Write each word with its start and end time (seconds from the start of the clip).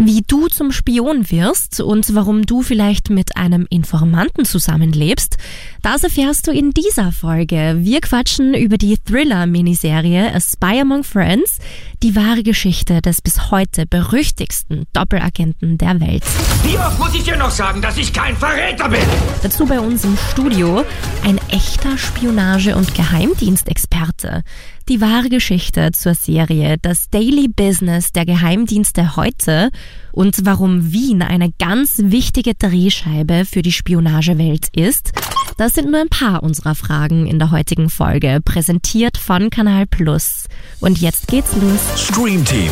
Wie 0.00 0.22
du 0.24 0.46
zum 0.46 0.70
Spion 0.70 1.28
wirst 1.28 1.80
und 1.80 2.14
warum 2.14 2.46
du 2.46 2.62
vielleicht 2.62 3.10
mit 3.10 3.36
einem 3.36 3.66
Informanten 3.68 4.44
zusammenlebst, 4.44 5.38
das 5.82 6.04
erfährst 6.04 6.46
du 6.46 6.52
in 6.52 6.70
dieser 6.70 7.10
Folge. 7.10 7.78
Wir 7.80 8.00
quatschen 8.00 8.54
über 8.54 8.78
die 8.78 8.96
Thriller-Miniserie 8.96 10.32
A 10.32 10.40
Spy 10.40 10.82
Among 10.82 11.02
Friends, 11.02 11.58
die 12.04 12.14
wahre 12.14 12.44
Geschichte 12.44 13.02
des 13.02 13.20
bis 13.20 13.50
heute 13.50 13.86
berüchtigsten 13.86 14.84
Doppelagenten 14.92 15.78
der 15.78 16.00
Welt. 16.00 16.22
Wie 16.62 16.78
oft 16.78 16.96
muss 17.00 17.14
ich 17.16 17.24
dir 17.24 17.36
noch 17.36 17.50
sagen, 17.50 17.82
dass 17.82 17.98
ich 17.98 18.12
kein 18.12 18.36
Verräter 18.36 18.88
bin? 18.88 19.00
Dazu 19.42 19.66
bei 19.66 19.80
uns 19.80 20.04
im 20.04 20.16
Studio 20.30 20.84
ein 21.24 21.40
echter 21.48 21.98
Spionage- 21.98 22.76
und 22.76 22.94
Geheimdienstexperte. 22.94 24.44
Die 24.88 25.02
wahre 25.02 25.28
Geschichte 25.28 25.92
zur 25.92 26.14
Serie 26.14 26.76
Das 26.80 27.10
Daily 27.10 27.46
Business 27.46 28.10
der 28.10 28.24
Geheimdienste 28.24 29.16
heute 29.16 29.68
und 30.12 30.46
warum 30.46 30.92
Wien 30.92 31.20
eine 31.20 31.52
ganz 31.58 31.96
wichtige 32.04 32.54
Drehscheibe 32.54 33.44
für 33.44 33.60
die 33.60 33.72
Spionagewelt 33.72 34.68
ist. 34.74 35.12
Das 35.58 35.74
sind 35.74 35.90
nur 35.90 36.00
ein 36.00 36.08
paar 36.08 36.42
unserer 36.42 36.74
Fragen 36.74 37.26
in 37.26 37.38
der 37.38 37.50
heutigen 37.50 37.90
Folge, 37.90 38.40
präsentiert 38.42 39.18
von 39.18 39.50
Kanal 39.50 39.86
Plus. 39.86 40.46
Und 40.80 40.98
jetzt 40.98 41.28
geht's 41.28 41.54
los. 41.56 41.80
Stream 42.08 42.42
Team, 42.46 42.70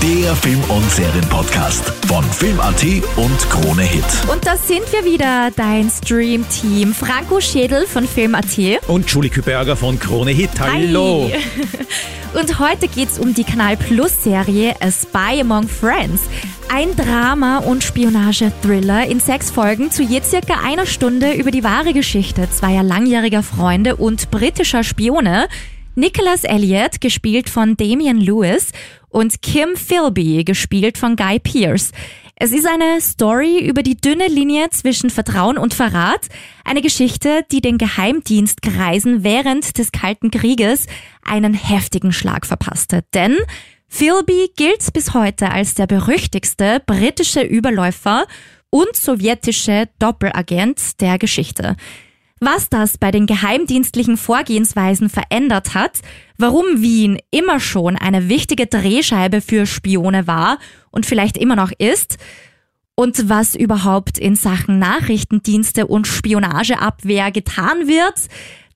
der 0.00 0.34
Film- 0.36 0.62
und 0.68 0.90
Serienpodcast 0.90 1.84
von 2.06 2.24
Film.at 2.24 2.84
und 3.16 3.38
Krone 3.50 3.82
Hit. 3.82 4.04
Und 4.30 4.46
da 4.46 4.56
sind 4.56 4.90
wir 4.92 5.04
wieder, 5.04 5.50
dein 5.54 5.90
Stream-Team. 5.90 6.94
Franco 6.94 7.40
Schädel 7.40 7.86
von 7.86 8.06
Film.at. 8.06 8.88
Und 8.88 9.10
Julie 9.10 9.30
Küberger 9.30 9.76
von 9.76 9.98
Krone 9.98 10.30
Hit. 10.30 10.50
Hallo. 10.60 11.30
Hi. 11.32 11.38
Und 12.38 12.58
heute 12.58 12.88
geht's 12.88 13.18
um 13.18 13.34
die 13.34 13.44
Kanal 13.44 13.76
Plus 13.76 14.22
Serie 14.22 14.74
A 14.80 14.90
Spy 14.90 15.42
Among 15.42 15.68
Friends. 15.68 16.22
Ein 16.72 16.96
Drama- 16.96 17.58
und 17.58 17.84
Spionage-Thriller 17.84 19.06
in 19.06 19.20
sechs 19.20 19.50
Folgen 19.50 19.90
zu 19.90 20.02
je 20.02 20.22
circa 20.22 20.60
einer 20.64 20.86
Stunde 20.86 21.32
über 21.34 21.50
die 21.50 21.62
wahre 21.62 21.92
Geschichte 21.92 22.48
zweier 22.50 22.82
langjähriger 22.82 23.42
Freunde 23.42 23.96
und 23.96 24.30
britischer 24.30 24.82
Spione. 24.82 25.48
Nicholas 25.94 26.44
Elliott, 26.44 27.00
gespielt 27.00 27.50
von 27.50 27.76
Damian 27.76 28.18
Lewis, 28.18 28.72
und 29.10 29.42
Kim 29.42 29.76
Philby, 29.76 30.42
gespielt 30.42 30.96
von 30.96 31.16
Guy 31.16 31.38
Pearce. 31.38 31.92
Es 32.34 32.50
ist 32.50 32.66
eine 32.66 33.00
Story 33.00 33.58
über 33.58 33.82
die 33.82 33.96
dünne 33.96 34.26
Linie 34.26 34.70
zwischen 34.70 35.10
Vertrauen 35.10 35.58
und 35.58 35.74
Verrat, 35.74 36.28
eine 36.64 36.80
Geschichte, 36.80 37.44
die 37.52 37.60
den 37.60 37.76
Geheimdienstkreisen 37.76 39.22
während 39.22 39.76
des 39.78 39.92
Kalten 39.92 40.30
Krieges 40.30 40.86
einen 41.24 41.52
heftigen 41.52 42.12
Schlag 42.12 42.46
verpasste. 42.46 43.04
Denn 43.12 43.36
Philby 43.86 44.50
gilt 44.56 44.92
bis 44.94 45.12
heute 45.12 45.50
als 45.50 45.74
der 45.74 45.86
berüchtigste 45.86 46.82
britische 46.86 47.42
Überläufer 47.42 48.26
und 48.70 48.96
sowjetische 48.96 49.90
Doppelagent 49.98 51.00
der 51.02 51.18
Geschichte. 51.18 51.76
Was 52.44 52.68
das 52.68 52.98
bei 52.98 53.12
den 53.12 53.26
geheimdienstlichen 53.26 54.16
Vorgehensweisen 54.16 55.08
verändert 55.08 55.74
hat, 55.74 56.00
warum 56.38 56.82
Wien 56.82 57.18
immer 57.30 57.60
schon 57.60 57.94
eine 57.94 58.28
wichtige 58.28 58.66
Drehscheibe 58.66 59.40
für 59.40 59.64
Spione 59.64 60.26
war 60.26 60.58
und 60.90 61.06
vielleicht 61.06 61.36
immer 61.36 61.54
noch 61.54 61.70
ist, 61.78 62.18
und 62.96 63.28
was 63.28 63.54
überhaupt 63.54 64.18
in 64.18 64.34
Sachen 64.34 64.80
Nachrichtendienste 64.80 65.86
und 65.86 66.08
Spionageabwehr 66.08 67.30
getan 67.30 67.86
wird, 67.86 68.14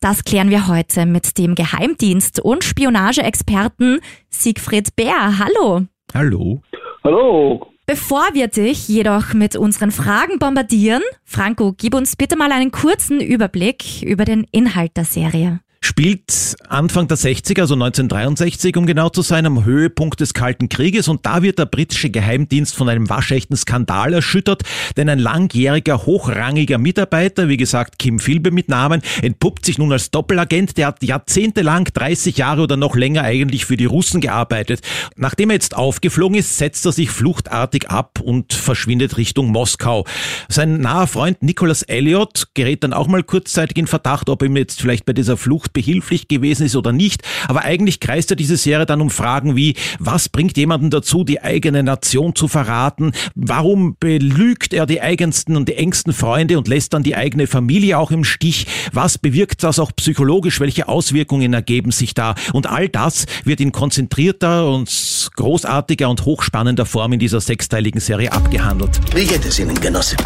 das 0.01 0.23
klären 0.23 0.51
wir 0.51 0.69
heute 0.69 1.05
mit 1.05 1.37
dem 1.37 1.57
Geheimdienst- 1.57 2.39
und 2.41 2.63
Spionageexperten 2.63 3.99
Siegfried 4.31 4.95
Bär. 4.95 5.41
Hallo. 5.41 5.87
Hallo. 6.15 6.63
Hallo. 7.03 7.76
Bevor 7.89 8.25
wir 8.33 8.49
dich 8.49 8.89
jedoch 8.89 9.33
mit 9.33 9.55
unseren 9.55 9.93
Fragen 9.93 10.41
bombardieren, 10.41 11.03
Franco, 11.23 11.73
gib 11.73 11.95
uns 11.95 12.17
bitte 12.17 12.35
mal 12.35 12.51
einen 12.51 12.73
kurzen 12.73 13.21
Überblick 13.21 14.03
über 14.03 14.25
den 14.25 14.45
Inhalt 14.51 14.97
der 14.97 15.05
Serie 15.05 15.61
spielt 15.87 16.57
Anfang 16.69 17.07
der 17.07 17.17
60er, 17.17 17.61
also 17.61 17.75
1963, 17.75 18.77
um 18.77 18.87
genau 18.87 19.09
zu 19.09 19.23
sein, 19.23 19.47
am 19.47 19.65
Höhepunkt 19.65 20.21
des 20.21 20.35
Kalten 20.35 20.69
Krieges 20.69 21.07
und 21.07 21.25
da 21.25 21.43
wird 21.43 21.61
der 21.61 21.67
britische 21.67 22.11
Geheimdienst 22.11 22.75
von 22.75 22.89
einem 22.89 23.09
waschechten 23.09 23.57
Skandal 23.57 24.13
erschüttert, 24.13 24.63
denn 24.97 25.09
ein 25.09 25.21
langjähriger, 25.21 26.05
hochrangiger 26.05 26.79
Mitarbeiter, 26.79 27.49
wie 27.49 27.57
gesagt 27.57 28.01
Kim 28.01 28.19
Philby 28.19 28.51
mit 28.51 28.69
Namen, 28.69 29.01
entpuppt 29.23 29.65
sich 29.65 29.79
nun 29.79 29.93
als 29.93 30.11
Doppelagent, 30.11 30.77
der 30.77 30.89
hat 30.89 31.05
jahrzehntelang, 31.05 31.85
30 31.85 32.37
Jahre 32.37 32.63
oder 32.63 32.77
noch 32.77 32.97
länger 32.97 33.23
eigentlich 33.23 33.65
für 33.65 33.77
die 33.77 33.85
Russen 33.85 34.21
gearbeitet. 34.21 34.81
Nachdem 35.15 35.51
er 35.51 35.55
jetzt 35.55 35.77
aufgeflogen 35.77 36.37
ist, 36.37 36.59
setzt 36.59 36.85
er 36.85 36.93
sich 36.93 37.11
fluchtartig 37.11 37.89
ab 37.89 38.19
und 38.21 38.53
verschwindet 38.53 39.17
Richtung 39.19 39.53
Moskau. 39.53 40.05
Sein 40.49 40.81
naher 40.81 41.07
Freund 41.07 41.45
Nicholas 41.45 41.83
Elliot 41.83 42.49
gerät 42.55 42.83
dann 42.83 42.93
auch 42.93 43.07
mal 43.07 43.23
kurzzeitig 43.23 43.77
in 43.77 43.87
Verdacht, 43.87 44.29
ob 44.29 44.43
ihm 44.43 44.57
jetzt 44.57 44.81
vielleicht 44.81 45.07
bei 45.07 45.13
dieser 45.13 45.37
Flucht 45.37 45.76
behilflich 45.77 46.27
gewesen 46.27 46.65
ist 46.65 46.75
oder 46.75 46.91
nicht. 46.91 47.23
Aber 47.49 47.63
eigentlich 47.63 48.01
kreist 48.01 48.31
ja 48.31 48.37
diese 48.37 48.57
Serie 48.57 48.87
dann 48.87 49.03
um 49.03 49.11
Fragen 49.11 49.57
wie, 49.57 49.75
was 49.99 50.31
bringt 50.31 50.57
jemanden 50.57 50.89
dazu, 50.89 51.23
die 51.23 51.43
eigene 51.43 51.83
Nation 51.83 52.35
zu 52.35 52.49
verraten? 52.49 53.13
Warum 53.35 53.95
belügt 54.01 54.73
er 54.73 54.87
die 54.87 55.03
eigensten 55.03 55.55
und 55.55 55.69
die 55.69 55.75
engsten 55.75 56.15
Freunde 56.15 56.57
und 56.57 56.67
lässt 56.67 56.95
dann 56.95 57.03
die 57.03 57.15
eigene 57.15 57.47
Familie 57.47 57.99
auch 57.99 58.11
im 58.11 58.25
Stich? 58.25 58.67
Was 58.95 59.19
bewirkt 59.19 59.63
das 59.65 59.79
auch 59.79 59.93
psychologisch? 59.95 60.61
Welche 60.61 60.89
Auswirkungen 60.89 61.53
ergeben 61.53 61.91
sich 61.91 62.15
da? 62.15 62.35
Und 62.55 62.67
all 62.67 62.89
das 62.89 63.27
wird 63.45 63.61
in 63.61 63.71
konzentrierter 63.71 64.73
und 64.73 65.31
großartiger 65.37 66.09
und 66.09 66.25
hochspannender 66.25 66.87
Form 66.87 67.13
in 67.13 67.19
dieser 67.19 67.43
sechsteiligen 67.43 68.01
Serie 68.01 68.33
abgehandelt. 68.33 68.99
Wie 69.15 69.27
geht 69.27 69.45
es 69.45 69.59
Ihnen, 69.59 69.79
Genosse? 69.79 70.17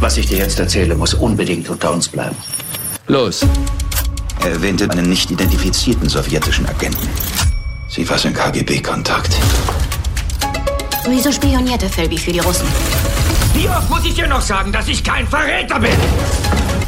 Was 0.00 0.18
ich 0.18 0.26
dir 0.26 0.36
jetzt 0.36 0.60
erzähle, 0.60 0.94
muss 0.94 1.14
unbedingt 1.14 1.70
unter 1.70 1.94
uns 1.94 2.08
bleiben. 2.08 2.36
Los. 3.06 3.46
Er 4.46 4.52
erwähnte 4.52 4.88
einen 4.88 5.10
nicht 5.10 5.28
identifizierten 5.28 6.08
sowjetischen 6.08 6.66
Agenten. 6.66 7.08
Sie 7.88 8.08
war 8.08 8.16
sein 8.16 8.32
KGB-Kontakt. 8.32 9.36
Wieso 11.08 11.32
spionierte 11.32 11.86
Philby 11.88 12.16
für 12.16 12.30
die 12.30 12.38
Russen? 12.38 12.68
Wie 13.54 13.68
oft 13.68 13.90
muss 13.90 14.06
ich 14.06 14.14
dir 14.14 14.28
noch 14.28 14.40
sagen, 14.40 14.70
dass 14.70 14.86
ich 14.86 15.02
kein 15.02 15.26
Verräter 15.26 15.80
bin? 15.80 15.90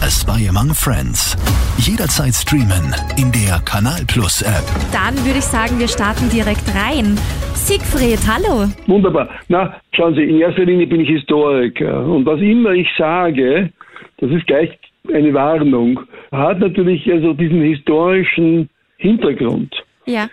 A 0.01 0.09
Spy 0.09 0.49
Among 0.49 0.73
Friends. 0.73 1.37
Jederzeit 1.79 2.35
streamen 2.35 2.95
in 3.17 3.33
der 3.33 3.59
Kanal 3.65 4.05
Plus 4.07 4.41
App. 4.43 4.63
Dann 4.93 5.17
würde 5.27 5.41
ich 5.41 5.45
sagen, 5.45 5.81
wir 5.81 5.89
starten 5.89 6.31
direkt 6.31 6.63
rein. 6.77 7.19
Siegfried, 7.55 8.21
hallo. 8.25 8.69
Wunderbar. 8.87 9.31
Na, 9.49 9.75
schauen 9.97 10.15
Sie, 10.15 10.23
in 10.23 10.39
erster 10.39 10.65
Linie 10.65 10.87
bin 10.87 11.01
ich 11.01 11.09
Historiker. 11.09 12.05
Und 12.05 12.25
was 12.25 12.39
immer 12.39 12.71
ich 12.71 12.87
sage, 12.97 13.73
das 14.19 14.31
ist 14.31 14.47
gleich 14.47 14.78
eine 15.13 15.33
Warnung, 15.35 16.01
hat 16.33 16.61
natürlich 16.61 17.11
also 17.13 17.33
diesen 17.35 17.63
historischen 17.63 18.69
Hintergrund. 18.97 19.75
Ja. 20.09 20.27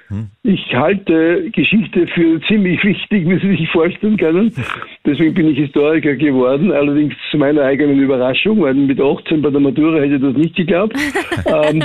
Ich 0.43 0.73
halte 0.73 1.51
Geschichte 1.51 2.07
für 2.07 2.39
ziemlich 2.47 2.81
wichtig, 2.81 3.27
wie 3.27 3.39
Sie 3.39 3.57
sich 3.57 3.69
vorstellen 3.71 4.15
können. 4.15 4.53
Deswegen 5.05 5.33
bin 5.33 5.49
ich 5.49 5.57
Historiker 5.57 6.15
geworden, 6.15 6.71
allerdings 6.71 7.13
zu 7.29 7.37
meiner 7.37 7.63
eigenen 7.63 7.99
Überraschung, 7.99 8.61
weil 8.61 8.73
mit 8.73 9.01
18 9.01 9.41
bei 9.41 9.49
der 9.49 9.59
Matura 9.59 9.99
hätte 9.99 10.15
ich 10.15 10.21
das 10.21 10.37
nicht 10.37 10.55
geglaubt. 10.55 10.95
ähm, 11.45 11.83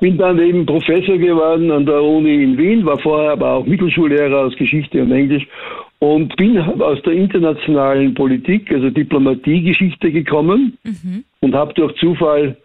bin 0.00 0.18
dann 0.18 0.38
eben 0.38 0.66
Professor 0.66 1.16
geworden 1.16 1.70
an 1.70 1.86
der 1.86 2.02
Uni 2.02 2.44
in 2.44 2.58
Wien, 2.58 2.84
war 2.84 2.98
vorher 2.98 3.32
aber 3.32 3.52
auch 3.54 3.66
Mittelschullehrer 3.66 4.40
aus 4.40 4.56
Geschichte 4.56 5.02
und 5.02 5.10
Englisch 5.10 5.46
und 6.00 6.34
bin 6.36 6.58
aus 6.58 7.00
der 7.02 7.12
internationalen 7.12 8.14
Politik, 8.14 8.72
also 8.72 8.90
Diplomatiegeschichte 8.90 10.10
gekommen 10.10 10.76
mhm. 10.82 11.24
und 11.40 11.54
habe 11.54 11.74
durch 11.74 11.94
Zufall, 11.96 12.56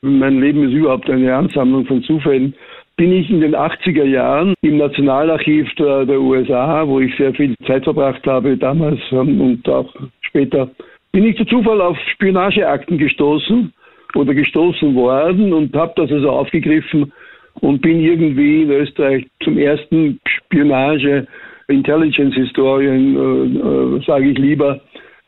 mein 0.00 0.40
Leben 0.40 0.68
ist 0.68 0.74
überhaupt 0.74 1.10
eine 1.10 1.34
Ansammlung 1.34 1.84
von 1.86 2.02
Zufällen, 2.04 2.54
bin 2.96 3.12
ich 3.12 3.28
in 3.28 3.40
den 3.40 3.56
80er 3.56 4.04
Jahren 4.04 4.54
im 4.62 4.78
Nationalarchiv 4.78 5.68
der, 5.74 6.06
der 6.06 6.20
USA, 6.20 6.86
wo 6.86 7.00
ich 7.00 7.14
sehr 7.16 7.34
viel 7.34 7.56
Zeit 7.66 7.82
verbracht 7.82 8.24
habe 8.26 8.56
damals 8.56 9.00
und 9.10 9.68
auch 9.68 9.92
später, 10.20 10.70
bin 11.10 11.24
ich 11.24 11.36
zu 11.36 11.44
Zufall 11.46 11.80
auf 11.80 11.98
Spionageakten 12.12 12.98
gestoßen 12.98 13.72
oder 14.14 14.34
gestoßen 14.34 14.94
worden 14.94 15.52
und 15.52 15.74
habe 15.74 15.92
das 15.96 16.12
also 16.12 16.30
aufgegriffen 16.30 17.12
und 17.60 17.82
bin 17.82 18.00
irgendwie 18.00 18.62
in 18.62 18.70
Österreich 18.70 19.26
zum 19.42 19.58
ersten 19.58 20.20
Spionage 20.28 21.26
Intelligence 21.68 22.34
Historian, 22.34 23.16
äh, 23.16 23.96
äh, 23.98 24.04
sage 24.06 24.30
ich 24.30 24.38
lieber, 24.38 24.80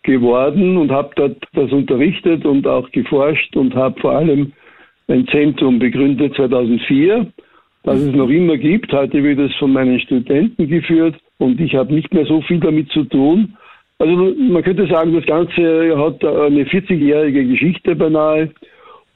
geworden 0.03 0.77
und 0.77 0.93
habe 0.93 1.11
dort 1.17 1.37
das 1.55 1.73
unterrichtet 1.73 2.45
und 2.45 2.67
auch 2.67 2.91
geforscht 2.93 3.57
und 3.57 3.75
habe 3.75 4.01
vor 4.01 4.13
allem 4.13 4.53
ein 5.09 5.27
Zentrum 5.29 5.79
begründet 5.79 6.35
2004 6.37 7.27
das 7.87 8.01
es 8.01 8.15
noch 8.15 8.29
immer 8.29 8.57
gibt. 8.59 8.93
Heute 8.93 9.23
wird 9.23 9.39
es 9.39 9.55
von 9.57 9.73
meinen 9.73 10.01
Studenten 10.01 10.69
geführt 10.69 11.15
und 11.39 11.61
ich 11.61 11.75
habe 11.75 11.95
nicht 11.95 12.13
mehr 12.13 12.27
so 12.27 12.43
viel 12.43 12.59
damit 12.59 12.91
zu 12.91 13.05
tun. 13.05 13.57
Also 13.99 14.35
man 14.37 14.63
könnte 14.63 14.87
sagen, 14.89 15.15
das 15.15 15.25
Ganze 15.25 15.97
hat 15.97 16.23
eine 16.23 16.65
40-jährige 16.65 17.47
Geschichte 17.47 17.95
beinahe 17.95 18.51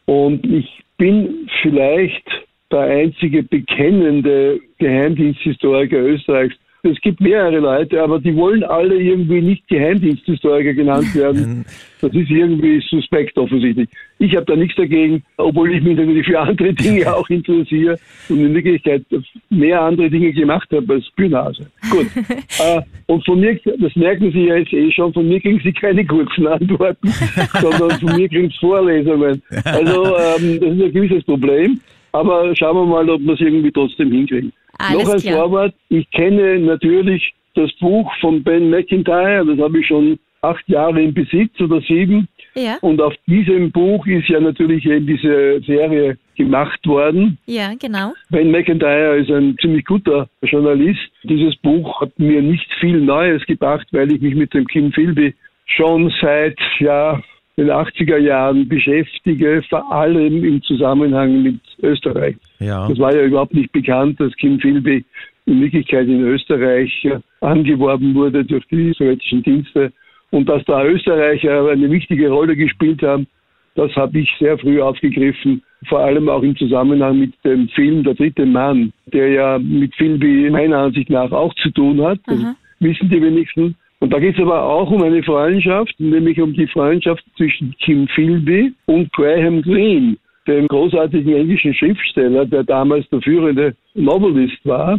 und 0.07 0.47
ich 0.47 0.83
bin 0.97 1.49
vielleicht 1.61 2.25
der 2.71 2.83
einzige 2.83 3.43
bekennende 3.43 4.61
Geheimdiensthistoriker 4.79 5.99
Österreichs, 5.99 6.55
Es 6.83 7.01
gibt 7.01 7.21
mehrere 7.21 7.59
Leute, 7.59 8.03
aber 8.03 8.19
die 8.19 8.35
wollen 8.35 8.65
alle 8.65 8.97
irgendwie 8.97 9.43
nicht 9.43 9.69
Geheimdiensthistoriker 9.69 10.73
genannt 10.73 11.15
werden. 11.15 11.65
Das 12.01 12.13
ist 12.15 12.31
irgendwie 12.31 12.83
suspekt 12.89 13.37
offensichtlich. 13.37 13.89
Ich 14.19 14.35
habe 14.35 14.47
da 14.47 14.57
nichts 14.57 14.77
dagegen, 14.77 15.23
obwohl 15.37 15.75
ich 15.75 15.83
mich 15.83 15.97
natürlich 15.99 16.27
für 16.27 16.41
andere 16.41 16.73
Dinge 16.73 17.15
auch 17.15 17.29
interessiere 17.29 17.99
und 18.31 18.39
in 18.39 18.55
Wirklichkeit 18.55 19.05
mehr 19.51 19.83
andere 19.83 20.09
Dinge 20.09 20.33
gemacht 20.33 20.69
habe 20.73 20.95
als 20.95 21.07
Spionage. 21.09 21.67
Gut. 21.91 22.07
äh, 22.17 22.81
und 23.07 23.25
von 23.27 23.41
mir, 23.41 23.59
das 23.79 23.95
merken 23.97 24.33
Sie 24.33 24.47
ja 24.47 24.57
jetzt 24.57 24.73
eh 24.73 24.91
schon, 24.91 25.13
von 25.13 25.29
mir 25.29 25.41
kriegen 25.41 25.61
Sie 25.63 25.73
keine 25.73 26.05
kurzen 26.07 26.47
Antworten, 26.47 27.09
sondern 27.61 27.91
von 28.01 28.17
mir 28.17 28.29
kriegen 28.29 28.49
Sie 28.49 28.59
Vorlesungen. 28.59 29.43
Also 29.65 30.17
ähm, 30.17 30.61
das 30.61 30.71
ist 30.71 30.83
ein 30.83 30.93
gewisses 30.93 31.25
Problem. 31.25 31.81
Aber 32.13 32.55
schauen 32.57 32.77
wir 32.77 32.87
mal, 32.87 33.09
ob 33.09 33.21
wir 33.21 33.35
es 33.35 33.41
irgendwie 33.41 33.71
trotzdem 33.71 34.11
hinkriegen. 34.11 34.53
Alles 34.81 35.05
Noch 35.05 35.15
ein 35.15 35.21
klar. 35.21 35.35
Vorwort. 35.37 35.75
Ich 35.89 36.11
kenne 36.11 36.59
natürlich 36.59 37.35
das 37.55 37.71
Buch 37.81 38.11
von 38.21 38.43
Ben 38.43 38.71
McIntyre, 38.71 39.45
das 39.45 39.59
habe 39.59 39.81
ich 39.81 39.87
schon 39.87 40.19
acht 40.43 40.67
Jahre 40.69 41.03
im 41.03 41.13
Besitz 41.13 41.61
oder 41.61 41.81
sieben. 41.83 42.29
Ja, 42.55 42.79
Und 42.81 43.01
auf 43.01 43.15
diesem 43.27 43.71
Buch 43.71 44.07
ist 44.07 44.29
ja 44.29 44.41
natürlich 44.41 44.85
eben 44.87 45.07
diese 45.07 45.61
Serie 45.67 46.19
gemacht 46.37 46.85
worden. 46.87 47.39
ja, 47.47 47.73
genau. 47.79 48.15
Ben 48.31 48.51
McIntyre 48.51 49.19
ist 49.19 49.31
ein 49.31 49.57
ziemlich 49.61 49.85
guter 49.85 50.29
Journalist. 50.43 51.01
Dieses 51.25 51.55
Buch 51.57 52.01
hat 52.01 52.19
mir 52.19 52.41
nicht 52.41 52.67
viel 52.81 53.01
Neues 53.01 53.45
gebracht, 53.47 53.87
weil 53.93 54.11
ich 54.13 54.21
mich 54.23 54.35
mit 54.35 54.55
dem 54.55 54.67
Kim 54.67 54.91
Philby 54.93 55.35
schon 55.67 56.13
seit 56.21 56.59
ja, 56.79 57.21
den 57.57 57.71
80er 57.71 58.17
Jahren 58.17 58.69
beschäftige, 58.69 59.63
vor 59.69 59.91
allem 59.93 60.45
im 60.45 60.63
Zusammenhang 60.63 61.43
mit 61.43 61.61
Österreich. 61.83 62.37
Ja. 62.59 62.89
Das 62.89 62.99
war 62.99 63.15
ja 63.15 63.23
überhaupt 63.23 63.55
nicht 63.55 63.73
bekannt, 63.73 64.21
dass 64.21 64.35
Kim 64.37 64.59
Philby 64.61 65.05
in 65.47 65.61
Wirklichkeit 65.61 66.07
in 66.07 66.23
Österreich 66.23 67.05
äh, 67.05 67.19
angeworben 67.41 68.15
wurde 68.15 68.45
durch 68.45 68.67
die 68.69 68.93
sowjetischen 68.93 69.43
Dienste 69.43 69.93
und 70.31 70.49
dass 70.49 70.65
da 70.65 70.85
Österreicher 70.85 71.69
eine 71.69 71.91
wichtige 71.91 72.31
Rolle 72.31 72.57
gespielt 72.57 73.03
haben, 73.03 73.27
das 73.75 73.95
habe 73.97 74.19
ich 74.19 74.31
sehr 74.39 74.59
früh 74.59 74.81
aufgegriffen, 74.81 75.63
vor 75.89 76.01
allem 76.01 76.29
auch 76.29 76.43
im 76.43 76.57
Zusammenhang 76.57 77.19
mit 77.19 77.33
dem 77.45 77.69
Film 77.69 78.05
Der 78.05 78.15
dritte 78.15 78.45
Mann, 78.45 78.93
der 79.07 79.29
ja 79.29 79.59
mit 79.59 79.95
Philby 79.95 80.51
meiner 80.51 80.79
Ansicht 80.79 81.09
nach 81.11 81.31
auch 81.31 81.55
zu 81.55 81.71
tun 81.71 82.03
hat. 82.03 82.19
Das 82.27 82.39
wissen 82.81 83.09
die 83.09 83.23
wenigsten. 83.23 83.77
Und 84.01 84.13
da 84.13 84.19
geht 84.19 84.35
es 84.35 84.41
aber 84.43 84.63
auch 84.65 84.91
um 84.91 85.03
eine 85.03 85.23
Freundschaft, 85.23 85.95
nämlich 85.99 86.41
um 86.41 86.55
die 86.55 86.67
Freundschaft 86.67 87.23
zwischen 87.37 87.75
Kim 87.79 88.09
Philby 88.09 88.73
und 88.87 89.13
Graham 89.13 89.61
Greene, 89.63 90.17
dem 90.47 90.67
großartigen 90.69 91.35
englischen 91.35 91.75
Schriftsteller, 91.75 92.47
der 92.47 92.65
damals 92.65 93.09
der 93.11 93.21
führende 93.21 93.77
Novelist 93.95 94.59
war, 94.65 94.99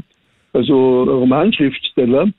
also 0.54 1.04
Romanschriftsteller, 1.04 2.30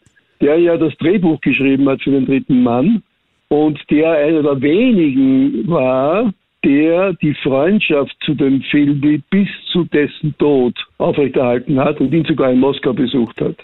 der 0.40 0.58
ja 0.58 0.76
das 0.76 0.96
Drehbuch 0.98 1.40
geschrieben 1.40 1.88
hat 1.88 2.00
für 2.02 2.12
den 2.12 2.26
dritten 2.26 2.62
Mann 2.62 3.02
und 3.48 3.78
der 3.90 4.12
einer 4.12 4.42
der 4.42 4.62
wenigen 4.62 5.68
war, 5.68 6.32
der 6.64 7.12
die 7.14 7.34
Freundschaft 7.42 8.16
zu 8.24 8.34
dem 8.34 8.62
Philby 8.70 9.20
bis 9.30 9.48
zu 9.72 9.84
dessen 9.84 10.34
Tod 10.38 10.74
aufrechterhalten 10.98 11.78
hat 11.78 12.00
und 12.00 12.14
ihn 12.14 12.24
sogar 12.24 12.52
in 12.52 12.60
Moskau 12.60 12.92
besucht 12.92 13.40
hat. 13.40 13.56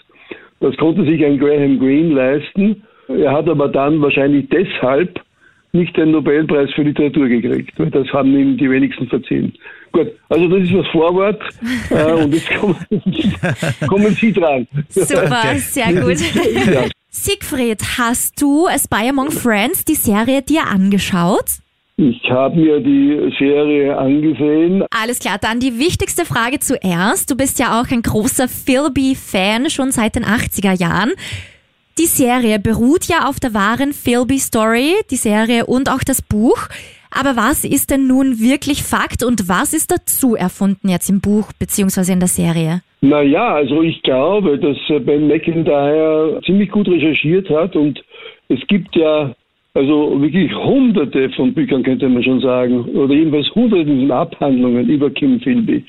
Das 0.59 0.75
konnte 0.75 1.05
sich 1.05 1.23
ein 1.25 1.39
Graham 1.39 1.79
Greene 1.79 2.13
leisten. 2.13 2.83
Er 3.09 3.31
hat 3.31 3.49
aber 3.49 3.67
dann 3.67 4.01
wahrscheinlich 4.01 4.47
deshalb 4.49 5.19
nicht 5.71 5.95
den 5.97 6.11
Nobelpreis 6.11 6.71
für 6.73 6.83
Literatur 6.83 7.27
gekriegt, 7.27 7.77
weil 7.77 7.89
das 7.91 8.07
haben 8.13 8.35
ihm 8.35 8.57
die 8.57 8.69
wenigsten 8.69 9.07
verziehen. 9.07 9.53
Gut, 9.91 10.07
also 10.29 10.47
das 10.47 10.63
ist 10.63 10.73
das 10.73 10.87
Vorwort 10.87 11.41
äh, 11.89 12.13
und 12.13 12.33
jetzt 12.33 12.49
kommen, 12.55 12.75
kommen 13.87 14.13
Sie 14.13 14.31
dran. 14.31 14.67
Super, 14.89 15.55
sehr 15.57 15.93
gut. 15.93 16.17
Ja. 16.71 16.85
Siegfried, 17.09 17.81
hast 17.97 18.39
du 18.41 18.67
A 18.67 18.77
Spy 18.77 19.09
Among 19.09 19.31
Friends, 19.31 19.83
die 19.83 19.95
Serie, 19.95 20.43
dir 20.43 20.67
angeschaut? 20.67 21.45
Ich 21.97 22.29
habe 22.29 22.55
mir 22.55 22.79
die 22.79 23.35
Serie 23.37 23.97
angesehen. 23.97 24.85
Alles 24.91 25.19
klar, 25.19 25.37
dann 25.41 25.59
die 25.59 25.79
wichtigste 25.79 26.23
Frage 26.23 26.59
zuerst. 26.59 27.29
Du 27.29 27.35
bist 27.35 27.59
ja 27.59 27.81
auch 27.81 27.91
ein 27.91 28.03
großer 28.03 28.47
Philby-Fan, 28.47 29.69
schon 29.69 29.91
seit 29.91 30.15
den 30.15 30.23
80er 30.23 30.79
Jahren. 30.79 31.11
Die 31.99 32.05
Serie 32.05 32.59
beruht 32.59 33.09
ja 33.09 33.27
auf 33.27 33.41
der 33.41 33.53
wahren 33.53 33.91
Philby-Story, 33.91 35.03
die 35.11 35.17
Serie 35.17 35.65
und 35.65 35.89
auch 35.89 35.99
das 36.07 36.21
Buch. 36.21 36.69
Aber 37.11 37.35
was 37.35 37.65
ist 37.65 37.91
denn 37.91 38.07
nun 38.07 38.39
wirklich 38.39 38.83
Fakt 38.83 39.21
und 39.21 39.49
was 39.49 39.73
ist 39.73 39.91
dazu 39.91 40.33
erfunden 40.33 40.87
jetzt 40.87 41.09
im 41.09 41.19
Buch 41.19 41.51
beziehungsweise 41.59 42.13
in 42.13 42.19
der 42.19 42.29
Serie? 42.29 42.83
Naja, 43.01 43.55
also 43.55 43.81
ich 43.81 44.01
glaube, 44.03 44.57
dass 44.57 44.77
äh, 44.87 44.99
Ben 44.99 45.27
McIntyre 45.27 46.39
ziemlich 46.45 46.71
gut 46.71 46.87
recherchiert 46.87 47.49
hat 47.49 47.75
und 47.75 48.01
es 48.47 48.65
gibt 48.67 48.95
ja 48.95 49.35
also 49.73 50.21
wirklich 50.21 50.55
hunderte 50.55 51.29
von 51.31 51.53
Büchern, 51.53 51.83
könnte 51.83 52.07
man 52.07 52.23
schon 52.23 52.39
sagen, 52.39 52.85
oder 52.95 53.13
jedenfalls 53.13 53.53
hunderte 53.53 53.91
von 53.91 54.11
Abhandlungen 54.11 54.87
über 54.87 55.09
Kim 55.09 55.41
Philby. 55.41 55.83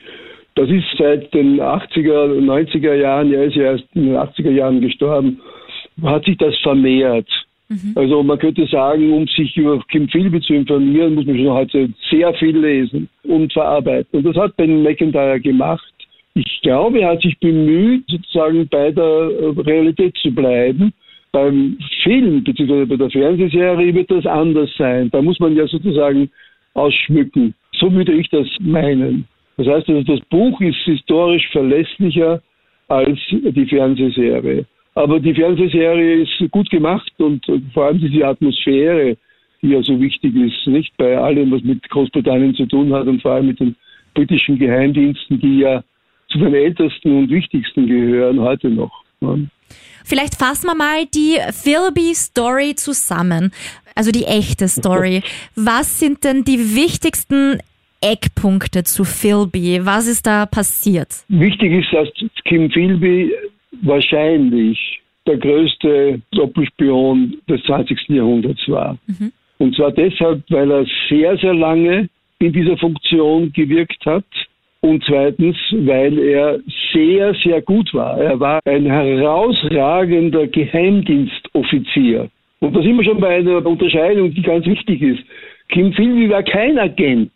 Das 0.56 0.68
ist 0.68 0.86
seit 0.98 1.32
den 1.32 1.60
80er, 1.60 2.34
90er 2.40 2.94
Jahren, 2.94 3.32
er 3.32 3.44
ist 3.44 3.54
ja 3.54 3.62
erst 3.62 3.84
in 3.94 4.06
den 4.06 4.16
80er 4.16 4.50
Jahren 4.50 4.80
gestorben, 4.80 5.40
hat 6.02 6.25
sich 6.25 6.37
das 6.38 6.56
vermehrt. 6.58 7.29
Also 7.94 8.23
man 8.25 8.38
könnte 8.38 8.67
sagen, 8.67 9.12
um 9.12 9.29
sich 9.29 9.56
über 9.56 9.81
Kim 9.91 10.08
Philby 10.08 10.41
zu 10.41 10.55
informieren, 10.55 11.14
muss 11.14 11.25
man 11.26 11.37
schon 11.37 11.50
heute 11.50 11.88
sehr 12.11 12.35
viel 12.35 12.58
lesen 12.58 13.08
und 13.23 13.52
verarbeiten. 13.52 14.19
Und 14.19 14.26
das 14.26 14.37
hat 14.37 14.56
Ben 14.56 14.82
McIntyre 14.82 15.41
gemacht. 15.41 15.93
Ich 16.35 16.61
glaube, 16.62 17.00
er 17.00 17.11
hat 17.11 17.23
sich 17.23 17.38
bemüht, 17.38 18.05
sozusagen 18.08 18.67
bei 18.69 18.91
der 18.91 19.05
äh, 19.05 19.61
Realität 19.61 20.17
zu 20.17 20.32
bleiben. 20.32 20.93
Beim 21.31 21.79
Film 22.02 22.43
bzw. 22.43 22.87
bei 22.87 22.97
der 22.97 23.11
Fernsehserie 23.11 23.94
wird 23.94 24.11
das 24.11 24.26
anders 24.26 24.70
sein. 24.76 25.08
Da 25.12 25.23
muss 25.23 25.38
man 25.38 25.55
ja 25.55 25.67
sozusagen 25.69 26.29
ausschmücken. 26.75 27.55
So 27.79 27.93
würde 27.93 28.14
ich 28.14 28.29
das 28.31 28.49
meinen. 28.61 29.29
Das 29.56 29.69
heißt, 29.69 29.88
also, 29.88 30.02
das 30.02 30.20
Buch 30.29 30.61
ist 30.61 30.79
historisch 30.85 31.49
verlässlicher 31.52 32.43
als 32.88 33.19
die 33.31 33.67
Fernsehserie. 33.67 34.67
Aber 34.94 35.20
die 35.20 35.34
Fernsehserie 35.34 36.22
ist 36.22 36.50
gut 36.50 36.69
gemacht 36.70 37.12
und 37.19 37.44
vor 37.72 37.87
allem 37.87 38.00
diese 38.00 38.26
Atmosphäre, 38.26 39.16
die 39.62 39.69
ja 39.69 39.82
so 39.82 40.00
wichtig 40.00 40.34
ist, 40.34 40.66
nicht 40.66 40.96
bei 40.96 41.16
allem, 41.16 41.50
was 41.52 41.62
mit 41.62 41.88
Großbritannien 41.88 42.54
zu 42.54 42.66
tun 42.66 42.92
hat 42.92 43.06
und 43.06 43.22
vor 43.22 43.32
allem 43.32 43.46
mit 43.48 43.60
den 43.60 43.76
britischen 44.14 44.58
Geheimdiensten, 44.58 45.40
die 45.40 45.60
ja 45.60 45.82
zu 46.31 46.38
den 46.38 46.54
ältesten 46.54 47.16
und 47.16 47.31
wichtigsten 47.31 47.87
gehören 47.87 48.40
heute 48.40 48.69
noch. 48.69 49.04
ne? 49.20 49.48
Vielleicht 50.04 50.34
fassen 50.34 50.66
wir 50.66 50.75
mal 50.75 51.06
die 51.06 51.37
Philby-Story 51.52 52.75
zusammen, 52.75 53.52
also 53.94 54.10
die 54.10 54.25
echte 54.25 54.66
Story. 54.66 55.23
Was 55.54 56.00
sind 56.00 56.25
denn 56.25 56.42
die 56.42 56.75
wichtigsten 56.75 57.61
Eckpunkte 58.00 58.82
zu 58.82 59.04
Philby? 59.04 59.80
Was 59.85 60.09
ist 60.09 60.26
da 60.26 60.47
passiert? 60.47 61.09
Wichtig 61.28 61.73
ist, 61.73 61.92
dass 61.92 62.09
Kim 62.44 62.70
Philby 62.70 63.30
wahrscheinlich 63.82 65.00
der 65.26 65.36
größte 65.36 66.20
Doppelspion 66.32 67.38
des 67.48 67.62
20. 67.64 68.08
Jahrhunderts 68.08 68.68
war. 68.68 68.98
Und 69.58 69.76
zwar 69.76 69.92
deshalb, 69.92 70.42
weil 70.48 70.70
er 70.70 70.86
sehr, 71.08 71.36
sehr 71.36 71.54
lange 71.54 72.08
in 72.38 72.52
dieser 72.52 72.76
Funktion 72.78 73.52
gewirkt 73.52 74.04
hat. 74.06 74.24
Und 74.80 75.04
zweitens, 75.04 75.56
weil 75.72 76.18
er 76.18 76.58
sehr, 76.92 77.34
sehr 77.44 77.60
gut 77.60 77.92
war. 77.92 78.18
Er 78.18 78.40
war 78.40 78.60
ein 78.64 78.86
herausragender 78.86 80.46
Geheimdienstoffizier. 80.46 82.30
Und 82.60 82.74
da 82.74 82.82
sind 82.82 82.96
wir 82.96 83.04
schon 83.04 83.20
bei 83.20 83.36
einer 83.36 83.64
Unterscheidung, 83.66 84.32
die 84.32 84.42
ganz 84.42 84.64
wichtig 84.64 85.02
ist. 85.02 85.22
Kim 85.68 85.92
Philby 85.92 86.30
war 86.30 86.42
kein 86.42 86.78
Agent. 86.78 87.32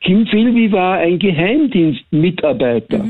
Kim 0.00 0.26
Philby 0.26 0.72
war 0.72 0.98
ein 0.98 1.18
Geheimdienstmitarbeiter. 1.18 3.04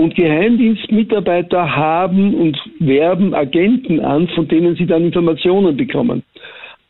Und 0.00 0.14
Geheimdienstmitarbeiter 0.14 1.76
haben 1.76 2.32
und 2.32 2.58
werben 2.78 3.34
Agenten 3.34 4.00
an, 4.00 4.28
von 4.28 4.48
denen 4.48 4.74
sie 4.74 4.86
dann 4.86 5.04
Informationen 5.04 5.76
bekommen. 5.76 6.22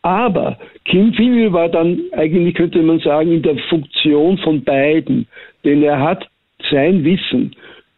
Aber 0.01 0.57
Kim 0.85 1.11
Philby 1.13 1.51
war 1.51 1.67
dann 1.67 1.99
eigentlich, 2.13 2.55
könnte 2.55 2.81
man 2.81 2.99
sagen, 2.99 3.33
in 3.33 3.41
der 3.41 3.57
Funktion 3.69 4.37
von 4.37 4.63
beiden. 4.63 5.27
Denn 5.65 5.83
er 5.83 5.99
hat 5.99 6.25
sein 6.71 7.03
Wissen 7.03 7.53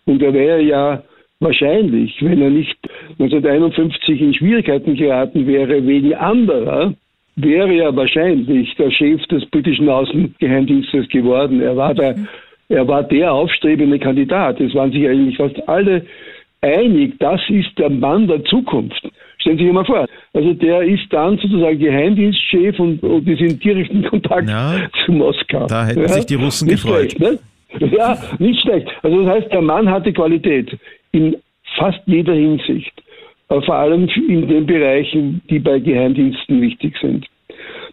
und 0.06 0.24
er 0.24 0.34
wäre 0.34 0.62
ja 0.64 1.04
wahrscheinlich, 1.40 2.18
wenn 2.22 2.42
er 2.42 2.50
nicht 2.50 2.76
1951 3.20 4.20
in 4.20 4.34
Schwierigkeiten 4.34 4.96
geraten 4.96 5.46
wäre 5.46 5.86
wegen 5.86 6.16
anderer, 6.16 6.96
wäre 7.36 7.72
er 7.72 7.96
wahrscheinlich 7.96 8.74
der 8.78 8.90
Chef 8.90 9.22
des 9.28 9.46
britischen 9.52 9.90
Außengeheimdienstes 9.90 11.08
geworden. 11.10 11.62
Er 11.62 11.78
war 11.78 11.94
der, 11.94 12.16
er 12.74 12.88
war 12.88 13.04
der 13.04 13.32
aufstrebende 13.34 14.00
Kandidat. 14.00 14.60
Es 14.60 14.74
waren 14.76 14.92
sich 14.92 15.08
eigentlich 15.08 15.38
fast 15.38 15.58
alle 15.68 16.06
einig, 16.62 17.14
das 17.20 17.42
ist 17.50 17.78
der 17.78 17.90
Mann 17.90 18.28
der 18.28 18.44
Zukunft. 18.46 19.02
Stellen 19.40 19.58
Sie 19.58 19.66
sich 19.66 19.74
mal 19.74 19.86
vor. 19.86 20.06
Also 20.34 20.54
der 20.54 20.82
ist 20.84 21.04
dann 21.12 21.38
sozusagen 21.38 21.78
Geheimdienstchef 21.78 22.80
und, 22.80 23.04
und 23.04 23.28
ist 23.28 23.42
in 23.42 23.60
direkten 23.60 24.04
Kontakt 24.04 24.50
Ja. 24.50 24.88
zu 25.06 25.12
Moskau. 25.12 25.68
Da 25.68 25.86
hätten 25.86 26.08
sich 26.08 26.26
die 26.26 26.36
Russen 26.36 26.68
nicht 26.70 26.82
gefreut. 26.84 27.12
Schlecht, 27.12 27.20
ne? 27.20 27.40
Ja, 27.98 28.18
nicht 28.40 28.62
schlecht. 28.62 28.88
Also 29.02 29.24
das 29.24 29.36
heißt, 29.36 29.52
der 29.52 29.62
Mann 29.62 29.90
hatte 29.90 30.14
Qualität 30.14 30.78
in 31.12 31.36
fast 31.78 32.00
jeder 32.06 32.34
Hinsicht. 32.34 32.94
aber 33.50 33.62
vor 33.64 33.76
allem 33.76 34.08
in 34.30 34.48
den 34.48 34.66
Bereichen, 34.66 35.42
die 35.50 35.60
bei 35.60 35.80
Geheimdiensten 35.80 36.62
wichtig 36.62 36.96
sind. 37.02 37.26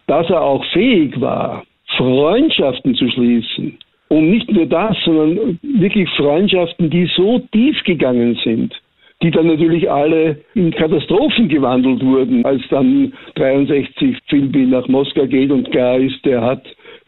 Dass 0.07 0.29
er 0.29 0.41
auch 0.41 0.63
fähig 0.71 1.19
war, 1.19 1.63
Freundschaften 1.97 2.95
zu 2.95 3.09
schließen. 3.11 3.77
Und 4.11 4.29
nicht 4.29 4.51
nur 4.51 4.65
das, 4.65 4.97
sondern 5.05 5.57
wirklich 5.63 6.09
Freundschaften, 6.17 6.89
die 6.89 7.09
so 7.15 7.39
tief 7.53 7.81
gegangen 7.85 8.37
sind, 8.43 8.73
die 9.23 9.31
dann 9.31 9.47
natürlich 9.47 9.89
alle 9.89 10.35
in 10.53 10.71
Katastrophen 10.71 11.47
gewandelt 11.47 12.03
wurden, 12.03 12.43
als 12.43 12.61
dann 12.69 13.13
63 13.35 14.17
Philby 14.27 14.65
nach 14.65 14.85
Moskau 14.89 15.25
geht 15.27 15.49
und 15.49 15.71
klar 15.71 15.97
ist, 15.97 16.25
der 16.25 16.41
hat 16.41 16.61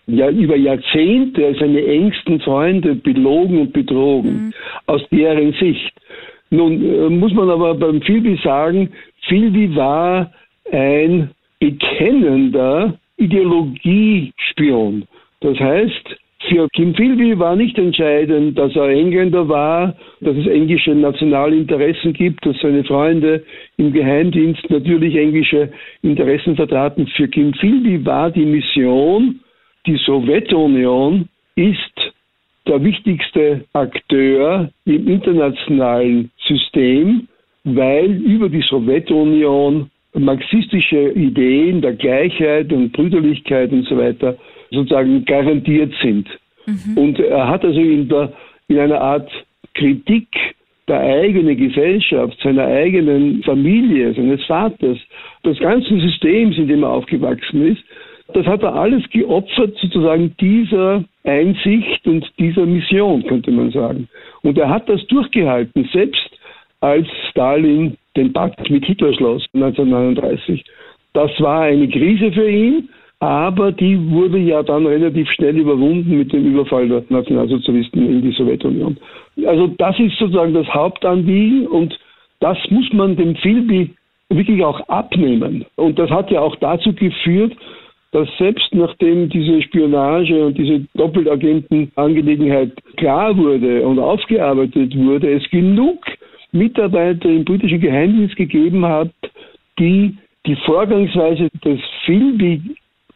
ja 0.08 0.30
über 0.30 0.56
Jahrzehnte 0.56 1.54
seine 1.60 1.86
engsten 1.86 2.40
Freunde 2.40 2.96
belogen 2.96 3.60
und 3.60 3.74
betrogen, 3.74 4.32
mhm. 4.32 4.54
aus 4.86 5.02
deren 5.12 5.52
Sicht. 5.60 5.92
Nun 6.52 6.86
äh, 6.86 7.10
muss 7.10 7.34
man 7.34 7.50
aber 7.50 7.76
beim 7.76 8.02
Philby 8.02 8.40
sagen, 8.42 8.94
Philby 9.28 9.76
war 9.76 10.32
ein 10.72 11.32
bekennender 11.60 12.98
Ideologiespion. 13.18 15.04
Das 15.42 15.60
heißt, 15.60 16.23
für 16.50 16.68
Kim 16.70 16.94
Philby 16.94 17.38
war 17.40 17.56
nicht 17.56 17.78
entscheidend, 17.78 18.58
dass 18.58 18.76
er 18.76 18.90
Engländer 18.90 19.48
war, 19.48 19.96
dass 20.22 20.36
es 20.36 20.48
englische 20.48 20.94
Nationalinteressen 20.94 22.14
gibt, 22.14 22.46
dass 22.46 22.60
seine 22.62 22.84
Freunde 22.84 23.44
im 23.78 23.94
Geheimdienst 23.94 24.70
natürlich 24.70 25.16
englische 25.16 25.72
Interessen 26.02 26.56
vertraten. 26.56 27.08
Für 27.08 27.28
Kim 27.28 27.54
Philby 27.54 28.06
war 28.06 28.32
die 28.32 28.46
Mission, 28.46 29.40
die 29.86 29.98
Sowjetunion 29.98 31.28
ist 31.56 32.14
der 32.68 32.84
wichtigste 32.84 33.66
Akteur 33.74 34.70
im 34.86 35.08
internationalen 35.08 36.32
System, 36.48 37.28
weil 37.64 38.12
über 38.12 38.50
die 38.50 38.62
Sowjetunion 38.62 39.90
marxistische 40.14 41.10
Ideen 41.10 41.82
der 41.82 41.94
Gleichheit 41.94 42.72
und 42.72 42.92
Brüderlichkeit 42.92 43.72
und 43.72 43.86
so 43.88 43.98
weiter 43.98 44.38
sozusagen 44.74 45.26
garantiert 45.26 45.94
sind. 46.02 46.28
Mhm. 46.66 46.98
Und 46.98 47.20
er 47.20 47.48
hat 47.48 47.64
also 47.64 47.80
in, 47.80 48.10
der, 48.10 48.34
in 48.68 48.80
einer 48.80 49.02
Art 49.02 49.30
Kritik 49.74 50.28
der 50.88 51.00
eigenen 51.00 51.58
Gesellschaft, 51.58 52.38
seiner 52.44 52.66
eigenen 52.66 53.42
Familie, 53.44 54.14
seines 54.14 54.44
Vaters, 54.46 54.98
des 55.46 55.60
ganzen 55.60 56.00
Systems, 56.00 56.58
in 56.58 56.68
dem 56.68 56.84
er 56.84 56.90
aufgewachsen 56.90 57.68
ist, 57.68 57.84
das 58.34 58.46
hat 58.46 58.64
er 58.64 58.74
alles 58.74 59.04
geopfert 59.10 59.78
sozusagen 59.82 60.36
dieser 60.40 61.04
Einsicht 61.24 62.06
und 62.08 62.30
dieser 62.40 62.66
Mission, 62.66 63.24
könnte 63.26 63.52
man 63.52 63.72
sagen. 63.72 64.08
Und 64.42 64.58
er 64.58 64.70
hat 64.70 64.90
das 64.90 65.06
durchgehalten, 65.08 65.88
selbst 65.94 66.30
als 66.82 67.08
Stalin 67.30 67.98
den 68.16 68.34
Pakt 68.34 68.70
mit 68.70 68.86
Hitler 68.86 69.14
schloss 69.14 69.46
1939. 69.54 70.64
Das 71.14 71.32
war 71.40 71.62
eine 71.62 71.88
Krise 71.88 72.32
für 72.32 72.50
ihn, 72.50 72.90
aber 73.24 73.72
die 73.72 73.98
wurde 74.12 74.38
ja 74.38 74.64
dann 74.64 74.86
relativ 74.86 75.32
schnell 75.32 75.58
überwunden 75.58 76.18
mit 76.18 76.34
dem 76.34 76.46
Überfall 76.46 76.90
der 76.90 77.06
Nationalsozialisten 77.08 78.06
in 78.06 78.22
die 78.22 78.34
Sowjetunion. 78.34 78.98
Also 79.46 79.68
das 79.78 79.98
ist 79.98 80.18
sozusagen 80.18 80.54
das 80.54 80.68
Hauptanliegen 80.68 81.66
und 81.68 81.98
das 82.42 82.58
muss 82.70 82.92
man 82.92 83.16
dem 83.16 83.38
Philby 83.38 83.92
wirklich 84.28 84.62
auch 84.62 84.78
abnehmen. 84.90 85.64
Und 85.78 85.98
das 86.00 86.10
hat 86.10 86.32
ja 86.32 86.42
auch 86.42 86.58
dazu 86.58 86.92
geführt, 86.92 87.54
dass 88.12 88.28
selbst 88.38 88.76
nachdem 88.76 89.30
diese 89.30 89.62
Spionage 89.62 90.46
und 90.46 90.58
diese 90.58 90.86
Doppelagenten-Angelegenheit 90.94 92.74
klar 92.98 93.38
wurde 93.38 93.88
und 93.88 94.00
aufgearbeitet 94.00 94.98
wurde, 94.98 95.32
es 95.32 95.50
genug 95.50 96.00
Mitarbeiter 96.52 97.30
im 97.30 97.46
britischen 97.46 97.80
Geheimdienst 97.80 98.36
gegeben 98.36 98.86
hat, 98.86 99.12
die 99.80 100.14
die 100.46 100.58
Vorgangsweise 100.66 101.48
des 101.64 101.80
Philby 102.06 102.62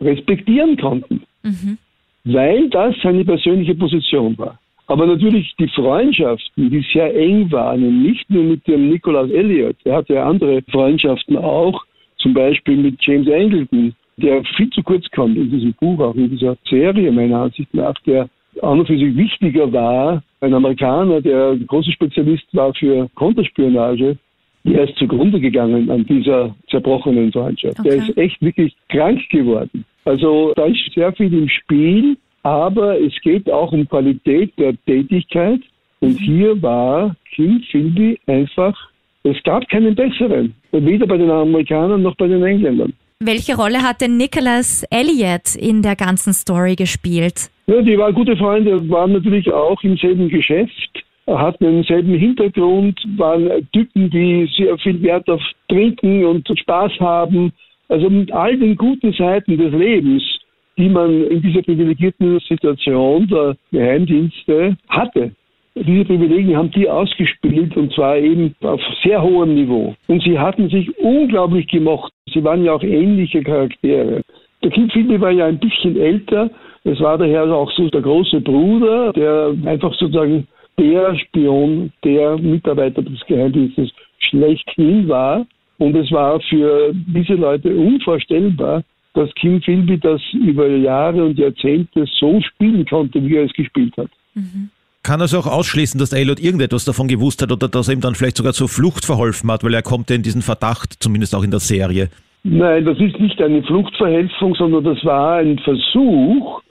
respektieren 0.01 0.77
konnten, 0.77 1.23
mhm. 1.43 1.77
weil 2.23 2.69
das 2.69 2.95
seine 3.01 3.25
persönliche 3.25 3.75
Position 3.75 4.37
war. 4.37 4.59
Aber 4.87 5.05
natürlich 5.05 5.53
die 5.59 5.67
Freundschaften, 5.67 6.69
die 6.69 6.85
sehr 6.93 7.13
eng 7.13 7.51
waren, 7.51 7.83
und 7.83 8.03
nicht 8.03 8.29
nur 8.29 8.43
mit 8.43 8.65
dem 8.67 8.89
Nicholas 8.89 9.29
Elliott, 9.31 9.75
er 9.83 9.97
hatte 9.97 10.13
ja 10.13 10.25
andere 10.29 10.61
Freundschaften 10.71 11.37
auch, 11.37 11.83
zum 12.17 12.33
Beispiel 12.33 12.77
mit 12.77 12.95
James 13.01 13.27
Angleton, 13.27 13.93
der 14.15 14.43
viel 14.55 14.69
zu 14.71 14.81
kurz 14.81 15.05
kommt 15.11 15.37
in 15.37 15.51
diesem 15.51 15.73
Buch, 15.73 15.99
auch 15.99 16.15
in 16.15 16.29
dieser 16.29 16.57
Serie 16.69 17.11
meiner 17.11 17.41
Ansicht 17.41 17.73
nach, 17.73 17.93
der 18.05 18.29
an 18.61 18.79
und 18.79 18.87
für 18.87 18.97
sich 18.97 19.15
wichtiger 19.15 19.71
war, 19.71 20.23
ein 20.41 20.53
Amerikaner, 20.53 21.21
der 21.21 21.51
ein 21.51 21.67
großer 21.67 21.91
Spezialist 21.91 22.45
war 22.53 22.73
für 22.73 23.07
Konterspionage, 23.15 24.17
der 24.67 24.89
ist 24.89 24.97
zugrunde 24.97 25.39
gegangen 25.39 25.89
an 25.89 26.05
dieser 26.05 26.55
zerbrochenen 26.69 27.31
Freundschaft. 27.31 27.79
Okay. 27.79 27.89
Der 27.89 27.97
ist 27.97 28.17
echt 28.17 28.41
wirklich 28.41 28.75
krank 28.89 29.21
geworden. 29.29 29.85
Also 30.05 30.53
da 30.55 30.65
ist 30.65 30.79
sehr 30.93 31.11
viel 31.13 31.33
im 31.33 31.49
Spiel, 31.49 32.17
aber 32.43 32.99
es 32.99 33.13
geht 33.21 33.49
auch 33.51 33.71
um 33.71 33.87
Qualität 33.87 34.53
der 34.57 34.73
Tätigkeit. 34.85 35.59
Und 35.99 36.19
mhm. 36.19 36.23
hier 36.23 36.61
war 36.61 37.15
Kim 37.33 37.61
Philby 37.71 38.19
einfach, 38.27 38.75
es 39.23 39.41
gab 39.43 39.67
keinen 39.69 39.95
besseren, 39.95 40.53
weder 40.71 41.07
bei 41.07 41.17
den 41.17 41.29
Amerikanern 41.29 42.01
noch 42.01 42.15
bei 42.15 42.27
den 42.27 42.43
Engländern. 42.43 42.93
Welche 43.19 43.55
Rolle 43.57 43.81
hat 43.81 44.01
denn 44.01 44.15
Nicholas 44.15 44.83
Elliott 44.91 45.55
in 45.55 45.81
der 45.81 45.95
ganzen 45.95 46.33
Story 46.33 46.75
gespielt? 46.75 47.49
Ja, 47.65 47.81
die 47.81 47.97
waren 47.97 48.13
gute 48.13 48.37
Freunde, 48.37 48.87
waren 48.89 49.11
natürlich 49.11 49.51
auch 49.51 49.81
im 49.81 49.97
selben 49.97 50.29
Geschäft 50.29 51.03
hatten 51.27 51.65
denselben 51.65 52.13
Hintergrund, 52.13 52.99
waren 53.17 53.49
Typen, 53.73 54.09
die 54.09 54.49
sehr 54.55 54.77
viel 54.77 55.01
Wert 55.01 55.29
auf 55.29 55.41
Trinken 55.67 56.23
und 56.25 56.47
Spaß 56.47 56.93
haben. 56.99 57.51
Also 57.89 58.09
mit 58.09 58.31
all 58.31 58.57
den 58.57 58.75
guten 58.75 59.13
Seiten 59.13 59.57
des 59.57 59.73
Lebens, 59.73 60.23
die 60.77 60.89
man 60.89 61.23
in 61.27 61.41
dieser 61.41 61.61
privilegierten 61.61 62.39
Situation 62.39 63.27
der 63.27 63.55
Geheimdienste 63.71 64.77
hatte. 64.89 65.31
Diese 65.75 66.05
Privilegien 66.05 66.57
haben 66.57 66.71
die 66.71 66.89
ausgespielt 66.89 67.77
und 67.77 67.93
zwar 67.93 68.17
eben 68.17 68.55
auf 68.61 68.81
sehr 69.03 69.21
hohem 69.21 69.53
Niveau. 69.53 69.95
Und 70.07 70.23
sie 70.23 70.39
hatten 70.39 70.69
sich 70.69 70.97
unglaublich 70.97 71.67
gemocht. 71.67 72.11
Sie 72.33 72.43
waren 72.43 72.63
ja 72.63 72.73
auch 72.73 72.83
ähnliche 72.83 73.43
Charaktere. 73.43 74.21
Der 74.63 74.71
Philby 74.71 75.21
war 75.21 75.31
ja 75.31 75.45
ein 75.45 75.59
bisschen 75.59 75.97
älter. 75.97 76.49
Es 76.83 76.99
war 76.99 77.17
daher 77.17 77.43
auch 77.53 77.71
so 77.73 77.89
der 77.89 78.01
große 78.01 78.41
Bruder, 78.41 79.13
der 79.13 79.53
einfach 79.65 79.93
sozusagen 79.93 80.47
der 80.79 81.15
Spion, 81.17 81.91
der 82.03 82.37
Mitarbeiter 82.37 83.01
des 83.01 83.19
Geheimdienstes 83.27 83.89
schlechthin 84.19 85.07
war. 85.07 85.45
Und 85.77 85.95
es 85.95 86.11
war 86.11 86.39
für 86.41 86.91
diese 86.93 87.33
Leute 87.33 87.75
unvorstellbar, 87.75 88.83
dass 89.13 89.33
Kim 89.35 89.61
Philby 89.61 89.99
das 89.99 90.21
über 90.33 90.67
Jahre 90.67 91.25
und 91.25 91.37
Jahrzehnte 91.37 92.05
so 92.19 92.39
spielen 92.41 92.85
konnte, 92.85 93.23
wie 93.23 93.35
er 93.35 93.45
es 93.45 93.53
gespielt 93.53 93.95
hat. 93.97 94.09
Mhm. 94.33 94.69
Kann 95.03 95.21
also 95.21 95.39
auch 95.39 95.47
ausschließen, 95.47 95.99
dass 95.99 96.11
Elliot 96.11 96.39
irgendetwas 96.39 96.85
davon 96.85 97.07
gewusst 97.07 97.41
hat 97.41 97.51
oder 97.51 97.67
dass 97.67 97.87
er 97.87 97.93
ihm 97.93 98.01
dann 98.01 98.15
vielleicht 98.15 98.37
sogar 98.37 98.53
zur 98.53 98.67
Flucht 98.67 99.05
verholfen 99.05 99.49
hat, 99.51 99.63
weil 99.63 99.73
er 99.73 99.81
kommt 99.81 100.09
ja 100.09 100.15
in 100.15 100.21
diesen 100.21 100.41
Verdacht, 100.41 100.95
zumindest 100.99 101.33
auch 101.33 101.43
in 101.43 101.51
der 101.51 101.59
Serie. 101.59 102.09
Nein, 102.43 102.85
das 102.85 102.99
ist 102.99 103.19
nicht 103.19 103.41
eine 103.41 103.63
Fluchtverhelfung, 103.63 104.55
sondern 104.55 104.83
das 104.83 105.03
war 105.05 105.37
ein 105.37 105.59
Versuch, 105.59 106.61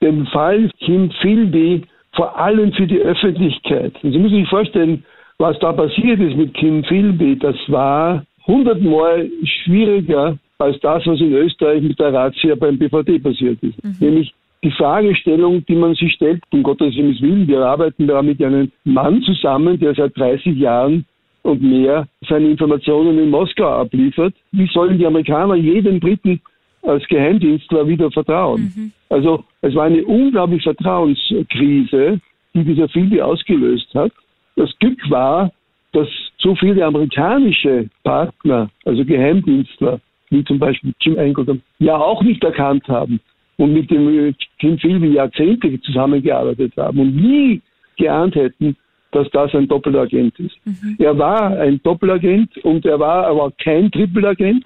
den 0.00 0.26
Fall 0.26 0.70
Kim 0.80 1.10
Philby 1.20 1.82
vor 2.16 2.38
allem 2.38 2.72
für 2.72 2.86
die 2.86 2.98
Öffentlichkeit. 2.98 3.92
Und 4.02 4.12
Sie 4.12 4.18
müssen 4.18 4.40
sich 4.40 4.48
vorstellen, 4.48 5.04
was 5.38 5.58
da 5.58 5.72
passiert 5.72 6.18
ist 6.20 6.36
mit 6.36 6.54
Kim 6.54 6.82
Philby, 6.84 7.38
das 7.38 7.56
war 7.68 8.24
hundertmal 8.46 9.30
schwieriger 9.44 10.38
als 10.58 10.80
das, 10.80 11.06
was 11.06 11.20
in 11.20 11.32
Österreich 11.32 11.82
mit 11.82 11.98
der 12.00 12.12
Razzia 12.12 12.54
beim 12.54 12.78
BVD 12.78 13.18
passiert 13.18 13.62
ist. 13.62 13.82
Mhm. 13.84 13.96
Nämlich 14.00 14.34
die 14.64 14.70
Fragestellung, 14.70 15.64
die 15.66 15.74
man 15.74 15.94
sich 15.94 16.12
stellt, 16.14 16.42
um 16.50 16.62
Gottes 16.62 16.94
Willen, 16.96 17.46
wir 17.46 17.60
arbeiten 17.60 18.06
da 18.06 18.22
mit 18.22 18.42
einem 18.42 18.72
Mann 18.84 19.22
zusammen, 19.22 19.78
der 19.78 19.94
seit 19.94 20.16
30 20.16 20.56
Jahren 20.56 21.04
und 21.42 21.62
mehr 21.62 22.08
seine 22.28 22.48
Informationen 22.48 23.18
in 23.18 23.30
Moskau 23.30 23.68
abliefert. 23.68 24.34
Wie 24.52 24.66
sollen 24.72 24.98
die 24.98 25.06
Amerikaner 25.06 25.54
jedem 25.54 26.00
Briten 26.00 26.40
als 26.86 27.06
Geheimdienstler 27.08 27.86
wieder 27.86 28.10
vertrauen? 28.10 28.72
Mhm. 28.74 28.92
Also 29.08 29.44
es 29.60 29.74
war 29.74 29.84
eine 29.84 30.04
unglaubliche 30.04 30.74
Vertrauenskrise, 30.74 32.20
die 32.54 32.64
dieser 32.64 32.88
Film 32.88 33.18
ausgelöst 33.20 33.88
hat. 33.94 34.12
Das 34.56 34.70
Glück 34.78 34.98
war, 35.10 35.50
dass 35.92 36.08
so 36.38 36.54
viele 36.54 36.84
amerikanische 36.84 37.88
Partner, 38.02 38.70
also 38.84 39.04
Geheimdienstler, 39.04 40.00
wie 40.30 40.44
zum 40.44 40.58
Beispiel 40.58 40.92
Jim 41.00 41.18
Angleton, 41.18 41.62
ja 41.78 41.96
auch 41.96 42.22
nicht 42.22 42.42
erkannt 42.42 42.86
haben 42.88 43.20
und 43.56 43.72
mit 43.72 43.90
dem 43.90 44.34
Kim 44.58 44.78
Philby 44.78 45.14
Jahrzehnte 45.14 45.80
zusammengearbeitet 45.80 46.72
haben 46.76 47.00
und 47.00 47.16
nie 47.16 47.60
geahnt 47.96 48.34
hätten, 48.34 48.76
dass 49.12 49.30
das 49.30 49.54
ein 49.54 49.68
Doppelagent 49.68 50.38
ist. 50.38 50.56
Mhm. 50.64 50.96
Er 50.98 51.16
war 51.16 51.58
ein 51.58 51.80
Doppelagent 51.82 52.56
und 52.58 52.84
er 52.84 52.98
war 52.98 53.26
aber 53.26 53.50
kein 53.52 53.90
Trippelagent. 53.90 54.64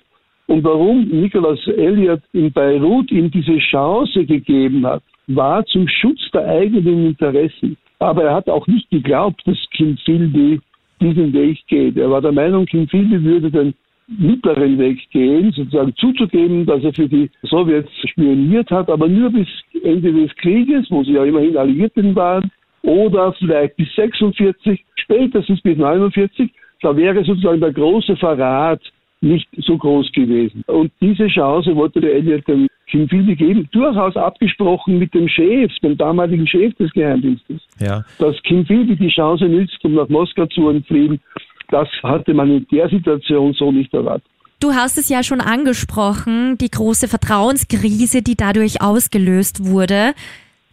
Und 0.50 0.64
warum 0.64 1.04
Nicholas 1.04 1.64
Elliott 1.68 2.22
in 2.32 2.50
Beirut 2.50 3.12
ihm 3.12 3.30
diese 3.30 3.56
Chance 3.58 4.24
gegeben 4.24 4.84
hat, 4.84 5.00
war 5.28 5.64
zum 5.66 5.86
Schutz 5.86 6.18
der 6.34 6.44
eigenen 6.44 7.06
Interessen. 7.06 7.76
Aber 8.00 8.24
er 8.24 8.34
hat 8.34 8.48
auch 8.48 8.66
nicht 8.66 8.90
geglaubt, 8.90 9.40
dass 9.44 9.56
Kim 9.70 9.96
Philby 9.98 10.58
diesen 11.00 11.32
Weg 11.32 11.60
geht. 11.68 11.96
Er 11.96 12.10
war 12.10 12.20
der 12.20 12.32
Meinung, 12.32 12.66
Kim 12.66 12.88
Philby 12.88 13.22
würde 13.22 13.48
den 13.48 13.74
mittleren 14.08 14.76
Weg 14.76 14.98
gehen, 15.12 15.52
sozusagen 15.52 15.94
zuzugeben, 15.94 16.66
dass 16.66 16.82
er 16.82 16.94
für 16.94 17.08
die 17.08 17.30
Sowjets 17.42 17.92
spioniert 18.08 18.72
hat, 18.72 18.90
aber 18.90 19.06
nur 19.06 19.30
bis 19.30 19.46
Ende 19.84 20.12
des 20.12 20.34
Krieges, 20.34 20.84
wo 20.90 21.04
sie 21.04 21.12
ja 21.12 21.24
immerhin 21.24 21.56
Alliierten 21.56 22.16
waren, 22.16 22.50
oder 22.82 23.32
vielleicht 23.34 23.76
bis 23.76 23.94
46, 23.94 24.84
spätestens 24.96 25.60
bis 25.60 25.78
49, 25.78 26.50
da 26.82 26.96
wäre 26.96 27.22
sozusagen 27.22 27.60
der 27.60 27.72
große 27.72 28.16
Verrat 28.16 28.82
nicht 29.20 29.48
so 29.58 29.76
groß 29.76 30.12
gewesen. 30.12 30.62
Und 30.66 30.92
diese 31.00 31.26
Chance 31.28 31.76
wollte 31.76 32.00
der 32.00 32.14
Elliot 32.14 32.46
dem 32.48 32.68
Kim 32.90 33.08
Philby 33.08 33.36
geben, 33.36 33.68
durchaus 33.70 34.16
abgesprochen 34.16 34.98
mit 34.98 35.14
dem 35.14 35.28
Chef, 35.28 35.70
dem 35.82 35.96
damaligen 35.96 36.46
Chef 36.46 36.74
des 36.74 36.90
Geheimdienstes. 36.92 37.60
Ja. 37.78 38.04
Dass 38.18 38.34
Kim 38.42 38.66
Philby 38.66 38.96
die 38.96 39.10
Chance 39.10 39.44
nützt, 39.44 39.78
um 39.84 39.94
nach 39.94 40.08
Moskau 40.08 40.46
zu 40.46 40.68
entfliehen, 40.68 41.20
das 41.68 41.88
hatte 42.02 42.34
man 42.34 42.50
in 42.50 42.66
der 42.72 42.88
Situation 42.88 43.52
so 43.52 43.70
nicht 43.70 43.94
erwartet. 43.94 44.26
Du 44.58 44.72
hast 44.72 44.98
es 44.98 45.08
ja 45.08 45.22
schon 45.22 45.40
angesprochen, 45.40 46.58
die 46.58 46.70
große 46.70 47.08
Vertrauenskrise, 47.08 48.22
die 48.22 48.36
dadurch 48.36 48.82
ausgelöst 48.82 49.64
wurde. 49.64 50.12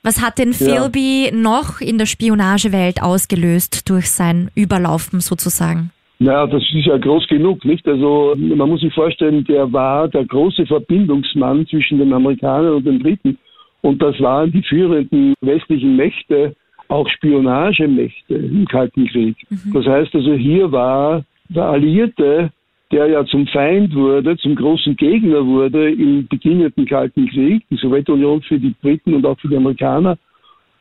Was 0.03 0.21
hat 0.21 0.39
denn 0.39 0.53
Philby 0.53 1.31
noch 1.33 1.79
in 1.79 1.97
der 1.97 2.05
Spionagewelt 2.05 3.01
ausgelöst 3.01 3.89
durch 3.89 4.09
sein 4.09 4.49
Überlaufen 4.55 5.21
sozusagen? 5.21 5.91
Naja, 6.19 6.47
das 6.47 6.63
ist 6.73 6.85
ja 6.85 6.97
groß 6.97 7.27
genug, 7.27 7.63
nicht? 7.63 7.87
Also 7.87 8.35
man 8.37 8.69
muss 8.69 8.81
sich 8.81 8.93
vorstellen, 8.93 9.43
der 9.45 9.71
war 9.71 10.07
der 10.07 10.25
große 10.25 10.65
Verbindungsmann 10.65 11.67
zwischen 11.67 11.99
den 11.99 12.11
Amerikanern 12.11 12.75
und 12.75 12.85
den 12.85 12.99
Briten. 12.99 13.37
Und 13.81 14.01
das 14.01 14.19
waren 14.19 14.51
die 14.51 14.63
führenden 14.63 15.35
westlichen 15.41 15.95
Mächte, 15.95 16.55
auch 16.87 17.07
Spionagemächte 17.09 18.33
im 18.33 18.65
Kalten 18.65 19.07
Krieg. 19.07 19.35
Das 19.73 19.85
heißt 19.85 20.15
also, 20.15 20.33
hier 20.33 20.71
war 20.71 21.23
der 21.49 21.65
Alliierte, 21.65 22.51
der 22.91 23.07
ja 23.07 23.25
zum 23.25 23.45
Feind 23.47 23.93
wurde, 23.93 24.37
zum 24.37 24.55
großen 24.55 24.95
Gegner 24.95 25.45
wurde 25.45 25.91
im 25.91 26.27
beginnenden 26.27 26.85
Kalten 26.85 27.27
Krieg, 27.29 27.63
die 27.69 27.75
Sowjetunion 27.75 28.41
für 28.41 28.57
die 28.57 28.73
Briten 28.81 29.13
und 29.13 29.25
auch 29.25 29.37
für 29.39 29.49
die 29.49 29.57
Amerikaner. 29.57 30.17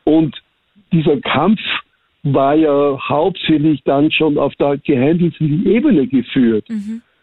Und 0.05 0.35
dieser 0.91 1.19
Kampf 1.19 1.59
war 2.23 2.55
ja 2.55 2.97
hauptsächlich 3.07 3.81
dann 3.83 4.11
schon 4.11 4.37
auf 4.37 4.55
der 4.55 4.77
geheimdienstlichen 4.77 5.65
Ebene 5.65 6.07
geführt, 6.07 6.67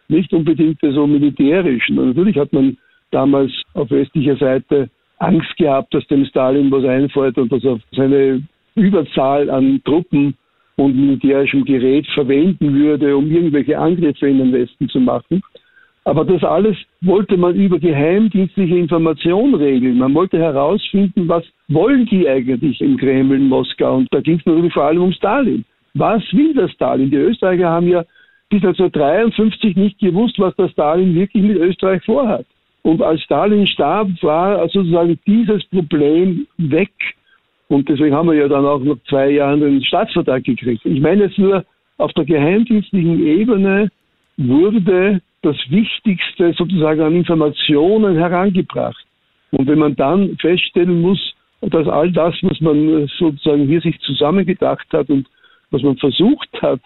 nicht 0.08 0.32
unbedingt 0.32 0.78
so 0.80 1.06
militärisch. 1.06 1.88
Und 1.90 1.96
natürlich 1.96 2.36
hat 2.36 2.52
man 2.52 2.76
damals 3.10 3.52
auf 3.74 3.90
westlicher 3.90 4.36
Seite 4.36 4.88
Angst 5.18 5.56
gehabt, 5.56 5.94
dass 5.94 6.06
dem 6.08 6.24
Stalin 6.26 6.70
was 6.70 6.84
einfällt 6.84 7.38
und 7.38 7.50
dass 7.52 7.64
er 7.64 7.78
seine 7.92 8.42
Überzahl 8.74 9.48
an 9.50 9.80
Truppen 9.84 10.34
und 10.76 10.96
militärischem 10.96 11.64
Gerät 11.64 12.06
verwenden 12.14 12.74
würde, 12.74 13.16
um 13.16 13.30
irgendwelche 13.30 13.78
Angriffe 13.78 14.28
in 14.28 14.38
den 14.38 14.52
Westen 14.52 14.88
zu 14.88 15.00
machen. 15.00 15.42
Aber 16.04 16.24
das 16.24 16.44
alles 16.44 16.76
wollte 17.00 17.36
man 17.36 17.54
über 17.54 17.78
geheimdienstliche 17.78 18.76
Information 18.76 19.54
regeln. 19.54 19.98
Man 19.98 20.14
wollte 20.14 20.38
herausfinden, 20.38 21.28
was 21.28 21.44
wollen 21.68 22.04
die 22.06 22.28
eigentlich 22.28 22.80
im 22.82 22.98
Kreml 22.98 23.36
in 23.36 23.48
Moskau. 23.48 23.96
Und 23.96 24.08
da 24.12 24.20
ging 24.20 24.38
es 24.38 24.44
natürlich 24.44 24.72
vor 24.72 24.84
allem 24.84 25.02
um 25.02 25.12
Stalin. 25.12 25.64
Was 25.94 26.22
will 26.32 26.52
der 26.52 26.68
Stalin? 26.68 27.10
Die 27.10 27.16
Österreicher 27.16 27.70
haben 27.70 27.88
ja 27.88 28.04
bis 28.50 28.62
1953 28.62 29.76
nicht 29.76 29.98
gewusst, 29.98 30.38
was 30.38 30.54
der 30.56 30.68
Stalin 30.68 31.14
wirklich 31.14 31.42
mit 31.42 31.56
Österreich 31.56 32.04
vorhat. 32.04 32.44
Und 32.82 33.00
als 33.00 33.22
Stalin 33.22 33.66
starb, 33.66 34.10
war 34.22 34.68
sozusagen 34.68 35.18
dieses 35.26 35.64
Problem 35.66 36.46
weg. 36.58 36.92
Und 37.68 37.88
deswegen 37.88 38.14
haben 38.14 38.28
wir 38.28 38.34
ja 38.34 38.46
dann 38.46 38.66
auch 38.66 38.80
nach 38.80 38.98
zwei 39.08 39.30
Jahren 39.30 39.60
den 39.60 39.82
Staatsvertrag 39.82 40.44
gekriegt. 40.44 40.84
Ich 40.84 41.00
meine 41.00 41.24
jetzt 41.24 41.38
nur, 41.38 41.64
auf 41.96 42.12
der 42.12 42.26
geheimdienstlichen 42.26 43.24
Ebene 43.24 43.90
wurde 44.36 45.22
das 45.44 45.56
Wichtigste 45.68 46.52
sozusagen 46.56 47.00
an 47.00 47.14
Informationen 47.14 48.16
herangebracht. 48.16 49.04
Und 49.50 49.66
wenn 49.68 49.78
man 49.78 49.94
dann 49.94 50.36
feststellen 50.38 51.00
muss, 51.00 51.34
dass 51.60 51.86
all 51.86 52.10
das, 52.12 52.34
was 52.42 52.60
man 52.60 53.08
sozusagen 53.18 53.66
hier 53.66 53.80
sich 53.80 53.98
zusammengedacht 54.00 54.86
hat 54.92 55.08
und 55.08 55.26
was 55.70 55.82
man 55.82 55.96
versucht 55.96 56.50
hat, 56.60 56.80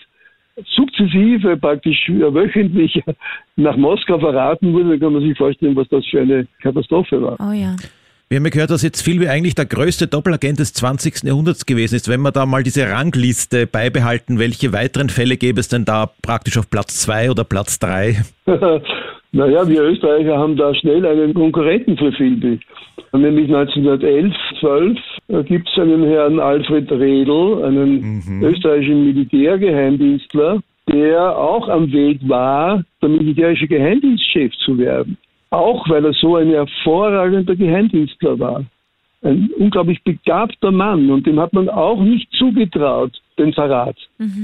sukzessive, 0.66 1.56
praktisch 1.56 2.08
wöchentlich 2.08 3.00
nach 3.56 3.76
Moskau 3.76 4.18
verraten 4.18 4.72
wurde, 4.72 4.90
dann 4.90 5.00
kann 5.00 5.12
man 5.12 5.22
sich 5.22 5.36
vorstellen, 5.36 5.76
was 5.76 5.88
das 5.88 6.04
für 6.06 6.20
eine 6.20 6.46
Katastrophe 6.62 7.22
war. 7.22 7.36
Oh 7.40 7.52
ja. 7.52 7.76
Wir 8.30 8.36
haben 8.36 8.44
ja 8.44 8.50
gehört, 8.50 8.68
dass 8.68 8.82
jetzt 8.82 9.00
Philby 9.00 9.26
eigentlich 9.26 9.54
der 9.54 9.64
größte 9.64 10.06
Doppelagent 10.06 10.58
des 10.58 10.74
20. 10.74 11.24
Jahrhunderts 11.24 11.64
gewesen 11.64 11.94
ist. 11.94 12.10
Wenn 12.10 12.20
wir 12.20 12.30
da 12.30 12.44
mal 12.44 12.62
diese 12.62 12.86
Rangliste 12.86 13.66
beibehalten, 13.66 14.38
welche 14.38 14.74
weiteren 14.74 15.08
Fälle 15.08 15.38
gäbe 15.38 15.60
es 15.60 15.68
denn 15.68 15.86
da 15.86 16.10
praktisch 16.20 16.58
auf 16.58 16.68
Platz 16.68 17.00
zwei 17.00 17.30
oder 17.30 17.44
Platz 17.44 17.78
drei? 17.78 18.16
naja, 19.32 19.66
wir 19.66 19.82
Österreicher 19.82 20.36
haben 20.36 20.58
da 20.58 20.74
schnell 20.74 21.06
einen 21.06 21.32
Konkurrenten 21.32 21.96
für 21.96 22.12
Philby. 22.12 22.60
Nämlich 23.14 23.46
1911, 23.46 24.34
12 24.60 24.98
gibt 25.46 25.66
es 25.66 25.78
einen 25.82 26.04
Herrn 26.04 26.38
Alfred 26.38 26.92
Redl, 26.92 27.64
einen 27.64 28.42
österreichischen 28.42 29.06
Militärgeheimdienstler, 29.06 30.60
der 30.92 31.34
auch 31.34 31.66
am 31.70 31.90
Weg 31.90 32.20
war, 32.28 32.84
der 33.00 33.08
militärische 33.08 33.68
Geheimdienstchef 33.68 34.52
zu 34.66 34.76
werden. 34.76 35.16
Auch 35.50 35.88
weil 35.88 36.04
er 36.04 36.12
so 36.12 36.36
ein 36.36 36.50
hervorragender 36.50 37.56
Geheimdienstler 37.56 38.38
war. 38.38 38.64
Ein 39.22 39.50
unglaublich 39.58 40.02
begabter 40.04 40.70
Mann 40.70 41.10
und 41.10 41.26
dem 41.26 41.40
hat 41.40 41.52
man 41.52 41.68
auch 41.68 42.00
nicht 42.00 42.30
zugetraut, 42.32 43.12
den 43.36 43.52
Verrat. 43.52 43.96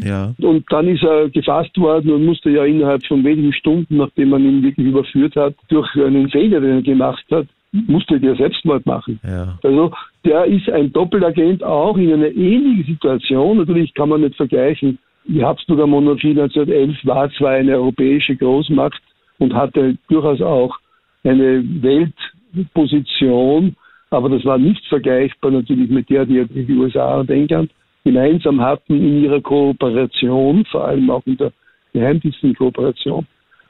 Ja. 0.02 0.34
Und 0.40 0.64
dann 0.70 0.88
ist 0.88 1.04
er 1.04 1.28
gefasst 1.28 1.78
worden 1.78 2.10
und 2.10 2.24
musste 2.24 2.50
ja 2.50 2.64
innerhalb 2.64 3.06
von 3.06 3.22
wenigen 3.22 3.52
Stunden, 3.52 3.98
nachdem 3.98 4.30
man 4.30 4.42
ihn 4.42 4.62
wirklich 4.62 4.86
überführt 4.86 5.36
hat, 5.36 5.54
durch 5.68 5.94
einen 5.94 6.28
Fehler, 6.28 6.60
den 6.60 6.76
er 6.76 6.82
gemacht 6.82 7.24
hat, 7.30 7.46
musste 7.86 8.18
der 8.18 8.36
Selbstmord 8.36 8.86
machen. 8.86 9.20
Ja. 9.24 9.58
Also 9.62 9.92
der 10.24 10.44
ist 10.46 10.68
ein 10.70 10.92
Doppelagent 10.92 11.62
auch 11.62 11.96
in 11.96 12.12
einer 12.12 12.28
ähnlichen 12.28 12.94
Situation. 12.94 13.58
Natürlich 13.58 13.92
kann 13.94 14.08
man 14.08 14.22
nicht 14.22 14.36
vergleichen. 14.36 14.98
Die 15.26 15.44
Habsburger 15.44 15.86
Monarchie 15.86 16.30
1911 16.30 17.04
war 17.04 17.30
zwar 17.32 17.50
eine 17.52 17.74
europäische 17.74 18.36
Großmacht 18.36 19.00
und 19.38 19.54
hatte 19.54 19.96
durchaus 20.08 20.40
auch 20.40 20.76
eine 21.24 21.64
Weltposition, 21.82 23.76
aber 24.10 24.28
das 24.28 24.44
war 24.44 24.58
nicht 24.58 24.84
vergleichbar 24.86 25.50
natürlich 25.50 25.90
mit 25.90 26.08
der, 26.10 26.26
die 26.26 26.44
die 26.46 26.74
USA 26.74 27.20
und 27.20 27.30
England 27.30 27.70
gemeinsam 28.04 28.60
hatten 28.60 28.94
in 28.94 29.24
ihrer 29.24 29.40
Kooperation, 29.40 30.64
vor 30.66 30.86
allem 30.86 31.10
auch 31.10 31.22
in 31.26 31.36
der 31.36 31.52
geheimdienstlichen 31.92 32.56
Kooperation. 32.56 33.26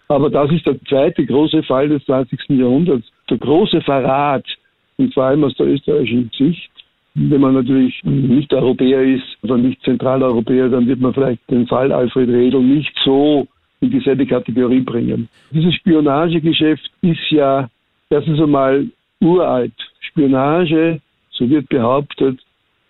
Aber 0.08 0.28
das 0.28 0.50
ist 0.50 0.66
der 0.66 0.82
zweite 0.84 1.24
große 1.24 1.62
Fall 1.62 1.88
des 1.88 2.04
20. 2.04 2.50
Jahrhunderts, 2.50 3.06
der 3.30 3.38
große 3.38 3.80
Verrat, 3.82 4.44
und 4.96 5.12
vor 5.14 5.24
allem 5.24 5.44
aus 5.44 5.54
der 5.56 5.66
österreichischen 5.66 6.30
Sicht. 6.36 6.70
Wenn 7.14 7.40
man 7.40 7.54
natürlich 7.54 8.00
nicht 8.04 8.52
Europäer 8.52 9.02
ist 9.02 9.38
oder 9.42 9.56
nicht 9.56 9.82
Zentraleuropäer, 9.82 10.68
dann 10.68 10.86
wird 10.86 11.00
man 11.00 11.14
vielleicht 11.14 11.48
den 11.48 11.66
Fall 11.66 11.92
Alfred 11.92 12.28
Redl 12.28 12.60
nicht 12.60 12.92
so 13.04 13.46
in 13.84 13.90
dieselbe 13.90 14.26
Kategorie 14.26 14.80
bringen. 14.80 15.28
Dieses 15.50 15.74
Spionagegeschäft 15.74 16.90
ist 17.02 17.30
ja 17.30 17.68
erstens 18.10 18.40
einmal 18.40 18.86
uralt. 19.20 19.74
Spionage, 20.00 21.00
so 21.30 21.48
wird 21.48 21.68
behauptet, 21.68 22.40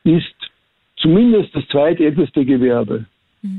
ist 0.04 0.34
zumindest 0.96 1.54
das 1.54 1.66
zweitälteste 1.68 2.44
Gewerbe. 2.44 3.04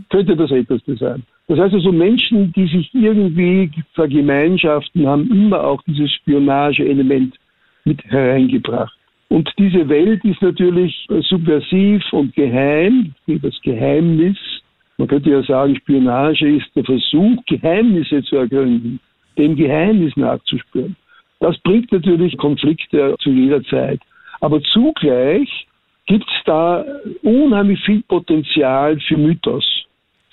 Könnte 0.10 0.36
das 0.36 0.52
älteste 0.52 0.96
sein. 0.96 1.24
Das 1.48 1.60
heißt 1.60 1.76
also, 1.76 1.92
Menschen, 1.92 2.52
die 2.54 2.66
sich 2.68 2.90
irgendwie 2.94 3.70
vergemeinschaften, 3.94 5.06
haben 5.06 5.30
immer 5.30 5.64
auch 5.64 5.82
dieses 5.84 6.12
Spionage-Element 6.14 7.36
mit 7.84 8.04
hereingebracht. 8.06 8.98
Und 9.30 9.52
diese 9.58 9.88
Welt 9.90 10.24
ist 10.26 10.42
natürlich 10.42 11.08
subversiv 11.30 12.02
und 12.14 12.36
geheim, 12.36 13.14
wie 13.26 13.40
das 13.40 13.60
Geheimnis. 13.62 14.38
Man 14.98 15.08
könnte 15.08 15.30
ja 15.30 15.44
sagen, 15.44 15.76
Spionage 15.76 16.58
ist 16.58 16.68
der 16.76 16.84
Versuch, 16.84 17.44
Geheimnisse 17.48 18.24
zu 18.24 18.38
ergründen, 18.38 19.00
dem 19.38 19.56
Geheimnis 19.56 20.16
nachzuspüren. 20.16 20.96
Das 21.40 21.58
bringt 21.60 21.92
natürlich 21.92 22.38
Konflikte 22.38 23.16
zu 23.20 23.30
jeder 23.30 23.64
Zeit. 23.64 24.00
Aber 24.40 24.62
zugleich 24.62 25.68
gibt 26.06 26.26
es 26.26 26.44
da 26.46 26.86
unheimlich 27.24 27.80
viel 27.84 28.04
Potenzial 28.08 29.00
für 29.02 29.18
Mythos, 29.18 29.66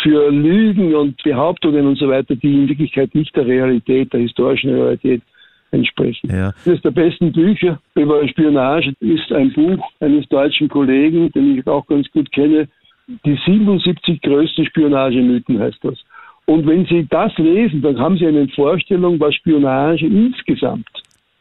für 0.00 0.30
Lügen 0.30 0.94
und 0.94 1.22
Behauptungen 1.22 1.86
und 1.86 1.98
so 1.98 2.08
weiter, 2.08 2.36
die 2.36 2.52
in 2.52 2.68
Wirklichkeit 2.68 3.14
nicht 3.14 3.34
der 3.34 3.46
Realität, 3.46 4.12
der 4.12 4.20
historischen 4.20 4.70
Realität 4.70 5.22
entsprechen. 5.70 6.30
Ja. 6.30 6.52
Eines 6.66 6.82
der 6.82 6.90
besten 6.90 7.32
Bücher 7.32 7.80
über 7.94 8.26
Spionage 8.28 8.92
ist 9.00 9.32
ein 9.32 9.52
Buch 9.52 9.84
eines 10.00 10.28
deutschen 10.28 10.68
Kollegen, 10.68 11.32
den 11.32 11.58
ich 11.58 11.66
auch 11.66 11.86
ganz 11.86 12.10
gut 12.10 12.30
kenne. 12.30 12.68
Die 13.06 13.38
77 13.44 14.20
größten 14.22 14.66
Spionagemythen 14.66 15.58
heißt 15.58 15.78
das. 15.82 15.98
Und 16.46 16.66
wenn 16.66 16.86
Sie 16.86 17.06
das 17.08 17.36
lesen, 17.38 17.82
dann 17.82 17.98
haben 17.98 18.16
Sie 18.16 18.26
eine 18.26 18.48
Vorstellung, 18.48 19.18
was 19.20 19.34
Spionage 19.34 20.06
insgesamt 20.06 20.88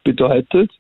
bedeutet 0.03 0.71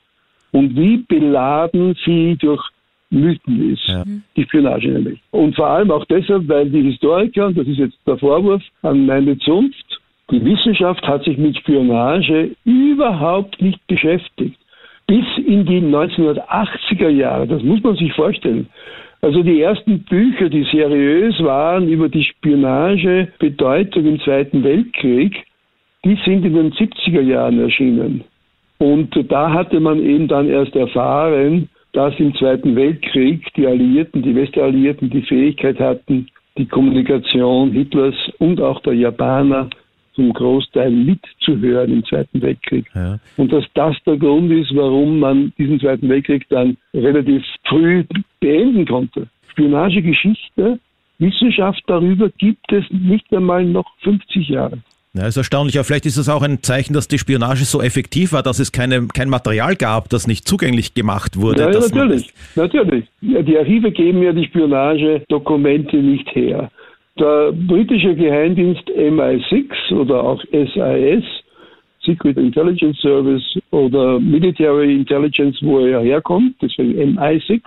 und 0.51 0.75
wie 0.75 0.97
beladen 0.97 1.95
sie 2.05 2.35
durch 2.39 2.63
Mythen 3.09 3.73
ist. 3.73 3.87
Die 4.35 4.43
Spionage 4.43 4.89
nämlich. 4.89 5.19
Und 5.31 5.55
vor 5.55 5.67
allem 5.67 5.91
auch 5.91 6.05
deshalb, 6.05 6.47
weil 6.47 6.69
die 6.69 6.81
Historiker, 6.81 7.47
und 7.47 7.57
das 7.57 7.67
ist 7.67 7.77
jetzt 7.77 7.97
der 8.05 8.17
Vorwurf 8.17 8.61
an 8.83 9.05
meine 9.05 9.37
Zunft, 9.39 9.99
die 10.29 10.43
Wissenschaft 10.43 11.05
hat 11.05 11.25
sich 11.25 11.37
mit 11.37 11.57
Spionage 11.57 12.55
überhaupt 12.63 13.61
nicht 13.61 13.85
beschäftigt. 13.87 14.57
Bis 15.07 15.25
in 15.45 15.65
die 15.65 15.81
1980er 15.81 17.09
Jahre, 17.09 17.47
das 17.47 17.61
muss 17.63 17.83
man 17.83 17.97
sich 17.97 18.13
vorstellen. 18.13 18.69
Also 19.21 19.43
die 19.43 19.61
ersten 19.61 19.99
Bücher, 20.03 20.49
die 20.49 20.63
seriös 20.63 21.39
waren 21.43 21.87
über 21.87 22.09
die 22.09 22.23
Spionagebedeutung 22.23 24.05
im 24.05 24.19
Zweiten 24.21 24.63
Weltkrieg, 24.63 25.35
die 26.03 26.17
sind 26.25 26.43
in 26.43 26.55
den 26.55 26.71
70er 26.71 27.21
Jahren 27.21 27.59
erschienen. 27.59 28.23
Und 28.79 29.11
da 29.31 29.53
hatte 29.53 29.79
man 29.79 30.03
eben 30.03 30.27
dann 30.27 30.49
erst 30.49 30.75
erfahren, 30.75 31.69
dass 31.93 32.19
im 32.19 32.33
Zweiten 32.35 32.75
Weltkrieg 32.75 33.45
die 33.55 33.67
Alliierten, 33.67 34.23
die 34.23 34.33
Westalliierten 34.33 35.11
die 35.11 35.21
Fähigkeit 35.21 35.79
hatten, 35.79 36.27
die 36.57 36.65
Kommunikation 36.65 37.71
Hitlers 37.71 38.15
und 38.39 38.59
auch 38.59 38.81
der 38.81 38.93
Japaner 38.93 39.69
zum 40.13 40.33
Großteil 40.33 40.89
mitzuhören 40.91 41.93
im 41.93 42.05
Zweiten 42.05 42.41
Weltkrieg. 42.41 42.85
Ja. 42.95 43.19
Und 43.37 43.53
dass 43.53 43.65
das 43.75 43.95
der 44.05 44.17
Grund 44.17 44.51
ist, 44.51 44.75
warum 44.75 45.19
man 45.19 45.53
diesen 45.57 45.79
Zweiten 45.79 46.09
Weltkrieg 46.09 46.47
dann 46.49 46.75
relativ 46.93 47.43
früh 47.65 48.03
beenden 48.41 48.85
konnte. 48.85 49.27
Spionagegeschichte, 49.51 50.79
Wissenschaft 51.19 51.81
darüber 51.87 52.29
gibt 52.37 52.71
es 52.73 52.83
nicht 52.89 53.31
einmal 53.33 53.63
noch 53.63 53.85
50 54.01 54.49
Jahre. 54.49 54.79
Ja, 55.13 55.27
ist 55.27 55.35
erstaunlich. 55.35 55.77
Aber 55.77 55.83
vielleicht 55.83 56.05
ist 56.05 56.17
es 56.17 56.29
auch 56.29 56.41
ein 56.41 56.63
Zeichen, 56.63 56.93
dass 56.93 57.07
die 57.07 57.17
Spionage 57.17 57.65
so 57.65 57.81
effektiv 57.81 58.31
war, 58.31 58.43
dass 58.43 58.59
es 58.59 58.71
keine, 58.71 59.07
kein 59.07 59.29
Material 59.29 59.75
gab, 59.75 60.09
das 60.09 60.25
nicht 60.25 60.47
zugänglich 60.47 60.93
gemacht 60.93 61.37
wurde. 61.39 61.63
Ja, 61.63 61.71
ja 61.71 61.79
natürlich, 61.79 62.33
natürlich. 62.55 63.05
Ja, 63.21 63.41
die 63.41 63.57
Archive 63.57 63.91
geben 63.91 64.23
ja 64.23 64.31
die 64.31 64.45
Spionagedokumente 64.45 65.97
nicht 65.97 66.33
her. 66.33 66.71
Der 67.19 67.51
britische 67.51 68.15
Geheimdienst 68.15 68.87
MI6 68.89 69.93
oder 69.93 70.23
auch 70.23 70.41
SIS, 70.51 71.25
Secret 72.05 72.37
Intelligence 72.37 72.97
Service 72.99 73.43
oder 73.71 74.17
Military 74.17 74.95
Intelligence, 74.95 75.57
wo 75.61 75.79
er 75.79 75.89
ja 75.89 75.99
herkommt, 75.99 76.55
deswegen 76.61 77.17
MI6, 77.17 77.61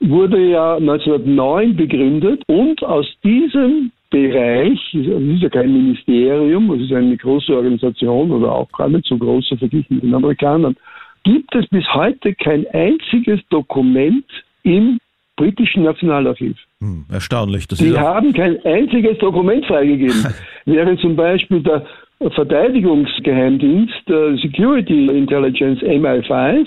wurde 0.00 0.50
ja 0.50 0.76
1909 0.76 1.76
begründet 1.76 2.42
und 2.46 2.82
aus 2.82 3.06
diesem 3.24 3.90
Bereich, 4.10 4.78
es 4.94 5.06
ist 5.06 5.42
ja 5.42 5.48
kein 5.50 5.72
Ministerium, 5.72 6.70
es 6.72 6.82
ist 6.82 6.92
eine 6.92 7.16
große 7.16 7.54
Organisation 7.54 8.30
oder 8.30 8.52
auch 8.52 8.70
gar 8.72 8.88
nicht 8.88 9.06
so 9.06 9.18
groß 9.18 9.48
verglichen 9.58 9.96
mit 9.96 10.04
den 10.04 10.14
Amerikanern, 10.14 10.76
gibt 11.24 11.54
es 11.54 11.66
bis 11.68 11.84
heute 11.92 12.34
kein 12.34 12.66
einziges 12.68 13.40
Dokument 13.50 14.24
im 14.62 14.98
britischen 15.36 15.82
Nationalarchiv. 15.84 16.56
Hm, 16.80 17.04
erstaunlich. 17.10 17.68
Das 17.68 17.78
Die 17.78 17.92
auch, 17.92 17.98
haben 17.98 18.32
kein 18.32 18.64
einziges 18.64 19.18
Dokument 19.18 19.64
freigegeben. 19.66 20.26
Während 20.64 21.00
zum 21.00 21.14
Beispiel 21.16 21.62
der 21.62 21.86
Verteidigungsgeheimdienst, 22.18 24.08
der 24.08 24.36
Security 24.38 25.06
Intelligence 25.06 25.80
MI5, 25.82 26.66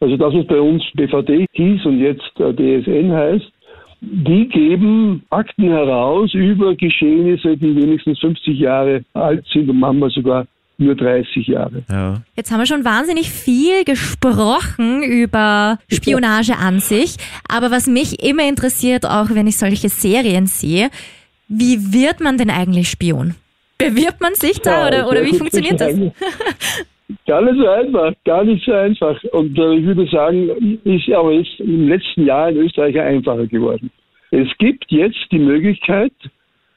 also 0.00 0.16
das, 0.16 0.34
was 0.34 0.46
bei 0.46 0.60
uns 0.60 0.82
BVD 0.94 1.46
hieß 1.52 1.86
und 1.86 2.00
jetzt 2.00 2.32
äh, 2.38 2.52
DSN 2.52 3.12
heißt, 3.12 3.52
die 4.00 4.48
geben 4.48 5.24
Akten 5.30 5.68
heraus 5.68 6.32
über 6.34 6.74
Geschehnisse, 6.74 7.56
die 7.56 7.74
wenigstens 7.74 8.18
50 8.20 8.58
Jahre 8.58 9.04
alt 9.14 9.44
sind 9.52 9.70
und 9.70 9.80
manchmal 9.80 10.10
sogar 10.10 10.46
nur 10.78 10.94
30 10.94 11.46
Jahre. 11.46 11.82
ja. 11.88 12.22
Jetzt 12.36 12.50
haben 12.50 12.58
wir 12.58 12.66
schon 12.66 12.84
wahnsinnig 12.84 13.30
viel 13.30 13.84
gesprochen 13.84 15.02
über 15.02 15.78
Spionage 15.90 16.56
an 16.58 16.80
sich. 16.80 17.16
Aber 17.48 17.70
was 17.70 17.86
mich 17.86 18.22
immer 18.22 18.46
interessiert, 18.46 19.06
auch 19.06 19.30
wenn 19.30 19.46
ich 19.46 19.56
solche 19.56 19.88
Serien 19.88 20.46
sehe, 20.46 20.90
wie 21.48 21.94
wird 21.94 22.20
man 22.20 22.36
denn 22.36 22.50
eigentlich 22.50 22.90
Spion? 22.90 23.34
Bewirbt 23.78 24.20
man 24.20 24.34
sich 24.34 24.60
da 24.60 24.86
oder, 24.86 25.08
oder 25.08 25.24
wie 25.24 25.34
funktioniert 25.34 25.80
das? 25.80 25.94
Gar 27.26 27.42
nicht 27.42 27.58
so 27.58 27.68
einfach, 27.68 28.12
gar 28.24 28.44
nicht 28.44 28.64
so 28.64 28.72
einfach. 28.72 29.22
Und 29.32 29.56
äh, 29.58 29.74
ich 29.74 29.84
würde 29.84 30.06
sagen, 30.06 30.78
ist 30.84 31.08
aber 31.10 31.32
jetzt 31.32 31.60
im 31.60 31.88
letzten 31.88 32.26
Jahr 32.26 32.48
in 32.48 32.56
Österreich 32.56 32.98
einfacher 32.98 33.46
geworden. 33.46 33.90
Es 34.30 34.48
gibt 34.58 34.90
jetzt 34.90 35.26
die 35.30 35.38
Möglichkeit, 35.38 36.12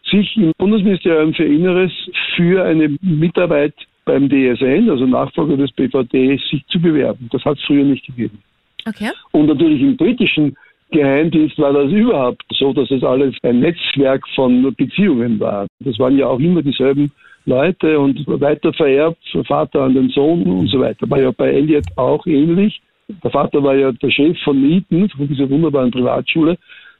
sich 0.10 0.38
im 0.38 0.52
Bundesministerium 0.58 1.34
für 1.34 1.46
Inneres 1.46 1.92
für 2.36 2.64
eine 2.64 2.96
Mitarbeit 3.02 3.74
beim 4.06 4.30
DSN, 4.30 4.90
also 4.90 5.06
Nachfolger 5.06 5.58
des 5.58 5.72
BVD, 5.72 6.40
sich 6.50 6.66
zu 6.68 6.80
bewerben. 6.80 7.30
Das 7.32 7.44
hat 7.46 7.58
es 7.58 7.64
früher 7.66 7.84
nicht 7.84 8.06
gegeben. 8.06 8.40
Okay. 8.88 9.12
Und 9.32 9.48
natürlich 9.48 9.82
im 9.82 9.98
britischen 9.98 10.56
Geheimdienst 10.92 11.60
war 11.60 11.74
das 11.74 11.92
überhaupt 11.92 12.44
so, 12.52 12.74
dass 12.74 12.90
es 12.90 13.04
alles 13.04 13.36
ein 13.44 13.60
Netzwerk 13.60 14.28
von 14.36 14.74
Beziehungen 14.76 15.40
war. 15.40 15.68
Das 15.80 16.00
waren 16.00 16.18
ja 16.18 16.28
auch 16.28 16.40
immer 16.40 16.64
dieselben 16.64 17.12
Leute 17.50 18.00
und 18.00 18.26
weiter 18.40 18.72
vererbt, 18.74 19.18
Vater 19.48 19.82
an 19.82 19.96
den 19.96 20.10
Sohn 20.10 20.44
und 20.44 20.68
so 20.68 20.80
weiter. 20.80 21.10
War 21.10 21.20
ja 21.20 21.32
bei 21.32 21.50
Elliot 21.50 21.86
auch 21.96 22.26
ähnlich. 22.26 22.80
Der 23.24 23.32
Vater 23.32 23.64
war 23.64 23.76
ja 23.76 23.92
der 23.92 24.12
Chef 24.12 24.38
von 24.44 24.64
Eton, 24.64 25.10
von 25.10 25.28
dieser 25.28 25.50
wunderbaren 25.50 25.92
Privatschule. 25.92 26.58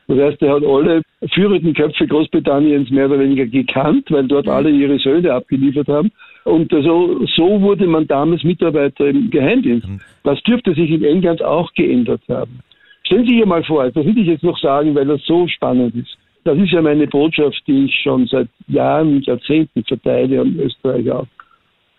Das 0.08 0.18
heißt, 0.18 0.42
er 0.42 0.56
hat 0.56 0.64
alle 0.66 1.04
führenden 1.36 1.76
Köpfe 1.76 2.08
Großbritanniens 2.08 2.90
mehr 2.90 3.06
oder 3.06 3.20
weniger 3.20 3.46
gekannt, 3.46 4.10
weil 4.10 4.28
dort 4.28 4.48
alle 4.48 4.72
ihre 4.72 4.98
Söhne 4.98 5.32
abgeliefert 5.32 5.88
haben. 5.88 6.12
Und 6.46 6.72
so, 6.72 7.24
so 7.36 7.62
wurde 7.62 7.86
man 7.86 8.08
damals 8.08 8.44
Mitarbeiter 8.44 9.08
im 9.08 9.30
Geheimdienst. 9.30 9.88
Das 10.24 10.42
dürfte 10.42 10.74
sich 10.74 10.90
in 10.90 11.04
England 11.04 11.44
auch 11.44 11.72
geändert 11.74 12.22
haben. 12.28 12.60
Stellen 13.04 13.28
Sie 13.28 13.38
sich 13.38 13.46
mal 13.46 13.64
vor, 13.64 13.90
das 13.92 14.04
will 14.04 14.18
ich 14.18 14.28
jetzt 14.28 14.44
noch 14.44 14.58
sagen, 14.58 14.96
weil 14.96 15.06
das 15.06 15.24
so 15.26 15.48
spannend 15.48 15.96
ist. 15.96 16.18
Das 16.44 16.58
ist 16.58 16.72
ja 16.72 16.82
meine 16.82 17.08
Botschaft, 17.08 17.62
die 17.68 17.86
ich 17.86 17.96
schon 18.02 18.28
seit 18.28 18.48
Jahren 18.68 19.16
und 19.18 19.26
Jahrzehnten 19.26 19.84
verteile 19.84 20.42
an 20.42 20.58
Österreich 20.58 21.12
auch. 21.12 21.28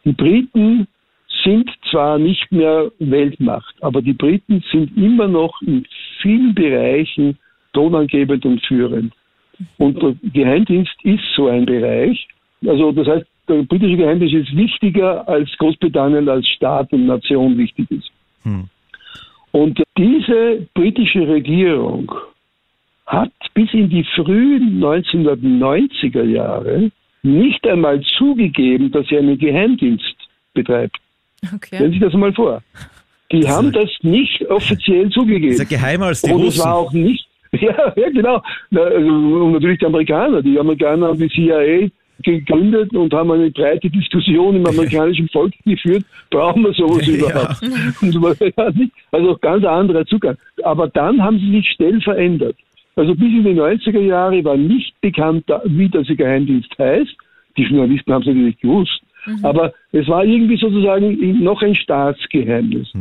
Die 0.04 0.12
Briten 0.12 0.86
sind 1.44 1.70
zwar 1.90 2.18
nicht 2.18 2.50
mehr 2.50 2.90
Weltmacht, 2.98 3.74
aber 3.80 4.02
die 4.02 4.12
Briten 4.12 4.62
sind 4.72 4.96
immer 4.96 5.28
noch 5.28 5.60
in 5.62 5.86
vielen 6.20 6.54
Bereichen 6.54 7.38
tonangebend 7.72 8.44
und 8.44 8.64
führend. 8.66 9.12
Und 9.78 10.02
der 10.02 10.14
Geheimdienst 10.32 10.94
ist 11.04 11.22
so 11.36 11.48
ein 11.48 11.66
Bereich. 11.66 12.26
Also 12.66 12.92
das 12.92 13.06
heißt, 13.06 13.26
der 13.48 13.62
britische 13.62 13.96
Geheimdienst 13.96 14.34
ist 14.34 14.56
wichtiger, 14.56 15.28
als 15.28 15.50
Großbritannien 15.58 16.28
als 16.28 16.48
Staat 16.48 16.92
und 16.92 17.06
Nation 17.06 17.58
wichtig 17.58 17.90
ist. 17.90 18.10
Und 19.52 19.82
diese 19.98 20.66
britische 20.74 21.26
Regierung 21.26 22.10
hat 23.10 23.32
bis 23.54 23.72
in 23.74 23.88
die 23.90 24.04
frühen 24.14 24.80
1990er 24.82 26.22
Jahre 26.24 26.90
nicht 27.22 27.66
einmal 27.66 28.00
zugegeben, 28.18 28.90
dass 28.92 29.06
sie 29.08 29.18
einen 29.18 29.36
Geheimdienst 29.38 30.16
betreibt. 30.54 30.96
Stellen 31.44 31.58
Sie 31.60 31.74
Okay. 31.76 31.90
sich 31.90 32.00
das 32.00 32.12
mal 32.14 32.32
vor. 32.32 32.62
Die 33.32 33.46
haben 33.48 33.72
das 33.72 33.88
nicht 34.02 34.44
offiziell 34.48 35.08
zugegeben. 35.10 35.52
Ist 35.52 35.58
ja 35.58 35.64
geheimer 35.78 36.06
als 36.06 36.22
die 36.22 36.32
Und 36.32 36.40
es 36.40 36.46
Russen. 36.58 36.64
war 36.64 36.74
auch 36.76 36.92
nicht, 36.92 37.26
ja, 37.52 37.92
ja 37.96 38.10
genau. 38.10 38.42
Na, 38.70 38.80
also, 38.82 39.08
und 39.08 39.52
natürlich 39.52 39.78
die 39.80 39.86
Amerikaner. 39.86 40.42
Die 40.42 40.58
Amerikaner 40.58 41.08
haben 41.08 41.18
die 41.18 41.28
CIA 41.28 41.88
gegründet 42.22 42.92
und 42.92 43.12
haben 43.14 43.30
eine 43.32 43.50
breite 43.50 43.88
Diskussion 43.90 44.56
im 44.56 44.66
amerikanischen 44.72 45.28
Volk 45.30 45.52
geführt. 45.64 46.04
Brauchen 46.30 46.62
wir 46.64 46.72
sowas 46.74 47.06
Ja. 47.06 47.14
überhaupt? 48.02 48.90
Also 49.12 49.36
ganz 49.40 49.64
anderer 49.64 50.04
Zugang. 50.06 50.36
Aber 50.62 50.88
dann 50.88 51.22
haben 51.22 51.38
sie 51.38 51.50
sich 51.50 51.68
schnell 51.70 52.00
verändert. 52.00 52.56
Also 52.96 53.14
bis 53.14 53.28
in 53.28 53.44
die 53.44 53.60
90er 53.60 54.00
Jahre 54.00 54.44
war 54.44 54.56
nicht 54.56 55.00
bekannt, 55.00 55.44
wie 55.64 55.88
der 55.88 56.02
Geheimdienst 56.02 56.76
heißt. 56.78 57.16
Die 57.56 57.62
Journalisten 57.62 58.12
haben 58.12 58.22
es 58.22 58.28
natürlich 58.28 58.60
gewusst. 58.60 59.00
Aber 59.42 59.72
es 59.92 60.08
war 60.08 60.24
irgendwie 60.24 60.56
sozusagen 60.56 61.42
noch 61.42 61.62
ein 61.62 61.74
Staatsgeheimnis. 61.74 62.92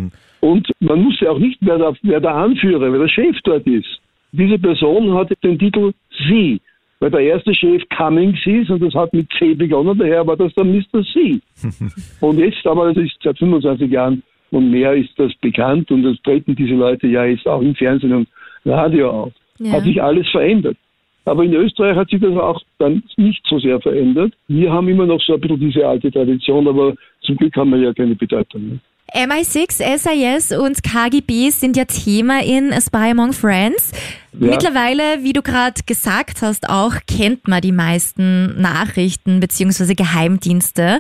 Und 0.42 0.72
man 0.80 1.06
wusste 1.06 1.30
auch 1.30 1.40
nicht, 1.40 1.58
wer 1.62 1.78
der, 1.78 1.94
wer 2.02 2.20
der 2.20 2.36
Anführer, 2.36 2.92
wer 2.92 3.00
der 3.00 3.08
Chef 3.08 3.36
dort 3.44 3.66
ist. 3.68 4.00
Diese 4.32 4.60
Person 4.60 5.14
hatte 5.14 5.36
den 5.44 5.58
Titel 5.58 5.92
Sie, 6.28 6.62
weil 7.00 7.12
der 7.12 7.22
erste 7.22 7.54
Chef 7.56 7.82
Cummings 7.90 8.40
hieß 8.44 8.70
und 8.70 8.82
das 8.82 8.94
hat 8.94 9.14
mit 9.14 9.28
C 9.38 9.54
begonnen, 9.54 9.98
daher 9.98 10.26
war 10.28 10.38
das 10.38 10.54
dann 10.56 10.72
Mr. 10.72 11.04
C. 11.14 11.40
und 12.22 12.38
jetzt, 12.38 12.66
aber 12.66 12.94
das 12.94 13.04
ist 13.04 13.18
seit 13.24 13.38
25 13.38 13.90
Jahren 13.90 14.22
und 14.52 14.70
mehr 14.70 14.94
ist 14.94 15.18
das 15.18 15.34
bekannt 15.42 15.90
und 15.92 16.04
das 16.04 16.22
treten 16.22 16.56
diese 16.56 16.76
Leute 16.76 17.08
ja 17.08 17.26
jetzt 17.26 17.48
auch 17.48 17.62
im 17.62 17.76
Fernsehen 17.76 18.14
und 18.14 18.28
Radio 18.66 19.10
auf. 19.10 19.34
Ja. 19.60 19.74
Hat 19.74 19.84
sich 19.84 20.02
alles 20.02 20.28
verändert. 20.30 20.78
Aber 21.26 21.44
in 21.44 21.54
Österreich 21.54 21.96
hat 21.96 22.10
sich 22.10 22.20
das 22.20 22.36
auch 22.36 22.62
dann 22.80 23.04
nicht 23.18 23.46
so 23.48 23.60
sehr 23.60 23.80
verändert. 23.80 24.34
Wir 24.48 24.72
haben 24.72 24.88
immer 24.88 25.06
noch 25.06 25.22
so 25.22 25.34
ein 25.34 25.42
bisschen 25.42 25.60
diese 25.60 25.88
alte 25.88 26.12
Tradition, 26.12 26.68
aber 26.68 26.96
zum 27.22 27.36
Glück 27.38 27.56
haben 27.56 27.72
wir 27.72 27.80
ja 27.80 27.94
keine 27.94 28.16
Bedeutung. 28.16 28.68
Ne? 28.68 28.80
MI6, 29.14 29.82
SIS 29.98 30.58
und 30.58 30.84
KGB 30.84 31.50
sind 31.50 31.78
ja 31.78 31.86
Thema 31.86 32.44
in 32.44 32.72
A 32.72 32.80
Spy 32.82 33.12
Among 33.12 33.34
Friends. 33.34 33.92
Ja. 34.34 34.48
Mittlerweile, 34.48 35.24
wie 35.24 35.34
du 35.34 35.42
gerade 35.42 35.82
gesagt 35.86 36.42
hast, 36.42 36.70
auch 36.70 36.94
kennt 37.08 37.48
man 37.48 37.62
die 37.62 37.72
meisten 37.72 38.60
Nachrichten 38.62 39.40
bzw. 39.40 39.96
Geheimdienste. 39.96 41.00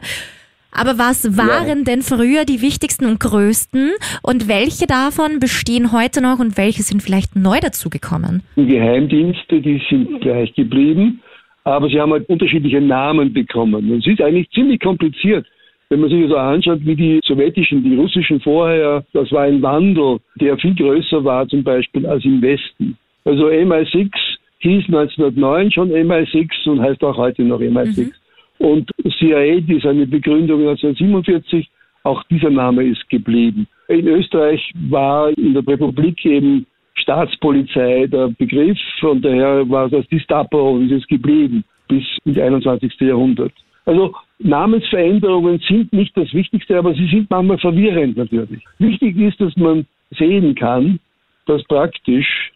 Aber 0.72 0.98
was 0.98 1.38
waren 1.38 1.80
ja. 1.80 1.84
denn 1.84 2.02
früher 2.02 2.46
die 2.46 2.62
wichtigsten 2.62 3.06
und 3.06 3.20
größten 3.20 3.92
und 4.22 4.48
welche 4.48 4.86
davon 4.86 5.40
bestehen 5.40 5.92
heute 5.92 6.22
noch 6.22 6.40
und 6.40 6.58
welche 6.58 6.84
sind 6.84 7.02
vielleicht 7.02 7.36
neu 7.36 7.60
dazugekommen? 7.60 8.44
Die 8.56 8.68
Geheimdienste, 8.68 9.62
die 9.62 9.82
sind 9.90 10.22
gleich 10.22 10.54
geblieben, 10.54 11.22
aber 11.64 11.90
sie 11.90 12.00
haben 12.00 12.12
halt 12.12 12.30
unterschiedliche 12.30 12.82
Namen 12.82 13.34
bekommen. 13.34 13.92
Und 13.92 14.00
es 14.00 14.08
ist 14.08 14.22
eigentlich 14.22 14.50
ziemlich 14.52 14.80
kompliziert. 14.80 15.46
Wenn 15.90 16.02
man 16.02 16.10
sich 16.12 16.28
so 16.30 16.38
anschaut, 16.38 16.82
wie 16.86 16.96
die 16.96 17.20
sowjetischen, 17.26 17.84
die 17.84 17.96
russischen 17.96 18.40
vorher, 18.42 19.04
das 19.14 19.32
war 19.32 19.44
ein 19.44 19.62
Wandel, 19.64 20.20
der 20.36 20.56
viel 20.60 20.76
größer 20.76 21.24
war 21.24 21.48
zum 21.48 21.64
Beispiel 21.64 22.06
als 22.06 22.24
im 22.26 22.42
Westen. 22.44 22.96
Also 23.26 23.48
MI6 23.48 24.12
hieß 24.60 24.86
1909 24.86 25.72
schon 25.72 25.90
MI6 25.90 26.70
und 26.70 26.82
heißt 26.82 27.04
auch 27.04 27.18
heute 27.18 27.44
noch 27.44 27.60
MI6. 27.60 28.02
Mhm. 28.02 28.12
Und 28.60 28.90
CIA, 29.18 29.62
die 29.62 29.80
seine 29.82 30.06
Begründung 30.06 30.60
1947, 30.60 31.70
auch 32.04 32.24
dieser 32.26 32.50
Name 32.50 32.84
ist 32.84 33.10
geblieben. 33.10 33.68
In 33.88 34.08
Österreich 34.08 34.72
war 34.90 35.36
in 35.38 35.54
der 35.54 35.66
Republik 35.68 36.24
eben 36.26 36.66
Staatspolizei 36.96 38.08
der 38.08 38.28
Begriff 38.38 38.78
und 39.02 39.24
daher 39.24 39.68
war 39.70 39.90
das 39.90 40.08
Gestapo 40.10 40.72
und 40.72 40.92
ist 40.92 41.08
geblieben 41.08 41.64
bis 41.88 42.04
ins 42.26 42.38
21. 42.38 43.00
Jahrhundert. 43.00 43.54
Also 43.86 44.14
Namensveränderungen 44.40 45.60
sind 45.68 45.92
nicht 45.94 46.16
das 46.16 46.34
Wichtigste, 46.34 46.78
aber 46.78 46.94
sie 46.94 47.08
sind 47.08 47.30
manchmal 47.30 47.58
verwirrend 47.58 48.18
natürlich. 48.18 48.64
Wichtig 48.78 49.18
ist, 49.18 49.42
dass 49.42 49.56
man 49.58 49.86
sehen 50.12 50.56
kann, 50.56 51.00
dass 51.46 51.64
praktisch 51.64 52.52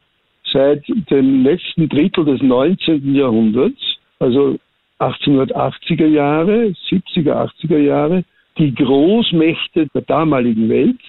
seit 0.51 0.83
dem 1.09 1.43
letzten 1.43 1.89
Drittel 1.89 2.25
des 2.25 2.41
19. 2.41 3.15
Jahrhunderts, 3.15 3.81
also 4.19 4.57
1880er 5.09 6.07
Jahre, 6.07 6.73
70er, 6.89 7.49
80er 7.61 7.77
Jahre, 7.77 8.23
die 8.57 8.73
Großmächte 8.73 9.87
der 9.93 10.01
damaligen 10.03 10.69
Welt, 10.69 10.99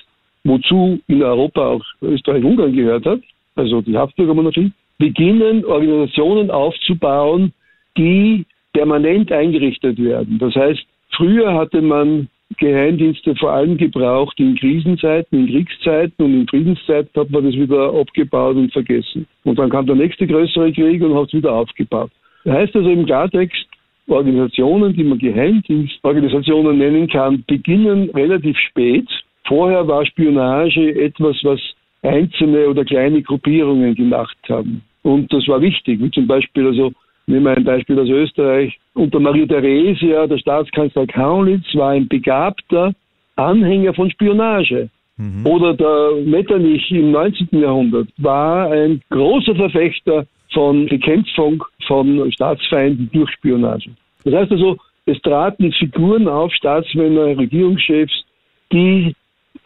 wozu 0.45 1.01
in 1.07 1.23
Europa 1.23 1.67
auch 1.67 1.85
Österreich-Ungarn 2.03 2.75
gehört 2.75 3.07
hat, 3.07 3.21
also 3.57 3.81
die 3.81 3.97
Habsburgermonarchie, 3.97 4.73
beginnen 4.99 5.65
Organisationen 5.65 6.51
aufzubauen, 6.51 7.53
die 7.97 8.45
permanent 8.73 9.31
eingerichtet 9.33 10.03
werden. 10.03 10.39
Das 10.39 10.55
heißt, 10.55 10.85
früher 11.17 11.55
hatte 11.55 11.81
man 11.81 12.29
Geheimdienste 12.59 13.35
vor 13.37 13.53
allem 13.53 13.77
gebraucht 13.77 14.39
in 14.39 14.57
Krisenzeiten, 14.57 15.41
in 15.41 15.47
Kriegszeiten 15.49 16.25
und 16.25 16.35
in 16.35 16.47
Friedenszeiten 16.47 17.21
hat 17.21 17.31
man 17.31 17.45
das 17.45 17.55
wieder 17.55 17.93
abgebaut 17.93 18.57
und 18.57 18.73
vergessen. 18.73 19.27
Und 19.45 19.59
dann 19.59 19.71
kam 19.71 19.87
der 19.87 19.97
nächste 19.97 20.27
größere 20.27 20.73
Krieg 20.73 21.03
und 21.03 21.15
hat 21.15 21.29
es 21.29 21.35
wieder 21.35 21.53
aufgebaut. 21.53 22.11
Das 22.45 22.55
heißt 22.55 22.77
also 22.77 22.89
im 22.91 23.07
Klartext, 23.07 23.67
Organisationen, 24.09 24.95
die 24.95 25.05
man 25.05 25.19
Geheimdienstorganisationen 25.19 26.79
nennen 26.79 27.09
kann, 27.09 27.45
beginnen 27.47 28.11
relativ 28.11 28.57
spät. 28.59 29.09
Vorher 29.47 29.87
war 29.87 30.05
Spionage 30.07 30.95
etwas, 30.95 31.37
was 31.43 31.61
einzelne 32.03 32.69
oder 32.69 32.85
kleine 32.85 33.23
Gruppierungen 33.23 33.95
gemacht 33.95 34.37
haben. 34.49 34.83
Und 35.03 35.33
das 35.33 35.47
war 35.49 35.61
wichtig, 35.61 36.01
wie 36.01 36.11
zum 36.11 36.27
Beispiel 36.27 36.67
also 36.67 36.93
Nehmen 37.27 37.45
wir 37.45 37.57
ein 37.57 37.65
Beispiel 37.65 37.99
aus 37.99 38.09
Österreich. 38.09 38.79
Unter 38.95 39.19
Maria 39.19 39.47
Theresia, 39.47 40.27
der 40.27 40.39
Staatskanzler 40.39 41.07
Kaunitz, 41.07 41.65
war 41.75 41.91
ein 41.91 42.07
begabter 42.07 42.93
Anhänger 43.37 43.95
von 43.95 44.11
Spionage. 44.11 44.91
Mhm. 45.17 45.47
Oder 45.47 45.75
der 45.75 46.23
Metternich 46.25 46.91
im 46.91 47.13
19. 47.13 47.49
Jahrhundert 47.53 48.09
war 48.19 48.71
ein 48.71 49.01
großer 49.11 49.55
Verfechter 49.55 50.27
von 50.55 50.87
Bekämpfung 50.87 51.63
von 51.87 52.31
Staatsfeinden 52.33 53.11
durch 53.13 53.31
Spionage. 53.33 53.91
Das 54.25 54.35
heißt 54.35 54.53
also, 54.53 54.79
es 55.07 55.21
traten 55.21 55.73
Figuren 55.73 56.29
auf, 56.29 56.53
Staatsmänner, 56.55 57.37
Regierungschefs, 57.37 58.25
die 58.73 59.15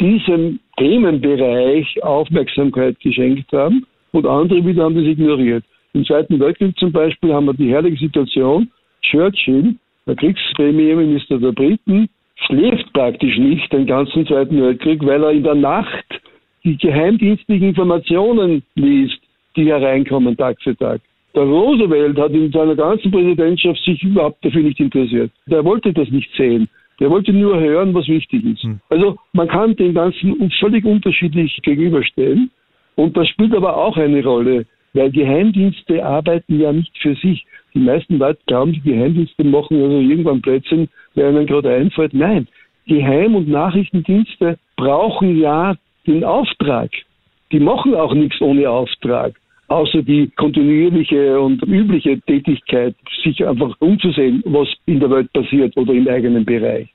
diesem 0.00 0.58
Themenbereich 0.76 2.02
Aufmerksamkeit 2.02 2.98
geschenkt 3.00 3.52
haben 3.52 3.86
und 4.12 4.26
andere 4.26 4.64
wieder 4.64 4.84
haben 4.84 4.96
das 4.96 5.04
ignoriert. 5.04 5.64
Im 5.92 6.04
Zweiten 6.04 6.38
Weltkrieg 6.40 6.76
zum 6.78 6.92
Beispiel 6.92 7.32
haben 7.32 7.46
wir 7.46 7.54
die 7.54 7.70
herrliche 7.70 8.04
Situation, 8.06 8.70
Churchill, 9.02 9.76
der 10.06 10.16
Kriegspremierminister 10.16 11.38
der 11.38 11.52
Briten, 11.52 12.08
schläft 12.46 12.92
praktisch 12.92 13.36
nicht 13.38 13.72
den 13.72 13.86
ganzen 13.86 14.26
Zweiten 14.26 14.60
Weltkrieg, 14.60 15.04
weil 15.04 15.22
er 15.22 15.32
in 15.32 15.42
der 15.42 15.54
Nacht 15.54 16.06
die 16.64 16.76
geheimdienstlichen 16.76 17.68
Informationen 17.68 18.62
liest, 18.74 19.20
die 19.58 19.66
hereinkommen 19.66 20.36
Tag 20.36 20.56
für 20.62 20.76
Tag. 20.76 21.00
Der 21.34 21.42
Roosevelt 21.42 22.16
hat 22.18 22.32
in 22.32 22.50
seiner 22.52 22.76
ganzen 22.76 23.10
Präsidentschaft 23.10 23.82
sich 23.84 24.02
überhaupt 24.02 24.44
dafür 24.44 24.62
nicht 24.62 24.80
interessiert. 24.80 25.30
Der 25.46 25.64
wollte 25.64 25.92
das 25.92 26.08
nicht 26.10 26.30
sehen. 26.36 26.68
Der 27.00 27.10
wollte 27.10 27.32
nur 27.32 27.60
hören, 27.60 27.92
was 27.94 28.08
wichtig 28.08 28.44
ist. 28.44 28.62
Hm. 28.62 28.80
Also 28.88 29.16
man 29.32 29.48
kann 29.48 29.76
den 29.76 29.94
Ganzen 29.94 30.50
völlig 30.58 30.84
unterschiedlich 30.84 31.58
gegenüberstellen. 31.62 32.50
Und 32.96 33.16
das 33.16 33.28
spielt 33.28 33.54
aber 33.54 33.76
auch 33.76 33.96
eine 33.96 34.22
Rolle. 34.24 34.66
Weil 34.94 35.10
Geheimdienste 35.10 36.04
arbeiten 36.04 36.58
ja 36.58 36.72
nicht 36.72 36.96
für 36.98 37.14
sich. 37.16 37.44
Die 37.74 37.78
meisten 37.78 38.18
Leute 38.18 38.40
glauben, 38.46 38.72
die 38.72 38.80
Geheimdienste 38.80 39.44
machen 39.44 39.82
also 39.82 40.00
irgendwann 40.00 40.40
Plätzchen, 40.40 40.88
der 41.14 41.30
ihnen 41.30 41.46
gerade 41.46 41.72
einfällt. 41.72 42.14
Nein, 42.14 42.48
Geheim- 42.86 43.34
und 43.34 43.48
Nachrichtendienste 43.48 44.58
brauchen 44.76 45.38
ja 45.38 45.76
den 46.06 46.24
Auftrag. 46.24 46.90
Die 47.52 47.60
machen 47.60 47.94
auch 47.94 48.14
nichts 48.14 48.40
ohne 48.40 48.68
Auftrag, 48.68 49.34
außer 49.68 50.02
die 50.02 50.30
kontinuierliche 50.36 51.38
und 51.38 51.62
übliche 51.62 52.20
Tätigkeit, 52.22 52.94
sich 53.22 53.46
einfach 53.46 53.74
umzusehen, 53.78 54.42
was 54.46 54.68
in 54.86 55.00
der 55.00 55.10
Welt 55.10 55.32
passiert 55.32 55.76
oder 55.76 55.92
im 55.92 56.08
eigenen 56.08 56.44
Bereich. 56.44 56.88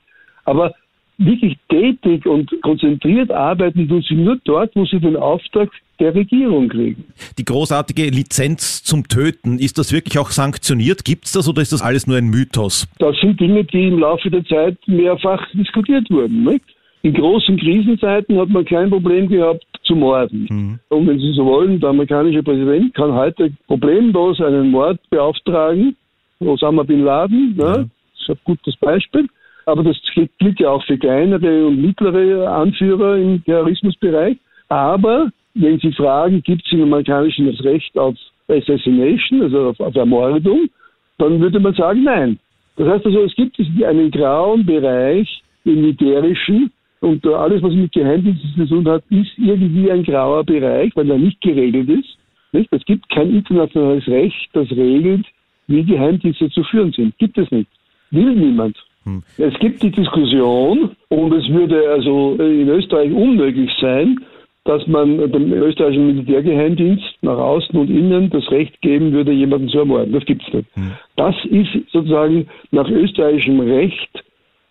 Aber 0.46 0.74
wirklich 1.20 1.58
tätig 1.70 2.26
und 2.26 2.50
konzentriert 2.62 3.32
arbeiten 3.32 3.88
tun 3.88 4.04
sie 4.08 4.16
nur 4.16 4.38
dort, 4.44 4.76
wo 4.76 4.86
sie 4.86 5.00
den 5.00 5.16
Auftrag 5.16 5.70
der 6.00 6.16
Regierung 6.16 6.70
kriegen. 6.70 7.06
Die 7.38 7.46
großartige 7.46 8.10
Lizenz 8.10 8.84
zum 8.84 9.08
Töten, 9.08 9.60
ist 9.60 9.78
das 9.78 9.94
wirklich 9.94 10.18
auch 10.18 10.32
sanktioniert? 10.32 11.06
Gibt 11.06 11.26
es 11.26 11.34
das 11.34 11.48
oder 11.48 11.62
ist 11.62 11.72
das 11.72 11.84
alles 11.84 12.08
nur 12.08 12.18
ein 12.18 12.30
Mythos? 12.30 12.88
Das 12.98 13.16
sind 13.22 13.40
Dinge, 13.40 13.64
die 13.64 13.88
im 13.88 14.00
Laufe 14.00 14.30
der 14.32 14.44
Zeit 14.46 14.78
mehrfach 14.88 15.46
diskutiert 15.54 16.10
wurden. 16.10 16.44
Nicht? 16.44 16.66
In 17.04 17.14
großen 17.14 17.58
Krisenzeiten 17.58 18.40
hat 18.40 18.50
man 18.50 18.66
kein 18.66 18.90
Problem 18.90 19.30
gehabt 19.30 19.66
zu 19.84 19.96
morden. 19.96 20.48
Mhm. 20.50 20.80
Und 20.90 21.08
wenn 21.08 21.20
Sie 21.20 21.34
so 21.34 21.46
wollen, 21.46 21.80
der 21.80 21.90
amerikanische 21.90 22.44
Präsident 22.44 22.94
kann 22.94 23.14
heute 23.14 23.52
problemlos 23.68 24.40
einen 24.42 24.72
Mord 24.72 25.00
beauftragen. 25.10 25.96
Osama 26.40 26.84
Bin 26.84 27.04
Laden, 27.04 27.56
ne? 27.56 27.90
das 28.14 28.22
ist 28.22 28.30
ein 28.30 28.38
gutes 28.44 28.76
Beispiel. 28.78 29.28
Aber 29.66 29.84
das 29.84 29.98
gilt 30.14 30.60
ja 30.60 30.72
auch 30.72 30.84
für 30.84 30.98
kleinere 30.98 31.66
und 31.68 31.82
mittlere 31.82 32.50
Anführer 32.50 33.18
im 33.18 33.44
Terrorismusbereich. 33.46 34.38
Aber 34.68 35.30
wenn 35.54 35.80
Sie 35.80 35.94
fragen, 35.94 36.42
gibt 36.44 36.66
es 36.66 36.72
im 36.74 36.84
Amerikanischen 36.84 37.48
das 37.50 37.64
Recht 37.64 37.98
auf 37.98 38.16
Assassination, 38.48 39.44
also 39.44 39.70
auf, 39.70 39.80
auf 39.80 39.96
Ermordung, 39.96 40.70
dann 41.18 41.40
würde 41.40 41.60
man 41.60 41.74
sagen, 41.74 42.04
nein. 42.04 42.40
Das 42.76 42.88
heißt 42.88 43.06
also, 43.06 43.24
es 43.24 43.36
gibt 43.36 43.58
einen 43.60 44.12
grauen 44.12 44.66
Bereich 44.66 45.44
im 45.64 45.82
militärischen 45.82 46.72
und 47.04 47.26
alles, 47.28 47.62
was 47.62 47.74
mit 47.74 47.92
Geheimdiensten 47.92 48.50
zu 48.56 48.66
tun 48.66 48.88
hat, 48.88 49.04
ist 49.10 49.32
irgendwie 49.38 49.92
ein 49.92 50.04
grauer 50.04 50.44
Bereich, 50.44 50.96
weil 50.96 51.10
er 51.12 51.18
nicht 51.18 51.42
geregelt 51.42 51.90
ist. 51.90 52.18
Nicht? 52.54 52.70
Es 52.72 52.84
gibt 52.86 53.10
kein 53.10 53.30
internationales 53.36 54.08
Recht, 54.08 54.50
das 54.54 54.70
regelt, 54.72 55.26
wie 55.68 55.84
Geheimdienste 55.84 56.50
zu 56.50 56.64
führen 56.64 56.92
sind. 56.94 57.18
Gibt 57.18 57.38
es 57.38 57.50
nicht. 57.52 57.70
Will 58.12 58.34
niemand. 58.34 58.78
Hm. 59.04 59.22
Es 59.38 59.54
gibt 59.60 59.84
die 59.84 59.92
Diskussion 59.92 60.92
und 61.10 61.34
es 61.34 61.48
würde 61.50 61.90
also 61.90 62.36
in 62.40 62.70
Österreich 62.70 63.12
unmöglich 63.12 63.70
sein, 63.82 64.20
dass 64.64 64.88
man 64.88 65.30
dem 65.30 65.52
österreichischen 65.52 66.08
Militärgeheimdienst 66.08 67.18
nach 67.22 67.38
außen 67.38 67.78
und 67.78 67.90
innen 67.90 68.30
das 68.30 68.50
Recht 68.50 68.82
geben 68.82 69.12
würde, 69.12 69.34
jemanden 69.34 69.68
zu 69.68 69.80
ermorden. 69.80 70.14
Das 70.14 70.24
gibt 70.24 70.48
es 70.48 70.54
nicht. 70.54 70.70
Hm. 70.76 70.92
Das 71.18 71.36
ist 71.46 71.92
sozusagen 71.92 72.48
nach 72.72 72.90
österreichischem 72.90 73.60
Recht 73.60 74.24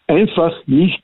einfach 0.06 0.54
nicht 0.66 1.02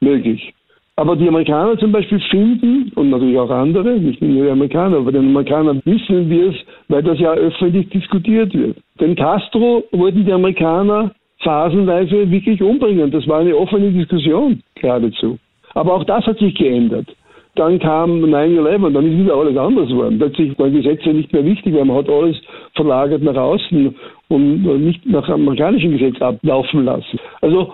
möglich. 0.00 0.54
Aber 0.98 1.14
die 1.14 1.28
Amerikaner 1.28 1.78
zum 1.78 1.92
Beispiel 1.92 2.18
finden, 2.28 2.90
und 2.96 3.10
natürlich 3.10 3.38
auch 3.38 3.50
andere, 3.50 4.00
nicht 4.00 4.20
nur 4.20 4.46
die 4.46 4.50
Amerikaner, 4.50 4.96
aber 4.96 5.12
den 5.12 5.28
Amerikanern 5.28 5.80
wissen 5.84 6.28
wir 6.28 6.48
es, 6.48 6.56
weil 6.88 7.04
das 7.04 7.20
ja 7.20 7.34
öffentlich 7.34 7.88
diskutiert 7.90 8.52
wird. 8.52 8.76
Den 9.00 9.14
Castro 9.14 9.84
wollten 9.92 10.24
die 10.24 10.32
Amerikaner 10.32 11.12
phasenweise 11.44 12.28
wirklich 12.28 12.60
umbringen. 12.60 13.12
Das 13.12 13.28
war 13.28 13.38
eine 13.38 13.54
offene 13.54 13.92
Diskussion 13.92 14.60
geradezu. 14.74 15.38
Aber 15.74 15.94
auch 15.94 16.02
das 16.02 16.26
hat 16.26 16.40
sich 16.40 16.56
geändert. 16.56 17.06
Dann 17.54 17.78
kam 17.78 18.24
9-11, 18.24 18.92
dann 18.92 19.06
ist 19.06 19.18
wieder 19.18 19.36
alles 19.36 19.56
anders 19.56 19.88
geworden. 19.88 20.18
Plötzlich 20.18 20.58
waren 20.58 20.72
Gesetze 20.72 21.10
nicht 21.10 21.32
mehr 21.32 21.44
wichtig, 21.44 21.76
weil 21.76 21.84
man 21.84 21.98
hat 21.98 22.08
alles 22.08 22.36
verlagert 22.74 23.22
nach 23.22 23.36
außen 23.36 23.94
und 24.30 24.84
nicht 24.84 25.06
nach 25.06 25.28
amerikanischem 25.28 25.92
Gesetz 25.92 26.20
ablaufen 26.20 26.84
lassen. 26.84 27.20
Also 27.40 27.72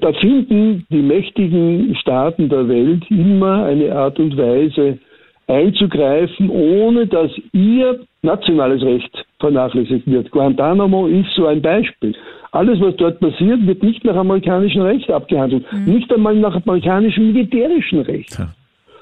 da 0.00 0.12
finden 0.12 0.86
die 0.90 1.02
mächtigen 1.02 1.94
Staaten 1.96 2.48
der 2.48 2.68
Welt 2.68 3.04
immer 3.10 3.64
eine 3.64 3.94
Art 3.94 4.18
und 4.18 4.36
Weise 4.36 4.98
einzugreifen, 5.46 6.48
ohne 6.50 7.06
dass 7.06 7.30
ihr 7.52 8.00
nationales 8.22 8.82
Recht 8.82 9.24
vernachlässigt 9.38 10.06
wird. 10.06 10.30
Guantanamo 10.30 11.06
ist 11.06 11.34
so 11.36 11.46
ein 11.46 11.60
Beispiel. 11.60 12.14
Alles, 12.52 12.80
was 12.80 12.96
dort 12.96 13.20
passiert, 13.20 13.66
wird 13.66 13.82
nicht 13.82 14.04
nach 14.04 14.16
amerikanischem 14.16 14.82
Recht 14.82 15.10
abgehandelt. 15.10 15.70
Mhm. 15.72 15.94
Nicht 15.94 16.12
einmal 16.12 16.34
nach 16.36 16.54
amerikanischem 16.54 17.32
militärischen 17.32 18.00
Recht. 18.02 18.38
Ja. 18.38 18.48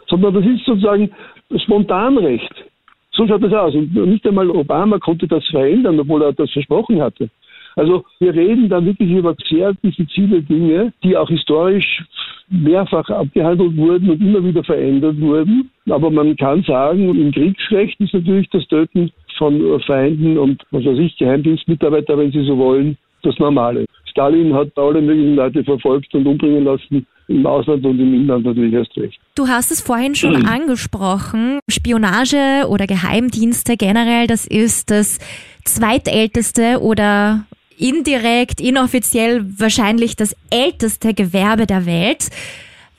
Sondern 0.09 0.35
das 0.35 0.45
ist 0.45 0.65
sozusagen 0.65 1.11
Spontanrecht. 1.57 2.65
So 3.13 3.27
schaut 3.29 3.43
das 3.43 3.53
aus. 3.53 3.75
Und 3.75 3.95
nicht 3.95 4.27
einmal 4.27 4.49
Obama 4.51 4.99
konnte 4.99 5.29
das 5.29 5.47
verändern, 5.49 6.01
obwohl 6.01 6.23
er 6.23 6.33
das 6.33 6.51
versprochen 6.51 7.01
hatte. 7.01 7.29
Also 7.77 8.05
wir 8.21 8.35
reden 8.35 8.69
da 8.69 8.85
wirklich 8.85 9.11
über 9.11 9.35
sehr 9.49 9.73
diffizile 9.75 10.43
Dinge, 10.43 10.93
die 11.03 11.17
auch 11.17 11.29
historisch 11.29 12.03
mehrfach 12.49 13.09
abgehandelt 13.09 13.77
wurden 13.77 14.11
und 14.11 14.21
immer 14.21 14.45
wieder 14.45 14.63
verändert 14.63 15.19
wurden. 15.21 15.71
Aber 15.89 16.11
man 16.11 16.37
kann 16.37 16.63
sagen, 16.63 17.09
im 17.09 17.33
Kriegsrecht 17.33 17.99
ist 18.01 18.15
natürlich 18.15 18.49
das 18.51 18.67
Töten 18.69 19.11
von 19.39 19.81
Feinden 19.87 20.39
und 20.39 20.63
was 20.71 20.85
weiß 20.85 20.99
ich, 20.99 21.17
Geheimdienstmitarbeiter, 21.17 22.19
wenn 22.19 22.31
Sie 22.31 22.45
so 22.45 22.57
wollen, 22.59 22.97
das 23.23 23.39
Normale. 23.39 23.87
Stalin 24.05 24.55
hat 24.55 24.77
alle 24.77 25.01
möglichen 25.01 25.37
Leute 25.37 25.65
verfolgt 25.65 26.15
und 26.15 26.27
umbringen 26.27 26.65
lassen, 26.65 27.07
im 27.29 27.47
Ausland 27.47 27.85
und 27.85 27.99
im 27.99 28.15
Inland 28.15 28.45
natürlich 28.45 28.75
erst 28.75 28.97
recht. 28.99 29.19
Du 29.35 29.49
hast 29.49 29.71
es 29.71 29.81
vorhin 29.81 30.15
schon 30.15 30.41
mhm. 30.41 30.47
angesprochen. 30.47 31.61
Spionage 31.71 32.69
oder 32.69 32.87
Geheimdienste 32.87 33.77
generell, 33.77 34.27
das 34.27 34.47
ist 34.47 34.91
das 34.91 35.19
zweitälteste 35.65 36.81
oder 36.81 37.47
indirekt, 37.83 38.61
inoffiziell 38.61 39.45
wahrscheinlich 39.59 40.17
das 40.17 40.37
älteste 40.51 41.13
Gewerbe 41.15 41.67
der 41.67 41.85
Welt. 41.85 42.29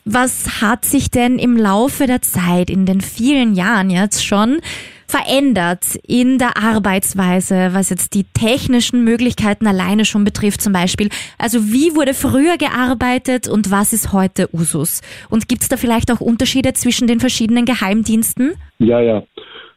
Was 0.05 0.61
hat 0.61 0.83
sich 0.83 1.09
denn 1.09 1.39
im 1.39 1.55
Laufe 1.55 2.07
der 2.07 2.21
Zeit, 2.21 2.69
in 2.69 2.85
den 2.85 2.99
vielen 2.99 3.55
Jahren 3.55 3.89
jetzt 3.89 4.25
schon, 4.25 4.59
verändert 5.07 5.95
in 6.07 6.39
der 6.39 6.57
Arbeitsweise, 6.57 7.69
was 7.71 7.89
jetzt 7.89 8.13
die 8.13 8.25
technischen 8.33 9.03
Möglichkeiten 9.03 9.67
alleine 9.67 10.03
schon 10.05 10.25
betrifft 10.25 10.61
zum 10.61 10.73
Beispiel? 10.73 11.09
Also 11.37 11.59
wie 11.71 11.95
wurde 11.95 12.13
früher 12.13 12.57
gearbeitet 12.57 13.47
und 13.47 13.71
was 13.71 13.93
ist 13.93 14.11
heute 14.11 14.49
Usus? 14.51 15.01
Und 15.29 15.47
gibt 15.47 15.61
es 15.61 15.69
da 15.69 15.77
vielleicht 15.77 16.11
auch 16.11 16.19
Unterschiede 16.19 16.73
zwischen 16.73 17.07
den 17.07 17.19
verschiedenen 17.19 17.65
Geheimdiensten? 17.65 18.55
Ja, 18.79 18.99
ja. 18.99 19.23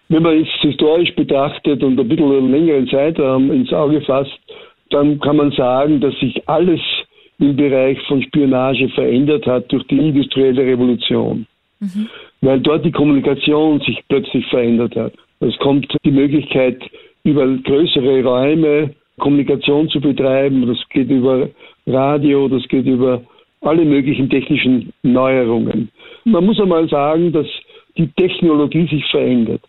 Wenn 0.08 0.22
man 0.22 0.40
es 0.40 0.48
historisch 0.60 1.14
betrachtet 1.14 1.82
und 1.82 2.00
ein 2.00 2.08
bisschen 2.08 2.32
einen 2.32 2.50
längeren 2.50 2.88
Zeitraum 2.88 3.52
ins 3.52 3.72
Auge 3.72 4.00
fasst, 4.02 4.38
dann 4.90 5.18
kann 5.20 5.36
man 5.36 5.50
sagen, 5.52 6.00
dass 6.00 6.18
sich 6.20 6.48
alles 6.48 6.80
im 7.38 7.56
Bereich 7.56 8.00
von 8.06 8.22
Spionage 8.22 8.88
verändert 8.90 9.46
hat 9.46 9.70
durch 9.70 9.86
die 9.88 9.98
industrielle 9.98 10.62
Revolution. 10.62 11.46
Mhm. 11.80 12.08
Weil 12.40 12.60
dort 12.60 12.84
die 12.84 12.92
Kommunikation 12.92 13.80
sich 13.80 14.02
plötzlich 14.08 14.46
verändert 14.46 14.96
hat. 14.96 15.12
Es 15.40 15.56
kommt 15.58 15.94
die 16.04 16.10
Möglichkeit, 16.10 16.82
über 17.24 17.46
größere 17.46 18.22
Räume 18.22 18.94
Kommunikation 19.18 19.88
zu 19.88 20.00
betreiben. 20.00 20.66
Das 20.66 20.78
geht 20.90 21.10
über 21.10 21.48
Radio, 21.86 22.48
das 22.48 22.66
geht 22.68 22.86
über 22.86 23.22
alle 23.62 23.84
möglichen 23.84 24.30
technischen 24.30 24.92
Neuerungen. 25.02 25.90
Man 26.24 26.44
muss 26.44 26.60
einmal 26.60 26.88
sagen, 26.88 27.32
dass 27.32 27.46
die 27.96 28.08
Technologie 28.12 28.86
sich 28.86 29.04
verändert. 29.10 29.62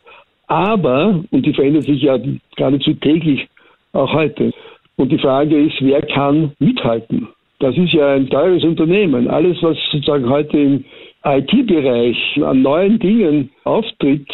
Aber, 0.47 1.23
und 1.31 1.45
die 1.45 1.53
verändert 1.53 1.83
sich 1.83 2.01
ja 2.01 2.17
geradezu 2.55 2.93
täglich 2.95 3.47
auch 3.93 4.13
heute, 4.13 4.53
und 4.97 5.11
die 5.11 5.17
Frage 5.17 5.57
ist, 5.57 5.75
wer 5.79 6.01
kann 6.01 6.51
mithalten? 6.59 7.27
Das 7.59 7.75
ist 7.77 7.93
ja 7.93 8.13
ein 8.13 8.29
teures 8.29 8.63
Unternehmen. 8.63 9.27
Alles, 9.29 9.57
was 9.61 9.77
sozusagen 9.91 10.29
heute 10.29 10.57
im 10.57 10.85
IT-Bereich 11.23 12.17
an 12.43 12.61
neuen 12.61 12.99
Dingen 12.99 13.49
auftritt, 13.63 14.27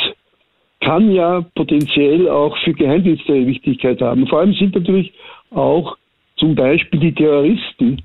kann 0.81 1.11
ja 1.11 1.45
potenziell 1.55 2.27
auch 2.27 2.57
für 2.57 2.73
Geheimdienste 2.73 3.47
Wichtigkeit 3.47 4.01
haben. 4.01 4.27
Vor 4.27 4.39
allem 4.39 4.53
sind 4.53 4.75
natürlich 4.75 5.13
auch 5.51 5.95
zum 6.37 6.55
Beispiel 6.55 6.99
die 6.99 7.13
Terroristen, 7.13 8.01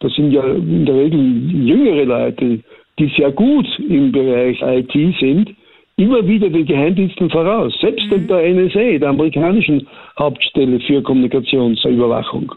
das 0.00 0.12
sind 0.14 0.32
ja 0.32 0.42
in 0.42 0.86
der 0.86 0.94
Regel 0.94 1.20
jüngere 1.66 2.04
Leute, 2.04 2.60
die 2.98 3.12
sehr 3.16 3.30
gut 3.30 3.66
im 3.88 4.10
Bereich 4.10 4.60
IT 4.62 4.92
sind, 5.20 5.54
immer 5.98 6.26
wieder 6.26 6.48
den 6.48 6.64
Geheimdiensten 6.64 7.28
voraus, 7.28 7.74
selbst 7.80 8.10
mhm. 8.10 8.26
der 8.28 8.54
NSA, 8.54 8.98
der 8.98 9.10
amerikanischen 9.10 9.86
Hauptstelle 10.18 10.80
für 10.80 11.02
Kommunikationsüberwachung. 11.02 12.52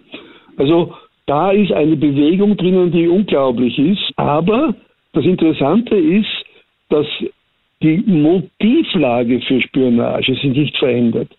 Also 0.57 0.93
da 1.25 1.51
ist 1.51 1.71
eine 1.71 1.95
Bewegung 1.95 2.55
drinnen, 2.55 2.91
die 2.91 3.07
unglaublich 3.07 3.77
ist. 3.79 4.11
Aber 4.15 4.75
das 5.13 5.25
Interessante 5.25 5.95
ist, 5.95 6.27
dass 6.89 7.07
die 7.81 8.03
Motivlage 8.05 9.41
für 9.41 9.61
Spionage 9.61 10.35
sich 10.35 10.43
nicht 10.43 10.77
verändert. 10.77 11.29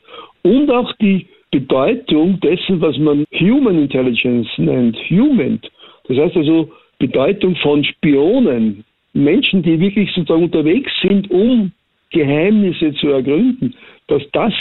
Und 0.42 0.70
auch 0.70 0.92
die 1.00 1.26
Bedeutung 1.52 2.40
dessen, 2.40 2.80
was 2.80 2.98
man 2.98 3.24
Human 3.38 3.78
Intelligence 3.78 4.48
nennt, 4.56 4.96
Human. 5.08 5.60
Das 6.08 6.16
heißt 6.16 6.36
also 6.36 6.70
Bedeutung 6.98 7.54
von 7.56 7.84
Spionen, 7.84 8.84
Menschen, 9.12 9.62
die 9.62 9.78
wirklich 9.78 10.10
sozusagen 10.14 10.44
unterwegs 10.44 10.90
sind, 11.02 11.30
um 11.30 11.70
Geheimnisse 12.12 12.94
zu 12.94 13.08
ergründen, 13.08 13.74
dass 14.08 14.22
das 14.32 14.52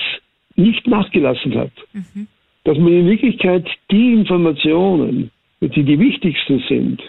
nicht 0.56 0.88
nachgelassen 0.88 1.56
hat. 1.56 1.72
Mhm. 1.94 2.28
Dass 2.64 2.78
man 2.78 2.94
in 2.94 3.08
Wirklichkeit 3.08 3.66
die 3.90 4.14
Informationen, 4.14 5.32
die 5.62 5.84
die 5.84 6.00
wichtigsten 6.00 6.64
sind, 6.68 7.02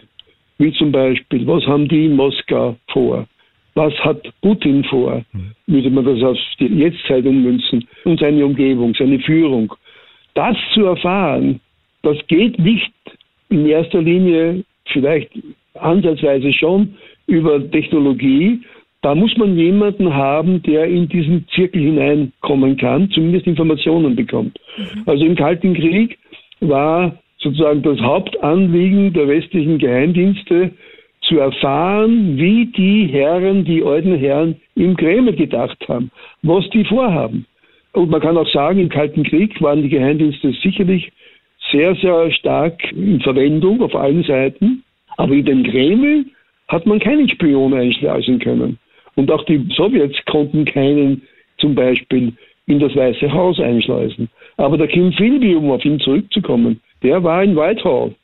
wie 0.59 0.73
zum 0.73 0.93
Beispiel, 0.93 1.47
was 1.47 1.67
haben 1.67 1.89
die 1.89 2.07
in 2.07 2.17
Moskau 2.17 2.77
vor? 2.89 3.27
Was 3.75 3.93
hat 4.01 4.23
Putin 4.43 4.85
vor? 4.85 5.25
Würde 5.67 5.91
man 5.91 6.05
das 6.05 6.23
auf 6.23 6.39
die 6.61 6.67
Jetztzeit 6.67 7.25
ummünzen 7.25 7.89
und 8.05 8.21
seine 8.21 8.45
Umgebung, 8.45 8.95
seine 8.95 9.19
Führung. 9.19 9.73
Das 10.35 10.57
zu 10.75 10.85
erfahren, 10.85 11.61
das 12.03 12.19
geht 12.27 12.59
nicht 12.59 12.93
in 13.49 13.67
erster 13.67 14.03
Linie, 14.03 14.65
vielleicht 14.87 15.31
ansatzweise 15.75 16.53
schon, 16.53 16.95
über 17.27 17.71
Technologie, 17.71 18.61
da 19.03 19.15
muss 19.15 19.37
man 19.37 19.57
jemanden 19.57 20.15
haben, 20.15 20.63
der 20.63 20.85
in 20.87 21.09
diesen 21.09 21.47
Zirkel 21.49 21.83
hineinkommen 21.83 22.77
kann, 22.77 23.11
zumindest 23.11 23.47
Informationen 23.47 24.17
bekommt. 24.17 24.59
Mhm. 24.77 25.03
Also 25.07 25.25
im 25.25 25.37
Kalten 25.37 25.75
Krieg 25.75 26.19
war 26.61 27.17
sozusagen 27.39 27.83
das 27.83 28.01
Hauptanliegen 28.01 29.13
der 29.13 29.29
westlichen 29.29 29.79
Geheimdienste, 29.79 30.71
zu 31.23 31.39
erfahren, 31.39 32.37
wie 32.37 32.67
die 32.67 33.07
Herren, 33.07 33.65
die 33.65 33.83
alten 33.83 34.17
Herren 34.17 34.57
im 34.75 34.97
Kreml 34.97 35.35
gedacht 35.35 35.79
haben, 35.89 36.11
was 36.43 36.69
die 36.71 36.85
vorhaben. 36.85 37.47
Und 37.93 38.11
man 38.11 38.21
kann 38.21 38.37
auch 38.37 38.49
sagen, 38.49 38.81
im 38.81 38.89
Kalten 38.89 39.23
Krieg 39.23 39.61
waren 39.63 39.83
die 39.83 39.89
Geheimdienste 39.89 40.53
sicherlich 40.63 41.13
sehr, 41.71 41.95
sehr 41.97 42.31
stark 42.33 42.91
in 42.93 43.21
Verwendung 43.21 43.83
auf 43.83 43.95
allen 43.95 44.25
Seiten. 44.25 44.83
Aber 45.17 45.33
in 45.33 45.45
den 45.45 45.63
Kreml 45.63 46.27
hat 46.69 46.87
man 46.87 46.99
keinen 46.99 47.29
Spion 47.29 47.75
einschleusen 47.75 48.39
können. 48.39 48.79
Und 49.17 49.31
auch 49.31 49.45
die 49.45 49.67
Sowjets 49.77 50.17
konnten 50.27 50.65
keinen 50.65 51.23
zum 51.59 51.75
Beispiel 51.75 52.33
in 52.67 52.79
das 52.79 52.95
Weiße 52.95 53.33
Haus 53.33 53.59
einschleusen. 53.61 54.29
Aber 54.57 54.79
der 54.79 54.89
Kim 54.89 55.13
Philby, 55.13 55.55
um 55.55 55.71
auf 55.71 55.85
ihn 55.85 56.01
zurückzukommen, 56.01 56.81
der 57.03 57.23
war 57.23 57.43
in 57.43 57.57
Whitehall. 57.57 58.15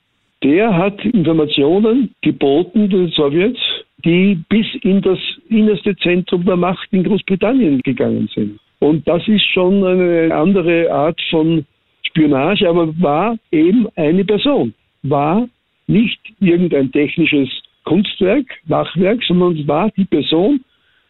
Der 0.43 0.75
hat 0.75 1.05
Informationen 1.05 2.15
geboten 2.23 2.89
den 2.89 3.09
Sowjets, 3.09 3.59
die 4.05 4.39
bis 4.49 4.67
in 4.83 5.03
das 5.03 5.19
innerste 5.49 5.97
Zentrum 5.97 6.45
der 6.45 6.57
Macht 6.57 6.89
in 6.93 7.03
Großbritannien 7.03 7.81
gegangen 7.83 8.29
sind. 8.35 8.61
Und 8.79 9.07
das 9.09 9.27
ist 9.27 9.45
schon 9.53 9.85
eine 9.85 10.33
andere 10.33 10.91
Art 10.93 11.21
von 11.31 11.67
Spionage, 12.07 12.69
aber 12.69 12.89
war 13.01 13.37
eben 13.51 13.89
eine 13.97 14.25
Person, 14.25 14.73
war 15.03 15.49
nicht 15.89 16.21
irgendein 16.41 16.93
technisches 16.93 17.49
Kunstwerk, 17.85 18.47
Machwerk, 18.67 19.23
sondern 19.25 19.67
war 19.67 19.91
die 19.97 20.05
Person, 20.05 20.61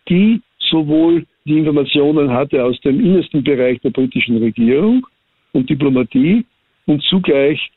die 0.09 0.41
sowohl 0.71 1.27
die 1.45 1.59
Informationen 1.59 2.31
hatte 2.31 2.63
aus 2.63 2.79
dem 2.81 3.01
innersten 3.01 3.43
Bereich 3.43 3.81
der 3.81 3.91
britischen 3.91 4.37
Regierung 4.39 5.07
und 5.53 5.69
Diplomatie 5.69 6.45
und 6.87 7.03
zugleich 7.05 7.71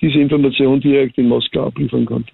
diese 0.00 0.18
Information 0.18 0.80
direkt 0.80 1.16
in 1.18 1.28
Moskau 1.28 1.66
abliefern 1.66 2.04
konnte. 2.04 2.32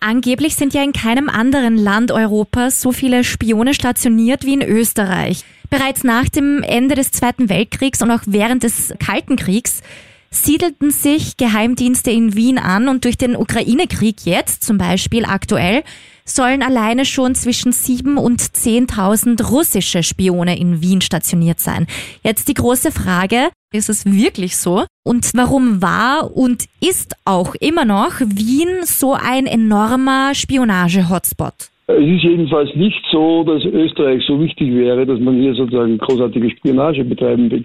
Angeblich 0.00 0.54
sind 0.54 0.74
ja 0.74 0.82
in 0.82 0.92
keinem 0.92 1.28
anderen 1.28 1.76
Land 1.76 2.10
Europas 2.10 2.80
so 2.80 2.92
viele 2.92 3.24
Spione 3.24 3.74
stationiert 3.74 4.44
wie 4.44 4.54
in 4.54 4.62
Österreich. 4.62 5.44
Bereits 5.70 6.04
nach 6.04 6.28
dem 6.28 6.62
Ende 6.62 6.94
des 6.94 7.10
Zweiten 7.10 7.48
Weltkriegs 7.48 8.02
und 8.02 8.10
auch 8.10 8.20
während 8.26 8.64
des 8.64 8.94
Kalten 8.98 9.36
Kriegs 9.36 9.82
siedelten 10.30 10.90
sich 10.90 11.36
Geheimdienste 11.36 12.10
in 12.10 12.34
Wien 12.34 12.58
an 12.58 12.88
und 12.88 13.04
durch 13.04 13.16
den 13.16 13.36
Ukraine-Krieg 13.36 14.16
jetzt 14.24 14.62
zum 14.62 14.78
Beispiel 14.78 15.24
aktuell 15.24 15.84
sollen 16.26 16.62
alleine 16.62 17.04
schon 17.04 17.34
zwischen 17.34 17.72
7 17.72 18.16
und 18.16 18.40
10.000 18.40 19.50
russische 19.50 20.02
Spione 20.02 20.58
in 20.58 20.80
Wien 20.80 21.00
stationiert 21.00 21.60
sein. 21.60 21.86
Jetzt 22.22 22.48
die 22.48 22.54
große 22.54 22.92
Frage, 22.92 23.50
ist 23.72 23.90
es 23.90 24.06
wirklich 24.06 24.56
so? 24.56 24.84
Und 25.04 25.32
warum 25.34 25.82
war 25.82 26.34
und 26.34 26.64
ist 26.80 27.14
auch 27.26 27.54
immer 27.56 27.84
noch 27.84 28.20
Wien 28.20 28.82
so 28.82 29.12
ein 29.12 29.46
enormer 29.46 30.34
Spionage-Hotspot? 30.34 31.70
Es 31.86 31.98
ist 31.98 32.22
jedenfalls 32.22 32.74
nicht 32.74 33.04
so, 33.12 33.44
dass 33.44 33.62
Österreich 33.64 34.24
so 34.26 34.40
wichtig 34.40 34.74
wäre, 34.74 35.04
dass 35.04 35.20
man 35.20 35.34
hier 35.38 35.54
sozusagen 35.54 35.98
großartige 35.98 36.48
Spionage 36.50 37.04
betreiben 37.04 37.50
will. 37.50 37.64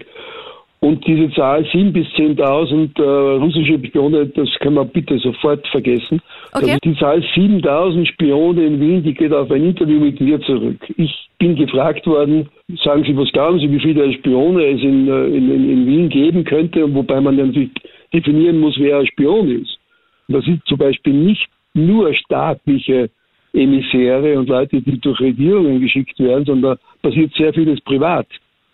Und 0.80 1.06
diese 1.06 1.30
Zahl 1.34 1.62
7.000 1.62 1.92
bis 1.92 2.06
10.000 2.08 2.98
äh, 2.98 3.36
russische 3.38 3.78
Spione, 3.86 4.26
das 4.26 4.48
kann 4.60 4.74
man 4.74 4.88
bitte 4.88 5.18
sofort 5.18 5.66
vergessen. 5.68 6.20
Okay. 6.52 6.78
Die 6.82 6.96
Zahl 6.96 7.20
7.000 7.20 8.06
Spione 8.06 8.64
in 8.64 8.80
Wien, 8.80 9.02
die 9.02 9.14
geht 9.14 9.32
auf 9.32 9.50
ein 9.50 9.64
Interview 9.64 10.00
mit 10.00 10.20
mir 10.20 10.40
zurück. 10.40 10.78
Ich 10.96 11.28
bin 11.38 11.54
gefragt 11.54 12.06
worden, 12.06 12.48
sagen 12.82 13.04
Sie, 13.04 13.16
was 13.16 13.30
glauben 13.32 13.60
Sie, 13.60 13.70
wie 13.70 13.80
viele 13.80 14.12
Spione 14.14 14.64
es 14.64 14.82
in, 14.82 15.08
äh, 15.08 15.26
in, 15.26 15.50
in, 15.50 15.70
in 15.70 15.86
Wien 15.86 16.08
geben 16.08 16.44
könnte, 16.44 16.92
wobei 16.92 17.20
man 17.20 17.36
natürlich 17.36 17.70
definieren 18.12 18.58
muss, 18.58 18.76
wer 18.78 18.98
ein 18.98 19.06
Spion 19.06 19.62
ist. 19.62 19.78
Das 20.28 20.44
sind 20.44 20.62
zum 20.66 20.78
Beispiel 20.78 21.12
nicht 21.12 21.46
nur 21.74 22.12
staatliche 22.14 23.10
Emissäre 23.52 24.38
und 24.38 24.48
Leute, 24.48 24.80
die 24.80 25.00
durch 25.00 25.20
Regierungen 25.20 25.80
geschickt 25.80 26.18
werden, 26.18 26.44
sondern 26.44 26.78
passiert 27.02 27.32
sehr 27.34 27.52
vieles 27.52 27.80
privat. 27.80 28.26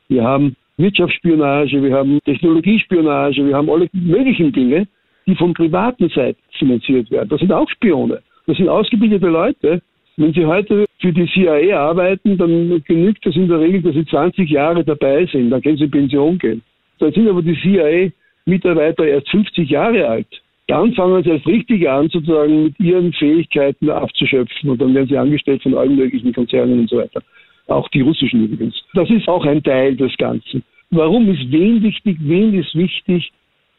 Wir 0.08 0.22
haben 0.22 0.56
Wirtschaftsspionage, 0.76 1.82
wir 1.82 1.94
haben 1.94 2.20
Technologiespionage, 2.24 3.46
wir 3.46 3.56
haben 3.56 3.70
alle 3.70 3.88
möglichen 3.92 4.52
Dinge, 4.52 4.86
die 5.26 5.34
von 5.34 5.54
privaten 5.54 6.08
Seiten 6.08 6.40
finanziert 6.58 7.10
werden. 7.10 7.28
Das 7.28 7.40
sind 7.40 7.52
auch 7.52 7.68
Spione. 7.70 8.22
Das 8.46 8.56
sind 8.56 8.68
ausgebildete 8.68 9.26
Leute. 9.26 9.82
Wenn 10.16 10.32
sie 10.32 10.46
heute 10.46 10.86
für 11.00 11.12
die 11.12 11.26
CIA 11.26 11.78
arbeiten, 11.78 12.38
dann 12.38 12.82
genügt 12.84 13.26
es 13.26 13.36
in 13.36 13.48
der 13.48 13.60
Regel, 13.60 13.82
dass 13.82 13.94
sie 13.94 14.06
20 14.06 14.48
Jahre 14.48 14.82
dabei 14.84 15.26
sind. 15.26 15.50
Dann 15.50 15.60
können 15.60 15.76
sie 15.76 15.84
in 15.84 15.90
Pension 15.90 16.38
gehen. 16.38 16.62
Dann 16.98 17.12
sind 17.12 17.28
aber 17.28 17.42
die 17.42 17.56
CIA-Mitarbeiter 17.60 19.04
erst 19.04 19.28
50 19.28 19.68
Jahre 19.68 20.08
alt. 20.08 20.28
Dann 20.68 20.94
fangen 20.94 21.22
sie 21.22 21.30
erst 21.30 21.46
richtig 21.46 21.88
an, 21.88 22.08
sozusagen 22.08 22.64
mit 22.64 22.80
ihren 22.80 23.12
Fähigkeiten 23.12 23.90
abzuschöpfen. 23.90 24.70
Und 24.70 24.80
dann 24.80 24.94
werden 24.94 25.08
sie 25.08 25.18
angestellt 25.18 25.62
von 25.62 25.74
allen 25.74 25.96
möglichen 25.96 26.32
Konzernen 26.32 26.80
und 26.80 26.90
so 26.90 26.96
weiter. 26.96 27.20
Auch 27.66 27.88
die 27.88 28.00
russischen 28.00 28.44
übrigens. 28.44 28.80
Das 28.94 29.10
ist 29.10 29.28
auch 29.28 29.44
ein 29.44 29.62
Teil 29.62 29.96
des 29.96 30.16
Ganzen. 30.16 30.62
Warum 30.90 31.28
ist 31.28 31.50
Wien 31.50 31.82
wichtig? 31.82 32.16
Wien 32.20 32.54
ist 32.54 32.74
wichtig, 32.74 33.32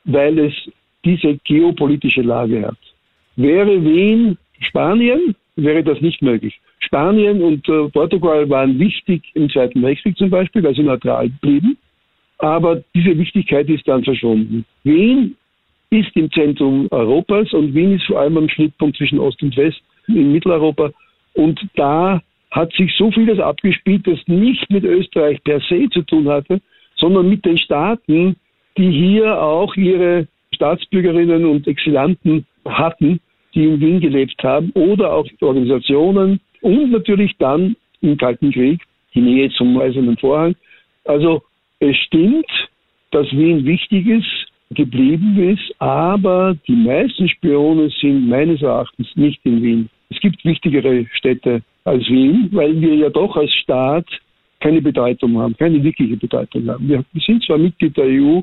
weil 0.03 0.37
es 0.39 0.53
diese 1.07 1.37
geopolitische 1.43 2.21
Lage 2.21 2.67
hat. 2.67 2.77
Wäre 3.35 3.83
Wien 3.83 4.37
Spanien, 4.59 5.35
wäre 5.55 5.83
das 5.83 6.01
nicht 6.01 6.21
möglich. 6.21 6.59
Spanien 6.79 7.41
und 7.41 7.67
äh, 7.67 7.89
Portugal 7.89 8.49
waren 8.49 8.79
wichtig 8.79 9.23
im 9.33 9.49
Zweiten 9.49 9.81
Weltkrieg 9.81 10.17
zum 10.17 10.29
Beispiel, 10.29 10.63
weil 10.63 10.75
sie 10.75 10.83
neutral 10.83 11.29
blieben. 11.41 11.77
Aber 12.39 12.83
diese 12.93 13.17
Wichtigkeit 13.17 13.67
ist 13.67 13.87
dann 13.87 14.03
verschwunden. 14.03 14.65
Wien 14.83 15.35
ist 15.89 16.15
im 16.15 16.31
Zentrum 16.31 16.87
Europas 16.91 17.51
und 17.53 17.73
Wien 17.73 17.95
ist 17.95 18.05
vor 18.05 18.19
allem 18.19 18.37
am 18.37 18.49
Schnittpunkt 18.49 18.97
zwischen 18.97 19.19
Ost 19.19 19.41
und 19.41 19.55
West 19.57 19.81
in 20.07 20.31
Mitteleuropa. 20.31 20.91
Und 21.33 21.59
da 21.75 22.21
hat 22.51 22.71
sich 22.73 22.93
so 22.95 23.11
vieles 23.11 23.39
abgespielt, 23.39 24.05
das 24.07 24.19
nicht 24.27 24.69
mit 24.69 24.83
Österreich 24.83 25.43
per 25.43 25.59
se 25.61 25.89
zu 25.91 26.01
tun 26.03 26.27
hatte, 26.29 26.61
sondern 26.95 27.29
mit 27.29 27.45
den 27.45 27.57
Staaten, 27.57 28.35
die 28.77 28.91
hier 28.91 29.41
auch 29.41 29.75
ihre 29.75 30.27
Staatsbürgerinnen 30.57 31.45
und 31.45 31.67
Exilanten 31.67 32.45
hatten, 32.65 33.19
die 33.53 33.63
in 33.63 33.79
Wien 33.79 33.99
gelebt 33.99 34.43
haben, 34.43 34.71
oder 34.71 35.13
auch 35.13 35.27
Organisationen 35.41 36.39
und 36.61 36.91
natürlich 36.91 37.31
dann 37.37 37.75
im 38.01 38.17
Kalten 38.17 38.51
Krieg 38.51 38.81
die 39.13 39.21
Nähe 39.21 39.49
zum 39.51 39.79
Eisernen 39.79 40.17
Vorhang. 40.17 40.55
Also 41.05 41.41
es 41.79 41.95
stimmt, 42.07 42.49
dass 43.11 43.31
Wien 43.31 43.65
wichtig 43.65 44.07
ist, 44.07 44.47
geblieben 44.71 45.37
ist, 45.37 45.73
aber 45.79 46.57
die 46.67 46.75
meisten 46.75 47.29
Spione 47.29 47.89
sind 48.01 48.27
meines 48.27 48.61
Erachtens 48.61 49.07
nicht 49.15 49.39
in 49.45 49.63
Wien. 49.63 49.89
Es 50.09 50.19
gibt 50.19 50.43
wichtigere 50.43 51.05
Städte 51.13 51.61
als 51.85 52.03
Wien, 52.09 52.49
weil 52.51 52.79
wir 52.81 52.95
ja 52.95 53.09
doch 53.09 53.37
als 53.37 53.53
Staat 53.53 54.07
keine 54.59 54.81
Bedeutung 54.81 55.37
haben, 55.37 55.55
keine 55.55 55.81
wirkliche 55.83 56.17
Bedeutung 56.17 56.67
haben. 56.67 56.89
Wir 56.89 57.03
sind 57.25 57.43
zwar 57.43 57.57
Mitglied 57.57 57.95
der 57.95 58.05
EU, 58.05 58.41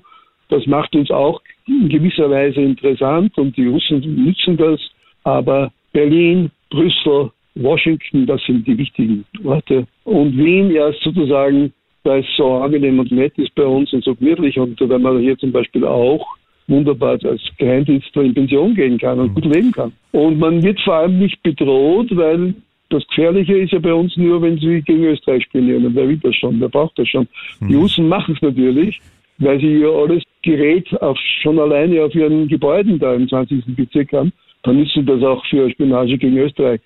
das 0.49 0.67
macht 0.67 0.95
uns 0.95 1.11
auch 1.11 1.41
in 1.67 1.89
gewisser 1.89 2.31
Weise 2.31 2.61
interessant 2.61 3.37
und 3.39 3.57
die 3.57 3.67
Russen 3.67 4.01
nützen 4.25 4.57
das, 4.57 4.81
aber 5.25 5.73
Berlin, 5.93 6.51
Brüssel, 6.71 7.31
Washington, 7.55 8.27
das 8.27 8.43
sind 8.45 8.67
die 8.67 8.77
wichtigen 8.77 9.25
Orte. 9.45 9.87
Und 10.05 10.37
Wien 10.37 10.71
erst 10.71 11.01
sozusagen, 11.03 11.73
weil 12.03 12.21
es 12.21 12.27
so 12.37 12.55
angenehm 12.55 12.99
und 12.99 13.13
nett 13.13 13.39
ist 13.39 13.55
bei 13.55 13.65
uns 13.65 13.93
und 13.93 14.05
so 14.05 14.15
gemütlich 14.15 14.59
und 14.59 14.79
wenn 14.81 15.03
man 15.03 15.21
hier 15.21 15.39
zum 15.39 15.53
Beispiel 15.53 15.85
auch 15.85 16.27
wunderbar 16.67 17.19
als 17.25 17.43
Geheimdienstler 17.59 18.23
in 18.23 18.35
Pension 18.35 18.75
gehen 18.75 18.99
kann 18.99 19.21
und 19.21 19.35
gut 19.35 19.45
leben 19.45 19.73
kann. 19.73 19.93
Und 20.13 20.39
man 20.39 20.63
wird 20.63 20.81
vor 20.81 20.95
allem 20.95 21.19
nicht 21.19 21.43
bedroht, 21.43 22.09
weil 22.17 22.55
das 22.91 23.07
Gefährliche 23.09 23.59
ist 23.59 23.73
ja 23.73 23.79
bei 23.79 23.93
uns 23.93 24.17
nur, 24.17 24.41
wenn 24.43 24.59
sie 24.59 24.83
gegen 24.83 25.05
Österreich 25.05 25.45
spionieren. 25.45 25.87
Und 25.87 25.95
wer 25.95 26.09
will 26.09 26.19
das 26.23 26.35
schon? 26.37 26.61
Wer 26.61 26.69
braucht 26.69 26.99
das 26.99 27.09
schon? 27.09 27.27
Die 27.61 27.75
Russen 27.75 28.09
machen 28.09 28.35
es 28.35 28.43
natürlich, 28.43 29.01
weil 29.39 29.61
sie 29.61 29.79
ja 29.79 29.89
alles 29.89 30.23
Gerät 30.45 30.87
auf, 31.01 31.19
schon 31.43 31.59
alleine 31.59 32.05
auf 32.05 32.15
ihren 32.15 32.49
Gebäuden 32.49 32.99
da 32.99 33.15
im 33.15 33.29
20. 33.29 33.65
Bezirk 33.75 34.13
haben. 34.13 34.33
Dann 34.63 34.83
ist 34.83 34.93
sie 34.95 35.05
das 35.05 35.23
auch 35.23 35.45
für 35.47 35.71
Spionage 35.71 36.19
gegen 36.19 36.37
Österreich. 36.37 36.81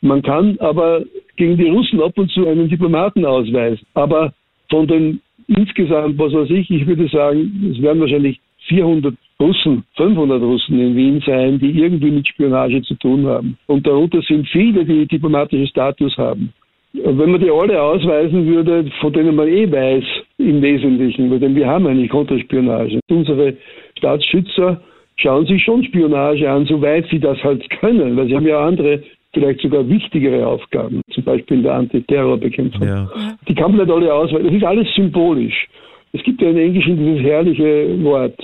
Man 0.00 0.22
kann 0.22 0.56
aber 0.60 1.04
gegen 1.36 1.56
die 1.56 1.68
Russen 1.68 2.00
ab 2.00 2.16
und 2.16 2.30
zu 2.30 2.46
einen 2.46 2.68
Diplomaten 2.68 3.24
ausweisen. 3.24 3.86
Aber 3.94 4.32
von 4.70 4.86
den 4.86 5.20
insgesamt, 5.48 6.18
was 6.18 6.32
weiß 6.32 6.50
ich, 6.50 6.70
ich 6.70 6.86
würde 6.86 7.08
sagen, 7.08 7.72
es 7.72 7.82
werden 7.82 8.00
wahrscheinlich 8.00 8.40
400 8.68 9.14
Russen, 9.40 9.84
500 9.96 10.40
Russen 10.42 10.78
in 10.78 10.96
Wien 10.96 11.22
sein, 11.26 11.58
die 11.58 11.70
irgendwie 11.70 12.10
mit 12.10 12.28
Spionage 12.28 12.82
zu 12.82 12.94
tun 12.94 13.26
haben. 13.26 13.58
Und 13.66 13.86
darunter 13.86 14.22
sind 14.22 14.48
viele, 14.48 14.84
die 14.84 15.06
diplomatischen 15.06 15.66
Status 15.66 16.16
haben. 16.16 16.52
Wenn 16.92 17.30
man 17.30 17.40
die 17.40 17.50
alle 17.50 17.80
ausweisen 17.80 18.46
würde, 18.46 18.90
von 19.00 19.12
denen 19.12 19.36
man 19.36 19.46
eh 19.46 19.70
weiß, 19.70 20.04
im 20.38 20.60
Wesentlichen, 20.60 21.38
denn 21.38 21.54
wir 21.54 21.66
haben 21.66 21.86
eigentlich 21.86 22.10
Konterspionage. 22.10 22.98
Unsere 23.08 23.54
Staatsschützer 23.96 24.80
schauen 25.16 25.46
sich 25.46 25.62
schon 25.62 25.84
Spionage 25.84 26.50
an, 26.50 26.66
soweit 26.66 27.06
sie 27.10 27.20
das 27.20 27.42
halt 27.44 27.68
können, 27.70 28.16
weil 28.16 28.26
sie 28.26 28.34
haben 28.34 28.46
ja 28.46 28.66
andere, 28.66 29.02
vielleicht 29.32 29.60
sogar 29.60 29.88
wichtigere 29.88 30.44
Aufgaben, 30.46 31.02
zum 31.10 31.22
Beispiel 31.22 31.58
in 31.58 31.62
der 31.62 31.74
Antiterrorbekämpfung. 31.74 32.86
Ja. 32.86 33.08
Die 33.46 33.54
kann 33.54 33.76
man 33.76 33.86
nicht 33.86 33.94
alle 33.94 34.12
ausweisen. 34.12 34.46
Das 34.46 34.54
ist 34.54 34.64
alles 34.64 34.94
symbolisch. 34.94 35.68
Es 36.12 36.22
gibt 36.24 36.42
ja 36.42 36.50
in 36.50 36.56
Englischen 36.56 36.96
dieses 36.96 37.22
herrliche 37.22 38.02
Wort, 38.02 38.36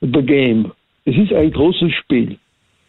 the 0.00 0.22
game. 0.22 0.72
Es 1.04 1.16
ist 1.16 1.32
ein 1.32 1.50
großes 1.50 1.92
Spiel, 1.92 2.36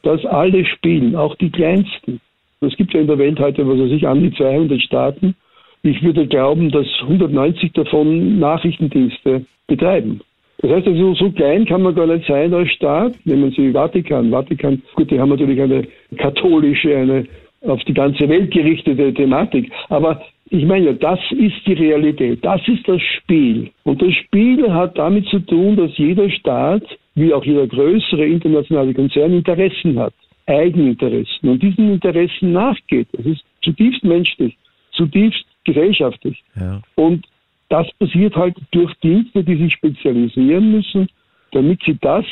das 0.04 0.26
alle 0.26 0.66
spielen, 0.66 1.16
auch 1.16 1.36
die 1.36 1.50
kleinsten. 1.50 2.22
Es 2.64 2.76
gibt 2.78 2.94
ja 2.94 3.02
in 3.02 3.08
der 3.08 3.18
Welt 3.18 3.40
heute, 3.40 3.68
was 3.68 3.80
weiß 3.80 3.92
ich, 3.92 4.08
an 4.08 4.22
die 4.22 4.32
200 4.34 4.80
Staaten. 4.82 5.34
Ich 5.82 6.04
würde 6.04 6.28
glauben, 6.28 6.70
dass 6.70 6.86
190 7.02 7.74
davon 7.74 8.38
Nachrichtendienste 8.38 9.46
betreiben. 9.66 10.22
Das 10.60 10.70
heißt 10.70 10.88
also, 10.88 11.16
so 11.16 11.32
klein 11.32 11.66
kann 11.66 11.82
man 11.82 11.96
gar 11.96 12.06
nicht 12.06 12.28
sein 12.28 12.54
als 12.54 12.70
Staat. 12.70 13.16
Nehmen 13.26 13.50
Sie 13.52 13.72
Vatikan. 13.72 14.30
Vatikan, 14.30 14.80
gut, 14.94 15.10
die 15.10 15.20
haben 15.20 15.30
natürlich 15.30 15.60
eine 15.60 15.88
katholische, 16.18 16.96
eine 16.96 17.26
auf 17.62 17.84
die 17.86 17.96
ganze 17.96 18.30
Welt 18.30 18.52
gerichtete 18.52 19.12
Thematik. 19.12 19.72
Aber 19.90 20.22
ich 20.52 20.64
meine, 20.64 20.94
das 20.94 21.20
ist 21.32 21.66
die 21.66 21.74
Realität, 21.74 22.46
das 22.46 22.62
ist 22.68 22.88
das 22.88 23.02
Spiel. 23.02 23.72
Und 23.86 24.04
das 24.04 24.14
Spiel 24.14 24.72
hat 24.72 25.00
damit 25.00 25.26
zu 25.30 25.40
tun, 25.40 25.78
dass 25.78 25.98
jeder 25.98 26.30
Staat, 26.30 26.84
wie 27.16 27.34
auch 27.34 27.44
jeder 27.44 27.66
größere 27.66 28.26
internationale 28.26 28.94
Konzern, 28.94 29.34
Interessen 29.34 29.98
hat, 29.98 30.14
Eigeninteressen 30.52 31.50
und 31.50 31.62
diesen 31.62 31.94
Interessen 31.94 32.52
nachgeht. 32.52 33.08
Das 33.14 33.26
ist 33.26 33.44
zutiefst 33.62 34.04
menschlich, 34.04 34.58
zutiefst 34.92 35.46
gesellschaftlich. 35.64 36.44
Ja. 36.56 36.82
Und 36.96 37.26
das 37.70 37.88
passiert 38.00 38.36
halt 38.36 38.56
durch 38.72 38.94
Dienste, 38.96 39.44
die 39.44 39.56
sich 39.56 39.74
spezialisieren 39.74 40.72
müssen, 40.72 41.08
damit 41.52 41.82
sie 41.86 41.98
das 42.02 42.26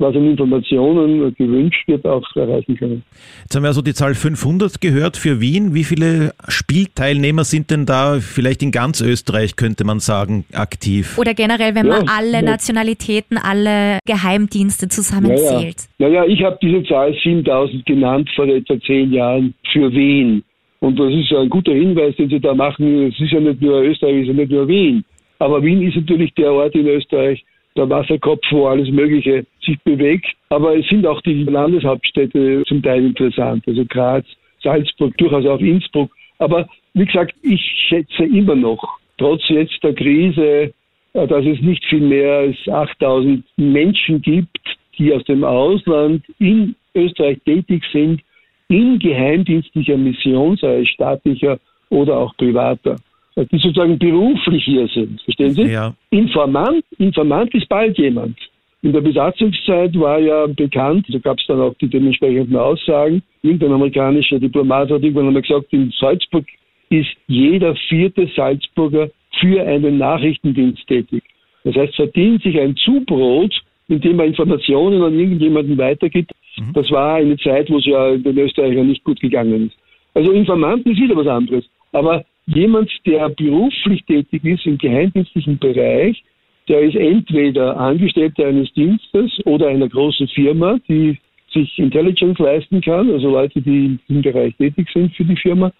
was 0.00 0.16
an 0.16 0.30
Informationen 0.30 1.34
gewünscht 1.34 1.86
wird, 1.86 2.04
auch 2.06 2.24
erreichen 2.34 2.76
können. 2.76 3.02
Jetzt 3.42 3.54
haben 3.54 3.62
wir 3.62 3.68
also 3.68 3.82
die 3.82 3.94
Zahl 3.94 4.14
500 4.14 4.80
gehört 4.80 5.16
für 5.16 5.40
Wien. 5.40 5.74
Wie 5.74 5.84
viele 5.84 6.32
Spielteilnehmer 6.48 7.44
sind 7.44 7.70
denn 7.70 7.86
da 7.86 8.18
vielleicht 8.20 8.62
in 8.62 8.70
ganz 8.70 9.00
Österreich, 9.00 9.56
könnte 9.56 9.84
man 9.84 10.00
sagen, 10.00 10.44
aktiv? 10.52 11.18
Oder 11.18 11.34
generell, 11.34 11.74
wenn 11.74 11.86
ja, 11.86 11.98
man 11.98 12.08
alle 12.08 12.32
ja. 12.32 12.42
Nationalitäten, 12.42 13.38
alle 13.38 13.98
Geheimdienste 14.06 14.88
zusammenzählt? 14.88 15.88
Ja, 15.98 16.08
ja. 16.08 16.24
ich 16.24 16.42
habe 16.42 16.58
diese 16.62 16.82
Zahl 16.84 17.14
7000 17.22 17.84
genannt 17.86 18.30
vor 18.34 18.46
etwa 18.46 18.80
zehn 18.80 19.12
Jahren 19.12 19.54
für 19.72 19.92
Wien. 19.92 20.42
Und 20.80 20.98
das 20.98 21.12
ist 21.12 21.30
ein 21.32 21.50
guter 21.50 21.72
Hinweis, 21.72 22.16
den 22.16 22.30
Sie 22.30 22.40
da 22.40 22.54
machen. 22.54 23.08
Es 23.08 23.20
ist 23.20 23.32
ja 23.32 23.40
nicht 23.40 23.60
nur 23.60 23.82
Österreich, 23.82 24.14
es 24.14 24.22
ist 24.22 24.28
ja 24.28 24.32
nicht 24.34 24.50
nur 24.50 24.66
Wien. 24.66 25.04
Aber 25.38 25.62
Wien 25.62 25.82
ist 25.82 25.96
natürlich 25.96 26.32
der 26.34 26.52
Ort 26.52 26.74
in 26.74 26.86
Österreich, 26.86 27.44
der 27.80 27.90
Wasserkopf, 27.90 28.44
wo 28.50 28.66
alles 28.66 28.90
Mögliche 28.90 29.44
sich 29.64 29.78
bewegt. 29.82 30.26
Aber 30.50 30.76
es 30.76 30.86
sind 30.88 31.06
auch 31.06 31.20
die 31.22 31.44
Landeshauptstädte 31.44 32.62
zum 32.66 32.82
Teil 32.82 33.04
interessant, 33.04 33.64
also 33.66 33.84
Graz, 33.86 34.24
Salzburg, 34.62 35.16
durchaus 35.18 35.46
auch 35.46 35.60
Innsbruck. 35.60 36.10
Aber 36.38 36.68
wie 36.94 37.06
gesagt, 37.06 37.34
ich 37.42 37.60
schätze 37.88 38.24
immer 38.24 38.54
noch, 38.54 38.82
trotz 39.18 39.42
jetzt 39.48 39.82
der 39.82 39.94
Krise, 39.94 40.72
äh, 41.12 41.26
dass 41.26 41.44
es 41.44 41.60
nicht 41.60 41.84
viel 41.86 42.00
mehr 42.00 42.38
als 42.38 42.56
8000 42.68 43.44
Menschen 43.56 44.20
gibt, 44.22 44.58
die 44.98 45.12
aus 45.14 45.24
dem 45.24 45.44
Ausland 45.44 46.24
in 46.38 46.74
Österreich 46.94 47.38
tätig 47.44 47.82
sind, 47.92 48.20
in 48.68 48.98
geheimdienstlicher 48.98 49.96
Mission, 49.96 50.56
sei 50.56 50.80
es 50.82 50.88
staatlicher 50.88 51.58
oder 51.88 52.18
auch 52.18 52.36
privater. 52.36 52.96
Die 53.44 53.58
sozusagen 53.58 53.98
beruflich 53.98 54.64
hier 54.64 54.86
sind. 54.88 55.20
Verstehen 55.22 55.50
Sie? 55.50 55.62
Ja. 55.62 55.94
Informant, 56.10 56.84
Informant 56.98 57.54
ist 57.54 57.68
bald 57.68 57.98
jemand. 57.98 58.36
In 58.82 58.92
der 58.92 59.02
Besatzungszeit 59.02 59.98
war 59.98 60.18
ja 60.18 60.46
bekannt, 60.46 61.06
da 61.10 61.18
gab 61.18 61.38
es 61.38 61.46
dann 61.46 61.60
auch 61.60 61.74
die 61.74 61.88
dementsprechenden 61.88 62.56
Aussagen. 62.56 63.22
Irgendein 63.42 63.72
amerikanischer 63.72 64.38
Diplomat 64.38 64.90
hat 64.90 65.02
irgendwann 65.02 65.28
einmal 65.28 65.42
gesagt, 65.42 65.66
in 65.72 65.92
Salzburg 65.98 66.46
ist 66.88 67.10
jeder 67.26 67.74
vierte 67.88 68.28
Salzburger 68.34 69.10
für 69.38 69.62
einen 69.62 69.98
Nachrichtendienst 69.98 70.86
tätig. 70.86 71.22
Das 71.64 71.74
heißt, 71.74 71.94
verdient 71.94 72.42
sich 72.42 72.58
ein 72.58 72.74
Zubrot, 72.76 73.54
indem 73.88 74.18
er 74.18 74.26
Informationen 74.26 75.02
an 75.02 75.18
irgendjemanden 75.18 75.76
weitergibt. 75.76 76.32
Das 76.74 76.90
war 76.90 77.16
eine 77.16 77.36
Zeit, 77.38 77.70
wo 77.70 77.78
es 77.78 77.86
ja 77.86 78.16
den 78.16 78.38
Österreichern 78.38 78.86
nicht 78.86 79.04
gut 79.04 79.20
gegangen 79.20 79.66
ist. 79.66 79.76
Also 80.14 80.32
Informanten 80.32 80.92
ist 80.92 81.00
wieder 81.00 81.16
was 81.16 81.26
anderes. 81.26 81.64
Aber 81.92 82.24
jemand, 82.46 82.90
der 83.06 83.28
beruflich 83.30 84.04
tätig 84.04 84.44
ist 84.44 84.66
im 84.66 84.78
geheimdienstlichen 84.78 85.58
Bereich, 85.58 86.22
der 86.68 86.80
ist 86.80 86.96
entweder 86.96 87.76
Angestellter 87.76 88.46
eines 88.46 88.72
Dienstes 88.74 89.44
oder 89.44 89.68
einer 89.68 89.88
großen 89.88 90.28
Firma, 90.28 90.78
die 90.88 91.18
sich 91.52 91.78
Intelligence 91.78 92.38
leisten 92.38 92.80
kann, 92.80 93.10
also 93.10 93.30
Leute, 93.30 93.60
die 93.60 93.98
im 94.08 94.22
Bereich 94.22 94.54
tätig 94.56 94.88
sind 94.92 95.14
für 95.16 95.24
die 95.24 95.36
Firma, 95.36 95.72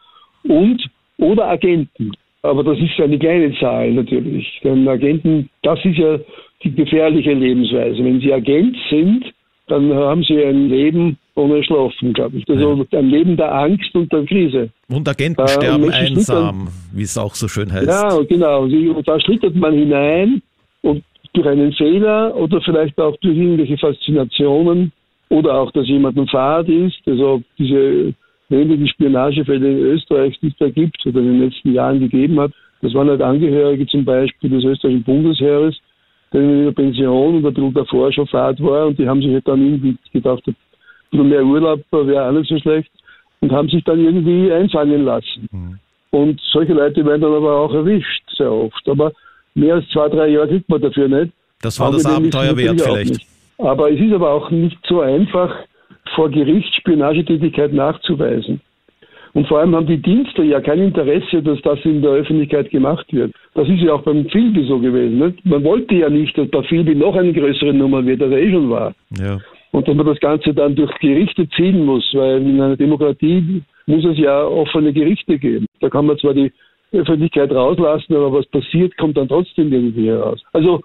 und 0.44 0.82
oder 1.18 1.48
Agenten. 1.48 2.12
Aber 2.42 2.64
das 2.64 2.78
ist 2.78 2.98
eine 2.98 3.18
kleine 3.18 3.54
Zahl 3.58 3.92
natürlich. 3.92 4.60
Denn 4.64 4.88
Agenten, 4.88 5.50
das 5.62 5.78
ist 5.84 5.98
ja 5.98 6.18
die 6.64 6.74
gefährliche 6.74 7.34
Lebensweise. 7.34 8.02
Wenn 8.02 8.20
Sie 8.20 8.32
Agent 8.32 8.76
sind, 8.88 9.32
dann 9.68 9.92
haben 9.92 10.24
Sie 10.24 10.42
ein 10.42 10.68
Leben 10.68 11.18
ohne 11.34 11.62
Schlafen, 11.64 12.12
glaube 12.12 12.38
ich. 12.38 12.48
Also 12.48 12.86
ein 12.92 13.10
Leben 13.10 13.36
der 13.36 13.54
Angst 13.54 13.94
und 13.94 14.12
der 14.12 14.24
Krise. 14.24 14.70
Und 14.88 15.08
Agenten 15.08 15.42
Äh, 15.42 15.48
sterben 15.48 15.84
sind 15.84 15.94
einsam, 15.94 16.68
wie 16.92 17.02
es 17.02 17.16
auch 17.16 17.34
so 17.34 17.48
schön 17.48 17.72
heißt. 17.72 17.86
Ja, 17.86 18.20
genau. 18.28 18.62
Und 18.62 19.08
da 19.08 19.20
schlittert 19.20 19.54
man 19.54 19.74
hinein 19.74 20.42
und 20.82 21.02
durch 21.32 21.46
einen 21.46 21.72
Fehler 21.72 22.34
oder 22.36 22.60
vielleicht 22.60 22.98
auch 22.98 23.16
durch 23.18 23.36
irgendwelche 23.36 23.78
Faszinationen 23.78 24.92
oder 25.28 25.60
auch, 25.60 25.70
dass 25.72 25.86
jemand 25.86 26.18
ein 26.18 26.26
Fahrt 26.26 26.68
ist. 26.68 27.00
Also 27.06 27.42
diese 27.58 28.12
wenigen 28.48 28.88
Spionagefälle 28.88 29.70
in 29.70 29.78
Österreich, 29.78 30.38
die 30.40 30.48
es 30.48 30.56
da 30.58 30.68
gibt 30.68 31.06
oder 31.06 31.20
in 31.20 31.38
den 31.38 31.44
letzten 31.44 31.72
Jahren 31.72 32.00
gegeben 32.00 32.40
hat, 32.40 32.52
das 32.82 32.94
waren 32.94 33.08
halt 33.08 33.22
Angehörige 33.22 33.86
zum 33.86 34.04
Beispiel 34.04 34.50
des 34.50 34.64
österreichischen 34.64 35.04
Bundesheeres, 35.04 35.76
der 36.32 36.40
in 36.40 36.64
der 36.64 36.72
Pension 36.72 37.36
und 37.36 37.46
ein 37.46 37.54
bisschen 37.54 37.74
davor 37.74 38.12
schon 38.12 38.26
Fahrt 38.26 38.60
war 38.60 38.88
und 38.88 38.98
die 38.98 39.06
haben 39.06 39.22
sich 39.22 39.32
halt 39.32 39.46
dann 39.46 39.62
irgendwie 39.64 39.96
gedacht, 40.12 40.42
bisschen 41.10 41.28
mehr 41.28 41.44
Urlaub 41.44 41.80
wäre 41.90 42.28
auch 42.28 42.32
nicht 42.32 42.48
so 42.48 42.58
schlecht 42.58 42.90
und 43.40 43.52
haben 43.52 43.68
sich 43.68 43.82
dann 43.84 44.00
irgendwie 44.00 44.52
einfangen 44.52 45.04
lassen. 45.04 45.48
Und 46.10 46.40
solche 46.52 46.72
Leute 46.72 47.04
werden 47.04 47.20
dann 47.20 47.34
aber 47.34 47.56
auch 47.56 47.72
erwischt, 47.72 48.22
sehr 48.36 48.52
oft. 48.52 48.88
Aber 48.88 49.12
mehr 49.54 49.76
als 49.76 49.88
zwei, 49.90 50.08
drei 50.08 50.28
Jahre 50.28 50.48
kriegt 50.48 50.68
man 50.68 50.80
dafür 50.80 51.08
nicht. 51.08 51.32
Das 51.62 51.78
war 51.78 51.92
das 51.92 52.04
Angenehm 52.04 52.28
ist 52.28 52.36
Abenteuer 52.36 52.56
wert 52.56 52.80
vielleicht. 52.80 53.26
Aber 53.58 53.92
es 53.92 54.00
ist 54.00 54.12
aber 54.12 54.30
auch 54.30 54.50
nicht 54.50 54.78
so 54.88 55.00
einfach, 55.00 55.54
vor 56.14 56.30
Gericht 56.30 56.74
Spionagetätigkeit 56.74 57.72
nachzuweisen. 57.72 58.60
Und 59.32 59.46
vor 59.46 59.60
allem 59.60 59.76
haben 59.76 59.86
die 59.86 60.02
Dienste 60.02 60.42
ja 60.42 60.60
kein 60.60 60.80
Interesse, 60.80 61.42
dass 61.42 61.60
das 61.62 61.78
in 61.84 62.02
der 62.02 62.10
Öffentlichkeit 62.10 62.70
gemacht 62.70 63.06
wird. 63.12 63.32
Das 63.54 63.68
ist 63.68 63.80
ja 63.80 63.92
auch 63.92 64.02
beim 64.02 64.28
Philby 64.28 64.64
so 64.66 64.78
gewesen. 64.80 65.18
Nicht? 65.18 65.44
Man 65.46 65.62
wollte 65.62 65.94
ja 65.94 66.10
nicht, 66.10 66.36
dass 66.36 66.48
bei 66.48 66.62
Philby 66.64 66.96
noch 66.96 67.14
eine 67.14 67.32
größere 67.32 67.72
Nummer 67.72 68.04
wird, 68.04 68.22
als 68.22 68.32
er 68.32 68.38
eh 68.38 68.50
schon 68.50 68.70
war. 68.70 68.92
Ja. 69.20 69.38
Und 69.72 69.86
dass 69.86 69.94
man 69.94 70.06
das 70.06 70.20
Ganze 70.20 70.52
dann 70.52 70.74
durch 70.74 70.92
Gerichte 70.98 71.48
ziehen 71.50 71.84
muss, 71.84 72.08
weil 72.12 72.42
in 72.42 72.60
einer 72.60 72.76
Demokratie 72.76 73.62
muss 73.86 74.04
es 74.04 74.18
ja 74.18 74.44
offene 74.44 74.92
Gerichte 74.92 75.38
geben. 75.38 75.66
Da 75.80 75.88
kann 75.88 76.06
man 76.06 76.18
zwar 76.18 76.34
die 76.34 76.52
Öffentlichkeit 76.92 77.52
rauslassen, 77.52 78.16
aber 78.16 78.32
was 78.32 78.46
passiert, 78.46 78.96
kommt 78.96 79.16
dann 79.16 79.28
trotzdem 79.28 79.72
irgendwie 79.72 80.08
heraus. 80.08 80.42
Also 80.52 80.80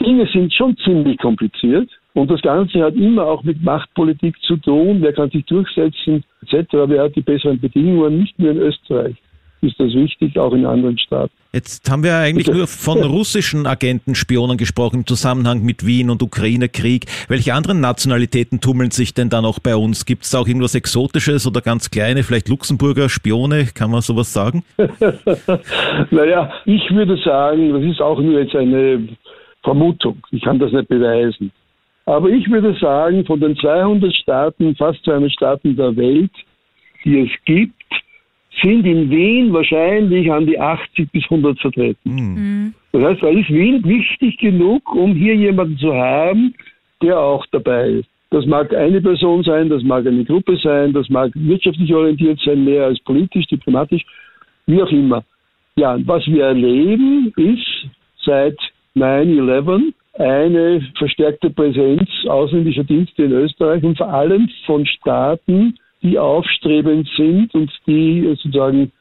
Dinge 0.00 0.26
sind 0.32 0.52
schon 0.52 0.76
ziemlich 0.78 1.18
kompliziert 1.18 1.88
und 2.14 2.30
das 2.30 2.40
Ganze 2.42 2.82
hat 2.82 2.94
immer 2.94 3.26
auch 3.26 3.44
mit 3.44 3.62
Machtpolitik 3.62 4.40
zu 4.42 4.56
tun. 4.56 4.98
Wer 5.00 5.12
kann 5.12 5.30
sich 5.30 5.44
durchsetzen, 5.44 6.24
etc. 6.42 6.66
Wer 6.86 7.04
hat 7.04 7.16
die 7.16 7.22
besseren 7.22 7.60
Bedingungen, 7.60 8.18
nicht 8.18 8.38
nur 8.38 8.50
in 8.50 8.58
Österreich 8.58 9.16
ist 9.64 9.80
das 9.80 9.92
wichtig, 9.94 10.38
auch 10.38 10.52
in 10.52 10.66
anderen 10.66 10.98
Staaten. 10.98 11.32
Jetzt 11.52 11.88
haben 11.90 12.02
wir 12.02 12.16
eigentlich 12.16 12.48
nur 12.48 12.66
von 12.66 12.98
russischen 13.02 13.66
Agenten, 13.66 14.14
Spionen 14.14 14.56
gesprochen 14.56 15.00
im 15.00 15.06
Zusammenhang 15.06 15.62
mit 15.62 15.86
Wien 15.86 16.10
und 16.10 16.22
Ukraine-Krieg. 16.22 17.06
Welche 17.28 17.54
anderen 17.54 17.80
Nationalitäten 17.80 18.60
tummeln 18.60 18.90
sich 18.90 19.14
denn 19.14 19.30
da 19.30 19.40
noch 19.40 19.58
bei 19.58 19.76
uns? 19.76 20.04
Gibt 20.04 20.24
es 20.24 20.34
auch 20.34 20.46
irgendwas 20.46 20.74
Exotisches 20.74 21.46
oder 21.46 21.60
ganz 21.60 21.90
kleine, 21.90 22.22
vielleicht 22.22 22.48
Luxemburger 22.48 23.08
Spione? 23.08 23.66
Kann 23.74 23.90
man 23.90 24.00
sowas 24.00 24.32
sagen? 24.32 24.64
Naja, 26.10 26.52
ich 26.64 26.90
würde 26.90 27.16
sagen, 27.24 27.72
das 27.72 27.82
ist 27.82 28.00
auch 28.00 28.20
nur 28.20 28.40
jetzt 28.40 28.54
eine 28.54 29.08
Vermutung. 29.62 30.18
Ich 30.30 30.42
kann 30.42 30.58
das 30.58 30.72
nicht 30.72 30.88
beweisen. 30.88 31.50
Aber 32.06 32.28
ich 32.28 32.48
würde 32.50 32.76
sagen, 32.78 33.24
von 33.24 33.40
den 33.40 33.56
200 33.56 34.14
Staaten, 34.14 34.76
fast 34.76 35.02
200 35.04 35.32
Staaten 35.32 35.76
der 35.76 35.96
Welt, 35.96 36.32
die 37.04 37.20
es 37.20 37.30
gibt, 37.44 37.83
sind 38.62 38.86
in 38.86 39.10
Wien 39.10 39.52
wahrscheinlich 39.52 40.30
an 40.30 40.46
die 40.46 40.58
80 40.58 41.10
bis 41.12 41.24
100 41.24 41.58
vertreten. 41.60 42.74
Das 42.92 43.02
heißt, 43.02 43.22
da 43.22 43.28
ist 43.28 43.50
Wien 43.50 43.84
wichtig 43.84 44.38
genug, 44.38 44.94
um 44.94 45.14
hier 45.14 45.34
jemanden 45.34 45.78
zu 45.78 45.92
haben, 45.92 46.54
der 47.02 47.18
auch 47.18 47.44
dabei 47.50 47.88
ist. 47.88 48.08
Das 48.30 48.46
mag 48.46 48.74
eine 48.74 49.00
Person 49.00 49.42
sein, 49.44 49.68
das 49.68 49.82
mag 49.82 50.06
eine 50.06 50.24
Gruppe 50.24 50.56
sein, 50.56 50.92
das 50.92 51.08
mag 51.08 51.30
wirtschaftlich 51.34 51.94
orientiert 51.94 52.40
sein, 52.44 52.64
mehr 52.64 52.86
als 52.86 52.98
politisch, 53.00 53.46
diplomatisch, 53.46 54.02
wie 54.66 54.82
auch 54.82 54.90
immer. 54.90 55.22
Ja, 55.76 55.98
was 56.04 56.26
wir 56.26 56.44
erleben, 56.44 57.32
ist 57.36 57.88
seit 58.24 58.56
9-11 58.96 59.92
eine 60.14 60.80
verstärkte 60.96 61.50
Präsenz 61.50 62.08
ausländischer 62.26 62.84
Dienste 62.84 63.24
in 63.24 63.32
Österreich 63.32 63.82
und 63.82 63.98
vor 63.98 64.08
allem 64.08 64.48
von 64.66 64.86
Staaten, 64.86 65.76
die 66.04 66.18
aufstrebend 66.18 67.08
sind 67.16 67.52
und 67.54 67.72
die 67.86 68.22
sozusagen 68.28 68.92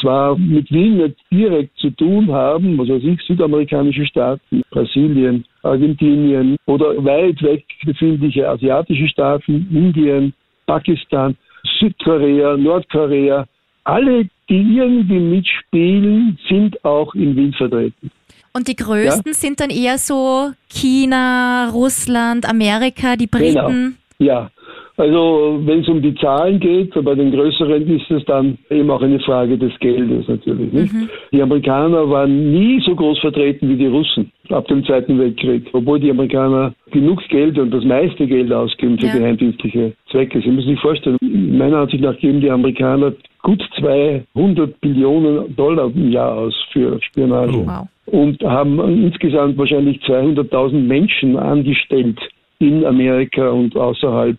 zwar 0.00 0.36
mit 0.38 0.70
Wien 0.70 0.96
nicht 0.98 1.16
direkt 1.30 1.76
zu 1.78 1.90
tun 1.90 2.30
haben, 2.32 2.78
was 2.78 2.88
weiß 2.88 3.02
ich, 3.04 3.20
südamerikanische 3.26 4.06
Staaten, 4.06 4.62
Brasilien, 4.70 5.44
Argentinien 5.62 6.56
oder 6.66 7.04
weit 7.04 7.42
weg 7.42 7.64
befindliche 7.84 8.48
asiatische 8.48 9.08
Staaten, 9.08 9.68
Indien, 9.70 10.32
Pakistan, 10.66 11.36
Südkorea, 11.78 12.56
Nordkorea, 12.56 13.46
alle, 13.84 14.28
die 14.48 14.76
irgendwie 14.76 15.18
mitspielen, 15.18 16.38
sind 16.48 16.84
auch 16.84 17.14
in 17.14 17.36
Wien 17.36 17.52
vertreten. 17.52 18.10
Und 18.54 18.68
die 18.68 18.76
größten 18.76 19.32
sind 19.32 19.60
dann 19.60 19.70
eher 19.70 19.98
so 19.98 20.52
China, 20.68 21.70
Russland, 21.70 22.48
Amerika, 22.48 23.16
die 23.16 23.28
Genau. 23.28 23.66
Briten. 23.66 23.98
Ja, 24.18 24.50
also 24.96 25.60
wenn 25.64 25.80
es 25.80 25.88
um 25.88 26.02
die 26.02 26.14
Zahlen 26.16 26.60
geht, 26.60 26.92
bei 27.04 27.14
den 27.14 27.32
größeren 27.32 27.86
ist 27.88 28.10
es 28.10 28.24
dann 28.26 28.58
eben 28.70 28.90
auch 28.90 29.02
eine 29.02 29.18
Frage 29.20 29.56
des 29.56 29.72
Geldes 29.80 30.28
natürlich. 30.28 30.72
Nicht? 30.72 30.92
Die 31.32 31.40
Amerikaner 31.42 32.08
waren 32.10 32.52
nie 32.52 32.80
so 32.84 32.94
groß 32.94 33.18
vertreten 33.20 33.68
wie 33.68 33.76
die 33.76 33.86
Russen 33.86 34.30
ab 34.50 34.66
dem 34.68 34.84
Zweiten 34.84 35.18
Weltkrieg, 35.18 35.64
obwohl 35.72 35.98
die 35.98 36.10
Amerikaner 36.10 36.74
genug 36.90 37.26
Geld 37.28 37.58
und 37.58 37.70
das 37.72 37.84
meiste 37.84 38.26
Geld 38.26 38.52
ausgeben 38.52 38.98
für 38.98 39.06
Ja. 39.06 39.14
geheimdienstliche 39.14 39.92
Zwecke. 40.10 40.40
Sie 40.40 40.50
müssen 40.50 40.68
sich 40.70 40.80
vorstellen, 40.80 41.16
meiner 41.22 41.78
Ansicht 41.78 42.02
nach 42.02 42.16
geben 42.18 42.40
die 42.40 42.50
Amerikaner 42.50 43.12
gut 43.42 43.62
200 43.80 44.80
Billionen 44.80 45.56
Dollar 45.56 45.90
im 45.94 46.12
Jahr 46.12 46.36
aus 46.38 46.54
für 46.72 47.00
Spionage 47.02 47.54
Wow. 47.66 47.88
und 48.06 48.42
haben 48.42 48.78
insgesamt 49.04 49.56
wahrscheinlich 49.58 49.98
200.000 50.04 50.72
Menschen 50.86 51.36
angestellt 51.36 52.18
in 52.58 52.84
Amerika 52.84 53.48
und 53.50 53.74
außerhalb, 53.76 54.36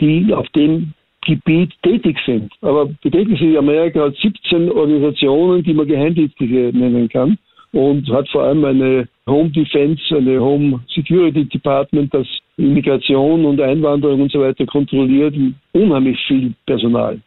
die 0.00 0.32
auf 0.32 0.48
dem 0.50 0.92
Gebiet 1.26 1.72
tätig 1.82 2.16
sind. 2.24 2.52
Aber 2.60 2.86
bedenken 3.02 3.36
Sie, 3.36 3.58
Amerika 3.58 4.04
hat 4.04 4.16
17 4.16 4.70
Organisationen, 4.70 5.62
die 5.62 5.74
man 5.74 5.86
Geheimdienstliche 5.88 6.70
nennen 6.72 7.08
kann 7.08 7.36
und 7.72 8.08
hat 8.10 8.28
vor 8.28 8.44
allem 8.44 8.64
eine 8.64 9.08
Home 9.26 9.50
Defense, 9.50 10.02
eine 10.16 10.40
Home 10.40 10.80
Security 10.94 11.44
Department, 11.44 12.14
das 12.14 12.26
Immigration 12.56 13.44
und 13.44 13.60
Einwanderung 13.60 14.22
und 14.22 14.32
so 14.32 14.40
weiter 14.40 14.64
kontrolliert, 14.66 15.34
unheimlich 15.72 16.18
viel 16.26 16.54
Personal. 16.64 17.20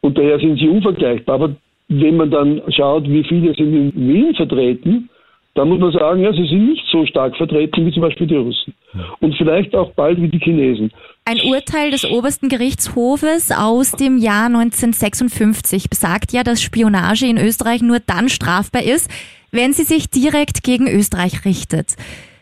Und 0.00 0.18
daher 0.18 0.38
sind 0.38 0.58
sie 0.58 0.68
unvergleichbar. 0.68 1.34
Aber 1.36 1.56
wenn 1.88 2.16
man 2.16 2.30
dann 2.30 2.62
schaut, 2.68 3.08
wie 3.08 3.22
viele 3.24 3.54
sind 3.54 3.74
in 3.74 4.08
Wien 4.08 4.34
vertreten, 4.34 5.08
dann 5.54 5.68
muss 5.68 5.78
man 5.78 5.92
sagen, 5.92 6.20
ja, 6.22 6.32
sie 6.32 6.46
sind 6.46 6.70
nicht 6.70 6.84
so 6.90 7.06
stark 7.06 7.36
vertreten 7.36 7.86
wie 7.86 7.92
zum 7.92 8.02
Beispiel 8.02 8.26
die 8.26 8.36
Russen. 8.36 8.74
Und 9.20 9.36
vielleicht 9.36 9.74
auch 9.74 9.92
bald 9.92 10.20
wie 10.20 10.28
die 10.28 10.38
Chinesen. 10.38 10.92
Ein 11.24 11.40
Urteil 11.40 11.90
des 11.90 12.04
obersten 12.04 12.48
Gerichtshofes 12.48 13.52
aus 13.52 13.92
dem 13.92 14.18
Jahr 14.18 14.46
1956 14.46 15.88
besagt 15.88 16.32
ja, 16.32 16.42
dass 16.42 16.60
Spionage 16.60 17.26
in 17.26 17.38
Österreich 17.38 17.82
nur 17.82 18.00
dann 18.00 18.28
strafbar 18.28 18.82
ist, 18.82 19.10
wenn 19.52 19.72
sie 19.72 19.84
sich 19.84 20.10
direkt 20.10 20.64
gegen 20.64 20.88
Österreich 20.88 21.44
richtet. 21.44 21.94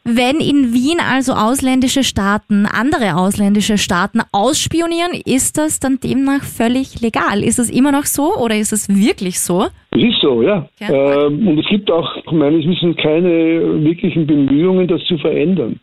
Wenn 0.05 0.41
in 0.41 0.73
Wien 0.73 0.99
also 0.99 1.35
ausländische 1.35 2.03
Staaten, 2.03 2.67
andere 2.67 3.17
ausländische 3.17 3.79
Staaten 3.79 4.21
ausspionieren, 4.33 5.13
ist 5.13 5.59
das 5.59 5.79
dann 5.79 6.01
demnach 6.01 6.43
völlig 6.43 7.01
legal? 7.01 7.45
Ist 7.45 7.61
es 7.61 7.71
immer 7.71 7.93
noch 7.93 8.07
so 8.07 8.35
oder 8.37 8.57
ist 8.57 8.73
es 8.73 8.89
wirklich 8.89 9.39
so? 9.39 9.69
Es 9.95 10.03
ist 10.03 10.20
so, 10.22 10.43
ja. 10.43 10.66
Ja. 10.80 11.26
Ähm, 11.26 11.47
und 11.47 11.59
es 11.59 11.66
gibt 11.66 11.90
auch 11.90 12.11
meines 12.32 12.66
Wissens 12.66 12.97
keine 12.97 13.84
wirklichen 13.84 14.26
Bemühungen, 14.26 14.88
das 14.88 15.05
zu 15.05 15.18
verändern. 15.18 15.78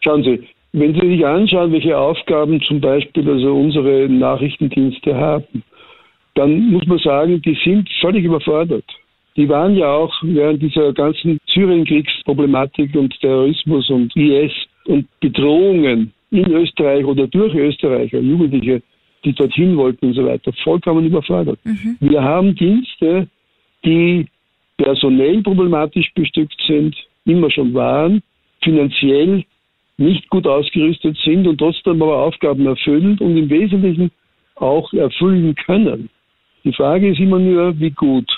Schauen 0.00 0.22
Sie, 0.22 0.40
wenn 0.72 0.94
Sie 0.94 1.08
sich 1.08 1.26
anschauen, 1.26 1.72
welche 1.72 1.96
Aufgaben 1.96 2.60
zum 2.62 2.80
Beispiel 2.80 3.28
also 3.28 3.54
unsere 3.54 4.08
Nachrichtendienste 4.08 5.16
haben, 5.16 5.62
dann 6.34 6.70
muss 6.70 6.86
man 6.86 6.98
sagen, 6.98 7.40
die 7.42 7.58
sind 7.64 7.88
völlig 8.00 8.24
überfordert. 8.24 8.84
Die 9.36 9.48
waren 9.48 9.76
ja 9.76 9.90
auch 9.90 10.12
während 10.22 10.60
dieser 10.62 10.92
ganzen 10.92 11.38
Syrienkriegsproblematik 11.46 12.94
und 12.96 13.18
Terrorismus 13.20 13.88
und 13.88 14.14
IS 14.14 14.52
und 14.86 15.06
Bedrohungen 15.20 16.12
in 16.30 16.50
Österreich 16.52 17.04
oder 17.04 17.26
durch 17.26 17.54
Österreicher, 17.54 18.18
Jugendliche, 18.18 18.82
die 19.24 19.32
dorthin 19.32 19.76
wollten 19.76 20.06
und 20.06 20.14
so 20.14 20.26
weiter, 20.26 20.52
vollkommen 20.64 21.06
überfordert. 21.06 21.58
Wir 22.00 22.22
haben 22.22 22.54
Dienste, 22.54 23.26
die 23.84 24.26
personell 24.76 25.42
problematisch 25.42 26.12
bestückt 26.14 26.60
sind, 26.66 26.96
immer 27.24 27.50
schon 27.50 27.74
waren, 27.74 28.22
finanziell 28.62 29.44
nicht 29.96 30.28
gut 30.30 30.46
ausgerüstet 30.46 31.16
sind 31.24 31.46
und 31.46 31.58
trotzdem 31.58 32.00
aber 32.02 32.18
Aufgaben 32.18 32.66
erfüllen 32.66 33.18
und 33.18 33.36
im 33.36 33.50
Wesentlichen 33.50 34.10
auch 34.54 34.92
erfüllen 34.92 35.54
können. 35.54 36.08
Die 36.64 36.72
Frage 36.72 37.08
ist 37.08 37.18
immer 37.20 37.38
nur, 37.38 37.78
wie 37.78 37.90
gut. 37.90 38.30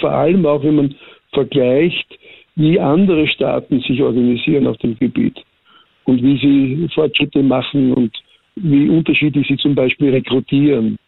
Vor 0.00 0.10
allem 0.10 0.46
auch, 0.46 0.62
wenn 0.62 0.76
man 0.76 0.94
vergleicht, 1.32 2.18
wie 2.56 2.78
andere 2.78 3.26
Staaten 3.28 3.80
sich 3.80 4.00
organisieren 4.02 4.66
auf 4.66 4.76
dem 4.78 4.96
Gebiet 4.98 5.40
und 6.04 6.22
wie 6.22 6.38
sie 6.38 6.88
Fortschritte 6.94 7.42
machen 7.42 7.92
und 7.92 8.16
wie 8.56 8.88
unterschiedlich 8.88 9.46
sie 9.48 9.56
zum 9.56 9.74
Beispiel 9.74 10.10
rekrutieren. 10.10 10.98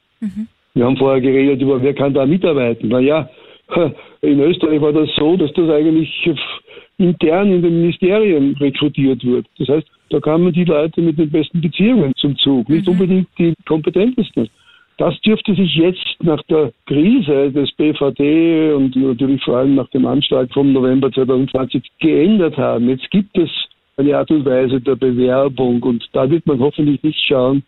Wir 0.74 0.86
haben 0.86 0.96
vorher 0.96 1.20
geredet 1.20 1.60
über, 1.60 1.82
wer 1.82 1.94
kann 1.94 2.14
da 2.14 2.24
mitarbeiten. 2.24 2.88
Naja, 2.88 3.28
in 4.22 4.40
Österreich 4.40 4.80
war 4.80 4.92
das 4.92 5.08
so, 5.16 5.36
dass 5.36 5.52
das 5.52 5.68
eigentlich 5.68 6.30
intern 6.98 7.52
in 7.52 7.62
den 7.62 7.80
Ministerien 7.80 8.56
rekrutiert 8.58 9.24
wird. 9.24 9.46
Das 9.58 9.68
heißt, 9.68 9.86
da 10.10 10.20
kamen 10.20 10.52
die 10.52 10.64
Leute 10.64 11.00
mit 11.00 11.18
den 11.18 11.30
besten 11.30 11.60
Beziehungen 11.60 12.12
zum 12.16 12.36
Zug, 12.38 12.68
nicht 12.68 12.88
unbedingt 12.88 13.28
die 13.38 13.54
kompetentesten. 13.66 14.48
Das 14.98 15.18
dürfte 15.22 15.54
sich 15.54 15.74
jetzt 15.74 16.16
nach 16.22 16.42
der 16.44 16.70
Krise 16.86 17.50
des 17.50 17.72
BVD 17.72 18.72
und 18.72 18.94
natürlich 18.94 19.42
vor 19.42 19.56
allem 19.56 19.74
nach 19.74 19.88
dem 19.88 20.06
Anschlag 20.06 20.52
vom 20.52 20.72
November 20.72 21.10
2020 21.10 21.82
geändert 21.98 22.56
haben. 22.56 22.88
Jetzt 22.88 23.10
gibt 23.10 23.36
es 23.36 23.50
eine 23.96 24.16
Art 24.16 24.30
und 24.30 24.44
Weise 24.44 24.80
der 24.80 24.96
Bewerbung 24.96 25.82
und 25.82 26.06
da 26.12 26.30
wird 26.30 26.46
man 26.46 26.60
hoffentlich 26.60 27.02
nicht 27.02 27.24
schauen, 27.26 27.62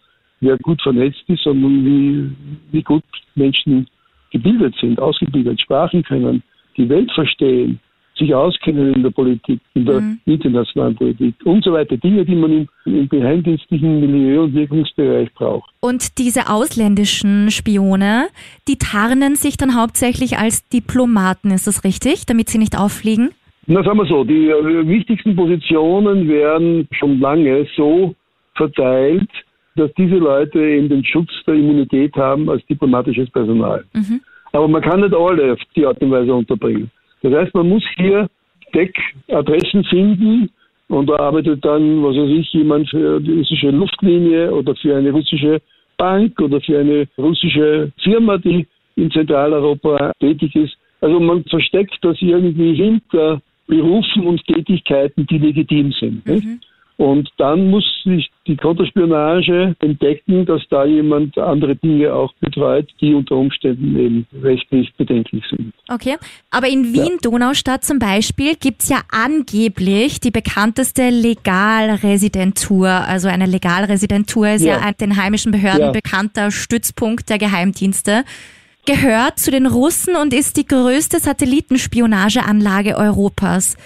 wer 0.45 0.59
gut 0.59 0.80
vernetzt 0.82 1.24
ist, 1.28 1.42
sondern 1.42 1.84
wie, 1.84 2.30
wie 2.72 2.82
gut 2.82 3.05
Menschen 3.34 3.86
gebildet 4.30 4.74
sind, 4.80 5.01
ausgebildet, 5.01 5.61
Sprachen 5.61 6.03
können, 6.03 6.42
die 6.76 6.88
Welt 6.88 7.11
verstehen, 7.12 7.78
sich 8.16 8.34
auskennen 8.34 8.95
in 8.95 9.03
der 9.03 9.11
Politik, 9.11 9.61
in 9.74 9.86
der 9.86 10.03
internationalen 10.24 10.95
Politik 10.95 11.34
und 11.45 11.64
so 11.64 11.72
weiter. 11.72 11.97
Dinge, 11.97 12.24
die 12.24 12.34
man 12.34 12.53
im, 12.53 12.68
im 12.84 13.09
geheimdienstlichen 13.09 14.01
Milieu 14.01 14.45
und 14.45 14.55
Wirkungsbereich 14.55 15.32
braucht. 15.34 15.70
Und 15.80 16.18
diese 16.18 16.49
ausländischen 16.49 17.51
Spione, 17.51 18.28
die 18.68 18.76
tarnen 18.76 19.34
sich 19.34 19.57
dann 19.57 19.74
hauptsächlich 19.74 20.38
als 20.38 20.68
Diplomaten, 20.68 21.51
ist 21.51 21.66
das 21.66 21.82
richtig, 21.84 22.26
damit 22.26 22.49
sie 22.49 22.59
nicht 22.59 22.78
auffliegen? 22.78 23.30
Na, 23.66 23.82
sagen 23.82 23.99
wir 23.99 24.07
so, 24.07 24.24
die 24.24 24.49
äh, 24.49 24.86
wichtigsten 24.86 25.34
Positionen 25.34 26.28
werden 26.28 26.86
schon 26.92 27.18
lange 27.18 27.66
so 27.76 28.14
verteilt, 28.55 29.30
dass 29.77 29.93
diese 29.95 30.16
Leute 30.16 30.61
eben 30.61 30.89
den 30.89 31.05
Schutz 31.05 31.31
der 31.47 31.55
Immunität 31.55 32.14
haben 32.16 32.49
als 32.49 32.64
diplomatisches 32.66 33.31
Personal. 33.31 33.85
Aber 34.53 34.68
man 34.68 34.83
kann 34.83 35.01
nicht 35.01 35.14
alle 35.14 35.53
auf 35.53 35.59
die 35.75 35.85
Art 35.85 36.01
und 36.01 36.11
Weise 36.11 36.33
unterbringen. 36.33 36.91
Das 37.22 37.33
heißt, 37.33 37.55
man 37.55 37.68
muss 37.68 37.83
hier 37.97 38.29
Deckadressen 38.75 39.85
finden 39.85 40.51
und 40.89 41.09
da 41.09 41.16
arbeitet 41.16 41.64
dann, 41.64 42.03
was 42.03 42.16
weiß 42.16 42.31
ich, 42.31 42.53
jemand 42.53 42.89
für 42.91 43.20
die 43.20 43.39
russische 43.39 43.70
Luftlinie 43.70 44.53
oder 44.53 44.75
für 44.77 44.97
eine 44.97 45.11
russische 45.11 45.61
Bank 45.97 46.41
oder 46.41 46.61
für 46.61 46.79
eine 46.79 47.07
russische 47.18 47.93
Firma, 48.03 48.39
die 48.39 48.66
in 48.97 49.11
Zentraleuropa 49.11 50.12
tätig 50.20 50.55
ist. 50.55 50.77
Also 51.01 51.18
man 51.20 51.45
versteckt 51.45 51.99
das 52.03 52.16
irgendwie 52.20 52.75
hinter 52.75 53.41
Berufen 53.66 54.27
und 54.27 54.45
Tätigkeiten, 54.47 55.27
die 55.27 55.39
legitim 55.39 55.93
sind. 55.93 56.27
Nicht? 56.27 56.47
Und 56.97 57.28
dann 57.38 57.70
muss 57.70 57.84
sich 58.05 58.30
die 58.47 58.57
Konterspionage 58.57 59.74
entdecken, 59.80 60.47
dass 60.47 60.62
da 60.70 60.84
jemand 60.84 61.36
andere 61.38 61.74
Dinge 61.74 62.14
auch 62.14 62.32
betreut, 62.34 62.88
die 63.01 63.14
unter 63.14 63.34
Umständen 63.34 63.99
eben 63.99 64.26
rechtlich 64.42 64.95
bedenklich 64.95 65.42
sind. 65.51 65.72
Okay, 65.88 66.16
aber 66.51 66.68
in 66.68 66.95
Wien-Donaustadt 66.95 67.84
zum 67.84 67.99
Beispiel 67.99 68.55
gibt's 68.55 68.88
ja 68.88 69.01
angeblich 69.11 70.20
die 70.20 70.30
bekannteste 70.30 71.11
Legalresidentur. 71.11 72.88
Also 72.88 73.28
eine 73.28 73.47
Legalresidentur 73.47 74.49
ist 74.51 74.62
ja, 74.64 74.74
Ja. 74.74 74.80
ein 74.82 74.95
den 75.01 75.16
heimischen 75.16 75.51
Behörden 75.51 75.86
Ja. 75.86 75.90
bekannter 75.90 76.51
Stützpunkt 76.53 77.28
der 77.28 77.38
Geheimdienste. 77.38 78.24
Gehört 78.86 79.38
zu 79.38 79.51
den 79.51 79.66
Russen 79.66 80.14
und 80.14 80.32
ist 80.34 80.57
die 80.59 80.66
größte 80.66 81.18
Satellitenspionageanlage 81.18 82.97
Europas. 82.97 83.76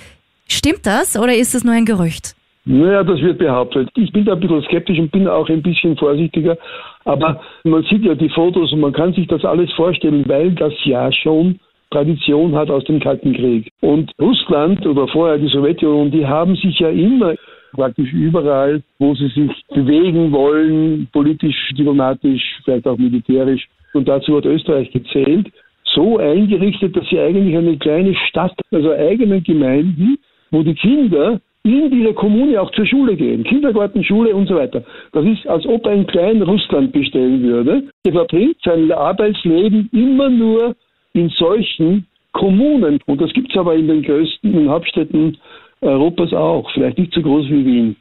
Stimmt 0.48 0.84
das 0.86 1.16
oder 1.16 1.34
ist 1.36 1.54
es 1.54 1.62
nur 1.64 1.74
ein 1.74 1.84
Gerücht? 1.84 2.34
Naja, 2.71 3.03
das 3.03 3.19
wird 3.23 3.39
behauptet. 3.39 3.89
Ich 3.97 4.12
bin 4.12 4.27
da 4.27 4.35
ein 4.35 4.41
bisschen 4.41 4.62
skeptisch 4.64 4.99
und 4.99 5.11
bin 5.11 5.27
auch 5.27 5.49
ein 5.49 5.62
bisschen 5.62 5.97
vorsichtiger. 5.97 6.59
Aber 7.07 7.41
man 7.64 7.83
sieht 7.85 8.05
ja 8.05 8.14
die 8.14 8.29
Fotos 8.29 8.73
und 8.75 8.81
man 8.81 8.93
kann 8.93 9.14
sich 9.14 9.27
das 9.27 9.43
alles 9.43 9.73
vorstellen, 9.73 10.29
weil 10.29 10.51
das 10.51 10.75
ja 10.85 11.11
schon 11.11 11.59
Tradition 11.91 12.55
hat 12.55 12.69
aus 12.71 12.85
dem 12.85 13.01
Kalten 13.01 13.33
Krieg. 13.33 13.73
Und 13.81 14.12
Russland 14.21 14.85
oder 14.87 15.09
vorher 15.09 15.39
die 15.39 15.49
Sowjetunion, 15.49 16.11
die 16.11 16.27
haben 16.27 16.57
sich 16.57 16.79
ja 16.79 16.91
immer 16.91 17.37
praktisch 17.73 18.12
überall, 18.12 18.83
wo 18.99 19.14
sie 19.14 19.29
sich 19.29 19.51
bewegen 19.71 20.31
wollen, 20.31 21.09
politisch, 21.11 21.73
diplomatisch, 21.75 22.43
vielleicht 22.64 22.87
auch 22.87 22.99
militärisch, 22.99 23.66
und 23.95 24.07
dazu 24.07 24.37
hat 24.37 24.45
Österreich 24.45 24.91
gezählt, 24.91 25.51
so 25.95 26.19
eingerichtet, 26.19 26.95
dass 26.95 27.09
sie 27.09 27.19
eigentlich 27.19 27.57
eine 27.57 27.79
kleine 27.79 28.14
Stadt, 28.29 28.53
also 28.71 28.93
eigene 28.93 29.41
Gemeinden, 29.41 30.19
wo 30.51 30.62
die 30.62 30.75
Kinder 30.75 31.41
in 31.69 31.91
dieser 31.91 32.12
Kommune 32.12 32.61
auch 32.61 32.71
zur 32.73 32.87
Schule 32.87 33.16
gehen, 33.16 33.45
Kindergarten, 33.45 34.05
Schule 34.05 34.35
und 34.35 34.49
so 34.49 34.57
weiter. 34.57 34.83
Das 35.12 35.25
ist, 35.25 35.47
als 35.47 35.66
ob 35.66 35.87
ein 35.87 36.07
kleines 36.07 36.47
Russland 36.47 36.93
bestellen 36.93 37.43
würde. 37.43 37.85
Er 38.05 38.12
verbringt 38.12 38.57
sein 38.64 38.91
Arbeitsleben 38.91 39.89
immer 39.93 40.29
nur 40.29 40.75
in 41.12 41.29
solchen 41.31 42.07
Kommunen. 42.33 42.99
Und 43.07 43.21
das 43.21 43.33
gibt 43.33 43.51
es 43.51 43.57
aber 43.57 43.75
in 43.75 43.89
den 43.89 44.03
größten 44.03 44.69
Hauptstädten 44.69 45.37
Europas 45.81 46.33
auch, 46.33 46.69
vielleicht 46.73 46.99
nicht 46.99 47.14
so 47.14 47.23
groß 47.23 47.49
wie 47.49 47.64
Wien. 47.64 47.97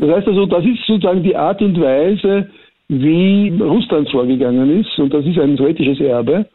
Das 0.00 0.10
heißt 0.10 0.28
also, 0.28 0.46
das 0.46 0.64
ist 0.64 0.86
sozusagen 0.86 1.22
die 1.22 1.34
Art 1.34 1.60
und 1.60 1.80
Weise, 1.80 2.48
wie 2.88 3.52
Russland 3.60 4.08
vorgegangen 4.10 4.80
ist, 4.80 4.98
und 4.98 5.12
das 5.12 5.26
ist 5.26 5.38
ein 5.38 5.56
sowjetisches 5.56 6.00
Erbe. 6.00 6.46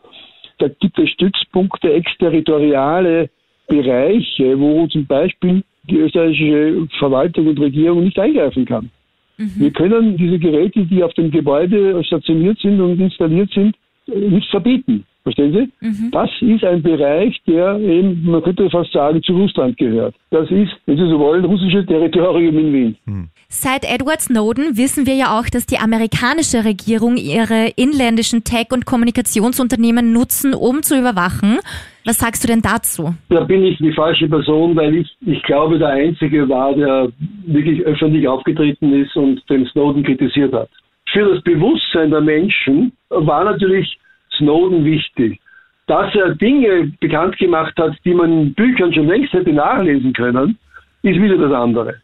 Da 0.60 0.68
gibt 0.80 0.98
es 0.98 1.10
Stützpunkte, 1.10 1.92
exterritoriale 1.92 3.30
Bereiche, 3.68 4.60
wo 4.60 4.88
zum 4.88 5.06
Beispiel 5.06 5.64
die 5.90 5.98
österreichische 5.98 6.88
Verwaltung 7.00 7.48
und 7.48 7.60
Regierung 7.60 8.04
nicht 8.04 8.20
eingreifen 8.20 8.66
kann. 8.66 8.90
Wir 9.38 9.72
können 9.72 10.18
diese 10.18 10.38
Geräte, 10.38 10.86
die 10.86 11.04
auf 11.04 11.14
dem 11.14 11.32
Gebäude 11.32 12.04
stationiert 12.04 12.60
sind 12.60 12.80
und 12.80 13.00
installiert 13.00 13.52
sind, 13.52 13.76
nicht 14.06 14.48
verbieten. 14.50 15.06
Verstehen 15.24 15.54
Sie? 15.54 16.10
Das 16.12 16.30
ist 16.42 16.64
ein 16.64 16.82
Bereich, 16.82 17.40
der 17.46 17.78
eben, 17.80 18.24
man 18.24 18.42
könnte 18.42 18.68
fast 18.72 18.92
sagen, 18.92 19.22
zu 19.22 19.34
Russland 19.34 19.78
gehört. 19.78 20.16
Das 20.32 20.50
ist, 20.50 20.72
wenn 20.88 20.98
Sie 20.98 21.08
so 21.08 21.20
wollen, 21.20 21.46
russisches 21.46 21.86
Territorium 21.86 22.58
in 22.58 22.74
Wien. 22.74 23.30
Seit 23.48 23.84
Edward 23.84 24.22
Snowden 24.22 24.78
wissen 24.78 25.06
wir 25.06 25.14
ja 25.14 25.38
auch, 25.38 25.46
dass 25.46 25.68
die 25.68 25.78
amerikanische 25.78 26.66
Regierung 26.66 27.18
ihre 27.18 27.68
inländischen 27.76 28.44
Tech- 28.44 28.72
und 28.72 28.86
Kommunikationsunternehmen 28.86 30.12
nutzen, 30.12 30.56
um 30.56 30.82
zu 30.82 30.98
überwachen. 30.98 31.60
Was 32.06 32.18
sagst 32.18 32.44
du 32.44 32.48
denn 32.48 32.62
dazu? 32.62 33.14
Da 33.30 33.42
bin 33.42 33.64
ich 33.64 33.78
die 33.78 33.94
falsche 33.94 34.28
Person, 34.28 34.76
weil 34.76 34.96
ich, 34.96 35.18
ich 35.26 35.44
glaube, 35.44 35.78
der 35.78 35.90
Einzige 35.90 36.50
war, 36.50 36.74
der 36.74 37.10
wirklich 37.46 37.82
öffentlich 37.82 38.28
aufgetreten 38.28 38.92
ist 38.94 39.16
und 39.16 39.48
den 39.50 39.68
Snowden 39.68 40.04
kritisiert 40.04 40.54
hat. 40.54 40.70
Für 41.12 41.34
das 41.34 41.44
Bewusstsein 41.44 42.10
der 42.10 42.22
Menschen 42.22 42.94
war 43.10 43.44
natürlich 43.44 44.00
Snowden 44.42 44.84
wichtig. 44.84 45.40
Dass 45.88 46.14
er 46.16 46.36
Dinge 46.36 46.92
bekannt 47.00 47.38
gemacht 47.38 47.74
hat, 47.78 47.94
die 48.06 48.14
man 48.14 48.32
in 48.32 48.54
Büchern 48.54 48.94
schon 48.94 49.08
längst 49.08 49.34
hätte 49.34 49.54
nachlesen 49.54 50.14
können, 50.14 50.58
ist 51.04 51.22
wieder 51.22 51.38
das 51.38 51.54
andere. 51.54 51.96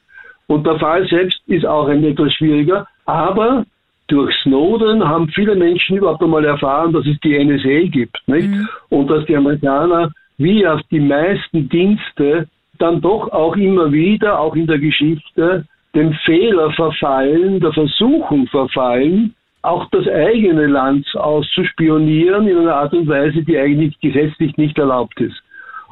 Und 0.47 0.65
der 0.65 0.79
Fall 0.79 1.07
selbst 1.07 1.41
ist 1.47 1.65
auch 1.65 1.87
ein 1.87 2.03
etwas 2.03 2.33
schwieriger, 2.33 2.87
aber 3.05 3.65
durch 4.07 4.33
Snowden 4.43 5.07
haben 5.07 5.27
viele 5.29 5.55
Menschen 5.55 5.97
überhaupt 5.97 6.23
einmal 6.23 6.45
erfahren, 6.45 6.93
dass 6.93 7.05
es 7.05 7.19
die 7.19 7.37
NSA 7.37 7.89
gibt, 7.89 8.17
nicht? 8.27 8.49
Und 8.89 9.09
dass 9.09 9.25
die 9.25 9.35
Amerikaner 9.35 10.11
wie 10.37 10.65
auf 10.65 10.81
die 10.91 10.99
meisten 10.99 11.67
Dienste 11.67 12.47
dann 12.79 13.01
doch 13.01 13.31
auch 13.31 13.55
immer 13.55 13.91
wieder, 13.91 14.39
auch 14.39 14.55
in 14.55 14.67
der 14.67 14.79
Geschichte, 14.79 15.65
dem 15.95 16.13
Fehler 16.25 16.71
verfallen, 16.71 17.59
der 17.59 17.73
Versuchung 17.73 18.47
verfallen, 18.47 19.33
auch 19.67 19.89
das 19.91 20.07
eigene 20.07 20.67
Land 20.67 21.05
auszuspionieren 21.15 22.47
in 22.47 22.57
einer 22.57 22.75
Art 22.75 22.93
und 22.93 23.07
Weise, 23.07 23.43
die 23.43 23.57
eigentlich 23.57 23.99
gesetzlich 23.99 24.55
nicht 24.57 24.77
erlaubt 24.77 25.19
ist. 25.19 25.41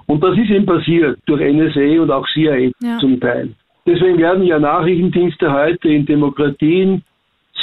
Und 0.08 0.24
das 0.24 0.38
ist 0.38 0.50
eben 0.50 0.66
passiert 0.66 1.20
durch 1.26 1.42
NSA 1.42 2.02
und 2.02 2.12
auch 2.12 2.28
CIA 2.34 2.72
Ja. 2.82 2.98
zum 3.00 3.20
Teil. 3.20 3.50
Deswegen 3.86 4.18
werden 4.18 4.44
ja 4.44 4.60
Nachrichtendienste 4.60 5.52
heute 5.52 5.90
in 5.90 6.06
Demokratien 6.06 7.04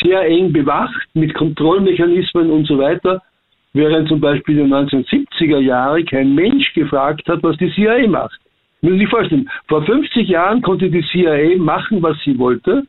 sehr 0.03 0.23
eng 0.27 0.53
bewacht 0.53 1.09
mit 1.15 1.35
Kontrollmechanismen 1.35 2.51
und 2.51 2.67
so 2.67 2.79
weiter, 2.79 3.23
während 3.73 4.09
zum 4.09 4.21
Beispiel 4.21 4.59
in 4.59 4.71
den 4.71 4.75
1970er 4.75 5.59
Jahren 5.59 6.05
kein 6.07 6.35
Mensch 6.35 6.73
gefragt 6.75 7.27
hat, 7.29 7.43
was 7.43 7.57
die 7.57 7.71
CIA 7.73 8.07
macht. 8.09 8.39
Müssen 8.83 8.95
Sie 8.99 9.05
sich 9.05 9.11
vorstellen, 9.11 9.49
vor 9.69 9.83
50 9.85 10.29
Jahren 10.29 10.61
konnte 10.61 10.91
die 10.91 11.05
CIA 11.11 11.57
machen, 11.59 12.03
was 12.03 12.17
sie 12.25 12.37
wollte. 12.39 12.83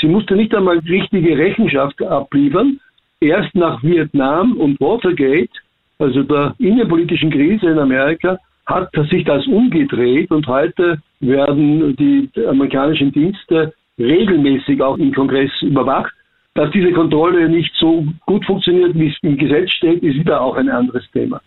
Sie 0.00 0.06
musste 0.06 0.36
nicht 0.36 0.54
einmal 0.54 0.78
richtige 0.78 1.36
Rechenschaft 1.36 2.00
abliefern. 2.02 2.80
Erst 3.20 3.54
nach 3.54 3.82
Vietnam 3.82 4.56
und 4.56 4.80
Watergate, 4.80 5.50
also 5.98 6.22
der 6.22 6.54
innenpolitischen 6.58 7.30
Krise 7.30 7.66
in 7.70 7.78
Amerika, 7.78 8.38
hat 8.66 8.90
sich 9.10 9.24
das 9.24 9.46
umgedreht 9.46 10.30
und 10.30 10.46
heute 10.46 10.98
werden 11.20 11.96
die 11.96 12.30
amerikanischen 12.46 13.10
Dienste 13.12 13.72
regelmäßig 13.98 14.80
auch 14.82 14.98
im 14.98 15.12
Kongress 15.12 15.50
überwacht. 15.62 16.12
Dass 16.54 16.70
diese 16.72 16.92
Kontrolle 16.92 17.48
nicht 17.48 17.72
so 17.78 18.04
gut 18.26 18.44
funktioniert, 18.44 18.94
wie 18.94 19.08
es 19.08 19.16
im 19.22 19.36
Gesetz 19.36 19.70
steht, 19.70 20.02
ist 20.02 20.18
wieder 20.18 20.40
auch 20.40 20.56
ein 20.56 20.68
anderes 20.68 21.08
Thema. 21.12 21.40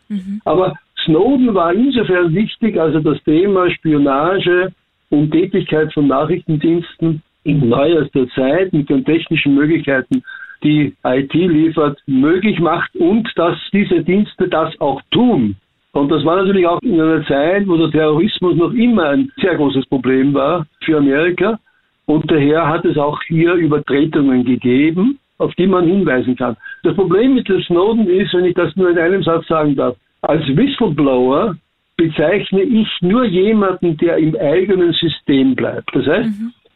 Aber 0.46 0.76
Snowden 1.06 1.54
war 1.54 1.74
insofern 1.74 2.34
wichtig, 2.34 2.80
also 2.80 3.00
das 3.00 3.22
Thema 3.24 3.70
Spionage 3.72 4.72
und 5.10 5.32
Tätigkeit 5.32 5.94
von 5.94 6.08
Nachrichtendiensten 6.08 7.22
in 7.44 7.70
neuester 7.70 8.28
Zeit 8.30 8.74
mit 8.74 8.90
den 8.90 9.06
technischen 9.06 9.56
Möglichkeiten, 9.56 10.24
die 10.64 10.94
IT 11.04 11.34
liefert, 11.34 12.00
möglich 12.06 12.60
macht 12.60 12.96
und 12.96 13.28
dass 13.36 13.58
diese 13.74 14.04
Dienste 14.04 14.48
das 14.48 14.80
auch 14.80 15.02
tun. 15.12 15.56
Und 15.94 16.10
das 16.10 16.24
war 16.24 16.38
natürlich 16.38 16.68
auch 16.68 16.82
in 16.82 17.02
einer 17.02 17.26
Zeit, 17.26 17.68
wo 17.68 17.76
der 17.76 17.92
Terrorismus 17.92 18.56
noch 18.56 18.72
immer 18.74 19.10
ein 19.10 19.32
sehr 19.42 19.56
großes 19.56 19.86
Problem 19.88 20.34
war 20.34 20.66
für 20.86 20.98
Amerika. 20.98 21.60
Und 22.06 22.30
daher 22.32 22.68
hat 22.68 22.86
es 22.86 22.98
auch 22.98 23.22
hier 23.24 23.54
Übertretungen 23.54 24.46
gegeben, 24.46 25.20
auf 25.38 25.54
die 25.56 25.68
man 25.68 25.86
hinweisen 25.88 26.36
kann. 26.36 26.56
Das 26.84 26.96
Problem 26.96 27.34
mit 27.34 27.50
dem 27.50 27.62
Snowden 27.64 28.08
ist, 28.08 28.34
wenn 28.34 28.46
ich 28.46 28.54
das 28.54 28.76
nur 28.76 28.90
in 28.90 28.98
einem 28.98 29.24
Satz 29.24 29.48
sagen 29.48 29.76
darf, 29.76 29.98
als 30.22 30.46
Whistleblower 30.56 31.56
bezeichne 31.98 32.62
ich 32.62 32.88
nur 33.02 33.26
jemanden, 33.26 33.98
der 33.98 34.18
im 34.18 34.36
eigenen 34.36 34.94
System 34.94 35.56
bleibt. 35.56 35.90
Das 35.94 36.06
heißt, 36.06 36.30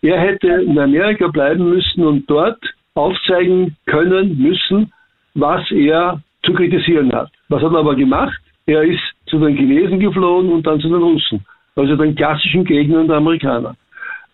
er 0.06 0.20
hätte 0.20 0.48
in 0.48 0.78
Amerika 0.78 1.28
bleiben 1.28 1.70
müssen 1.70 2.06
und 2.06 2.30
dort 2.30 2.60
aufzeigen 2.94 3.76
können 3.86 4.38
müssen, 4.38 4.92
was 5.34 5.70
er 5.72 6.22
zu 6.44 6.54
kritisieren 6.54 7.12
hat. 7.12 7.30
Was 7.50 7.62
hat 7.62 7.74
er 7.74 7.80
aber 7.80 7.96
gemacht? 7.96 8.40
Er 8.68 8.84
ist 8.84 9.02
zu 9.28 9.40
den 9.40 9.56
Chinesen 9.56 10.00
geflohen 10.00 10.50
und 10.50 10.66
dann 10.66 10.80
zu 10.80 10.90
den 10.90 11.02
Russen, 11.02 11.46
also 11.76 11.96
den 11.96 12.16
klassischen 12.16 12.64
Gegnern 12.64 13.08
der 13.08 13.18
Amerikaner. 13.18 13.76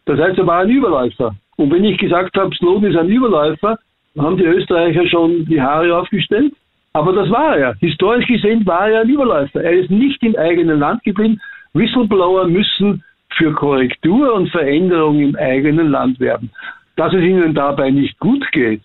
Das 0.05 0.19
heißt, 0.19 0.37
er 0.37 0.47
war 0.47 0.59
ein 0.59 0.69
Überläufer. 0.69 1.35
Und 1.57 1.71
wenn 1.71 1.83
ich 1.83 1.97
gesagt 1.97 2.35
habe, 2.37 2.55
Snowden 2.55 2.91
ist 2.91 2.97
ein 2.97 3.09
Überläufer, 3.09 3.77
haben 4.17 4.37
die 4.37 4.45
Österreicher 4.45 5.07
schon 5.07 5.45
die 5.45 5.61
Haare 5.61 5.95
aufgestellt. 5.95 6.53
Aber 6.93 7.13
das 7.13 7.29
war 7.29 7.55
er. 7.57 7.75
Historisch 7.79 8.27
gesehen 8.27 8.65
war 8.65 8.89
er 8.89 9.01
ein 9.01 9.09
Überläufer. 9.09 9.63
Er 9.63 9.73
ist 9.73 9.89
nicht 9.89 10.21
im 10.23 10.35
eigenen 10.35 10.79
Land 10.79 11.03
geblieben. 11.03 11.39
Whistleblower 11.73 12.47
müssen 12.47 13.03
für 13.37 13.53
Korrektur 13.53 14.33
und 14.33 14.49
Veränderung 14.49 15.19
im 15.19 15.35
eigenen 15.35 15.89
Land 15.89 16.19
werben. 16.19 16.49
Dass 16.95 17.13
es 17.13 17.21
ihnen 17.21 17.53
dabei 17.53 17.89
nicht 17.89 18.19
gut 18.19 18.43
geht 18.51 18.81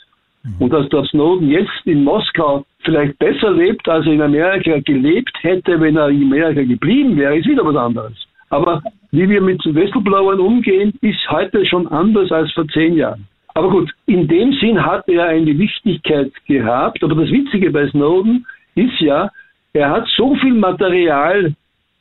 und 0.59 0.72
dass 0.72 0.88
der 0.90 1.05
Snowden 1.05 1.51
jetzt 1.51 1.86
in 1.86 2.05
Moskau 2.05 2.64
vielleicht 2.84 3.18
besser 3.18 3.51
lebt, 3.51 3.88
als 3.88 4.07
er 4.07 4.12
in 4.12 4.22
Amerika 4.22 4.78
gelebt 4.78 5.36
hätte, 5.42 5.80
wenn 5.80 5.97
er 5.97 6.09
in 6.09 6.22
Amerika 6.22 6.62
geblieben 6.62 7.16
wäre, 7.16 7.36
ist 7.36 7.49
wieder 7.49 7.64
was 7.64 7.76
anderes. 7.76 8.26
Aber 8.51 8.82
wie 9.11 9.28
wir 9.28 9.40
mit 9.40 9.62
Whistleblowern 9.64 10.38
umgehen, 10.38 10.92
ist 11.01 11.30
heute 11.30 11.66
schon 11.66 11.88
anders 11.88 12.30
als 12.30 12.53
vor 12.53 12.66
zehn 12.68 12.94
Jahren. 12.94 13.26
Aber 13.55 13.70
gut, 13.70 13.90
in 14.07 14.28
dem 14.28 14.53
Sinn 14.53 14.84
hat 14.84 15.09
er 15.09 15.28
eine 15.28 15.59
Wichtigkeit 15.59 16.30
gehabt. 16.47 17.03
Aber 17.03 17.14
das 17.14 17.30
Witzige 17.30 17.70
bei 17.70 17.88
Snowden 17.88 18.47
ist 18.74 19.01
ja, 19.01 19.30
er 19.72 19.90
hat 19.90 20.07
so 20.16 20.34
viel 20.36 20.55
Material 20.55 21.55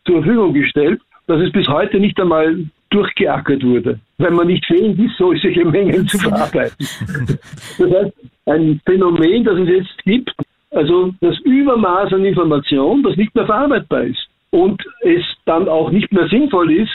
zur 0.05 0.21
Verfügung 0.21 0.53
gestellt, 0.53 1.01
dass 1.27 1.41
es 1.41 1.51
bis 1.51 1.67
heute 1.67 1.99
nicht 1.99 2.19
einmal 2.19 2.65
durchgeackert 2.89 3.63
wurde, 3.63 3.99
weil 4.17 4.31
man 4.31 4.47
nicht 4.47 4.65
fähig 4.65 4.97
ist, 4.99 5.17
solche 5.17 5.65
Mengen 5.65 6.07
zu 6.07 6.17
verarbeiten. 6.17 6.87
Das 7.77 7.91
heißt, 7.91 8.13
ein 8.45 8.79
Phänomen, 8.85 9.43
das 9.43 9.59
es 9.59 9.69
jetzt 9.69 10.03
gibt, 10.03 10.31
also 10.71 11.13
das 11.21 11.37
Übermaß 11.39 12.13
an 12.13 12.25
Information, 12.25 13.03
das 13.03 13.15
nicht 13.17 13.33
mehr 13.33 13.45
verarbeitbar 13.45 14.03
ist 14.03 14.27
und 14.51 14.81
es 15.01 15.23
dann 15.45 15.67
auch 15.67 15.91
nicht 15.91 16.11
mehr 16.11 16.27
sinnvoll 16.27 16.71
ist, 16.71 16.91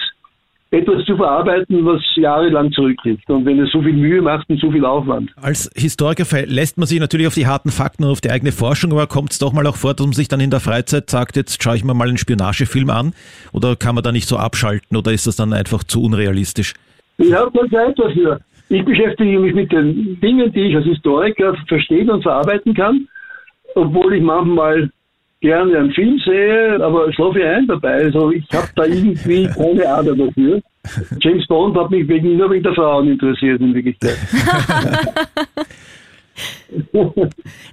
etwas 0.72 1.04
zu 1.04 1.16
verarbeiten, 1.16 1.84
was 1.84 2.00
jahrelang 2.14 2.70
zurückliegt. 2.72 3.28
Und 3.28 3.44
wenn 3.44 3.58
es 3.58 3.70
so 3.72 3.82
viel 3.82 3.92
Mühe 3.92 4.22
macht 4.22 4.48
und 4.48 4.60
so 4.60 4.70
viel 4.70 4.84
Aufwand. 4.84 5.30
Als 5.36 5.70
Historiker 5.74 6.24
lässt 6.46 6.78
man 6.78 6.86
sich 6.86 7.00
natürlich 7.00 7.26
auf 7.26 7.34
die 7.34 7.46
harten 7.46 7.70
Fakten 7.70 8.04
und 8.04 8.10
auf 8.10 8.20
die 8.20 8.30
eigene 8.30 8.52
Forschung, 8.52 8.92
aber 8.92 9.06
kommt 9.08 9.32
es 9.32 9.38
doch 9.38 9.52
mal 9.52 9.66
auch 9.66 9.76
vor, 9.76 9.94
dass 9.94 10.06
man 10.06 10.12
sich 10.12 10.28
dann 10.28 10.40
in 10.40 10.50
der 10.50 10.60
Freizeit 10.60 11.10
sagt, 11.10 11.36
jetzt 11.36 11.62
schaue 11.62 11.76
ich 11.76 11.84
mir 11.84 11.94
mal 11.94 12.08
einen 12.08 12.18
Spionagefilm 12.18 12.90
an 12.90 13.12
oder 13.52 13.74
kann 13.74 13.96
man 13.96 14.04
da 14.04 14.12
nicht 14.12 14.28
so 14.28 14.36
abschalten 14.36 14.96
oder 14.96 15.12
ist 15.12 15.26
das 15.26 15.36
dann 15.36 15.52
einfach 15.52 15.82
zu 15.82 16.02
unrealistisch? 16.02 16.74
Ich 17.18 17.32
habe 17.32 17.50
keine 17.50 17.70
Zeit 17.70 17.98
dafür. 17.98 18.40
Ich 18.68 18.84
beschäftige 18.84 19.40
mich 19.40 19.52
mit 19.52 19.72
den 19.72 20.20
Dingen, 20.20 20.52
die 20.52 20.60
ich 20.60 20.76
als 20.76 20.86
Historiker 20.86 21.56
verstehen 21.66 22.08
und 22.08 22.22
verarbeiten 22.22 22.72
kann, 22.74 23.08
obwohl 23.74 24.14
ich 24.14 24.22
manchmal 24.22 24.88
gerne 25.40 25.78
einen 25.78 25.92
Film 25.92 26.18
sehe, 26.24 26.78
aber 26.82 27.12
schlafe 27.12 27.44
ein 27.44 27.66
dabei. 27.66 28.04
Also 28.04 28.30
ich 28.30 28.44
habe 28.52 28.68
da 28.76 28.84
irgendwie 28.84 29.46
keine 29.56 29.88
Ader 29.88 30.14
dafür. 30.16 30.60
James 31.20 31.46
Bond 31.46 31.76
hat 31.76 31.90
mich 31.90 32.06
wegen, 32.08 32.36
nur 32.36 32.50
wegen 32.50 32.62
der 32.62 32.74
Frauen 32.74 33.08
interessiert 33.08 33.60
in 33.60 33.74
Wirklichkeit. 33.74 34.16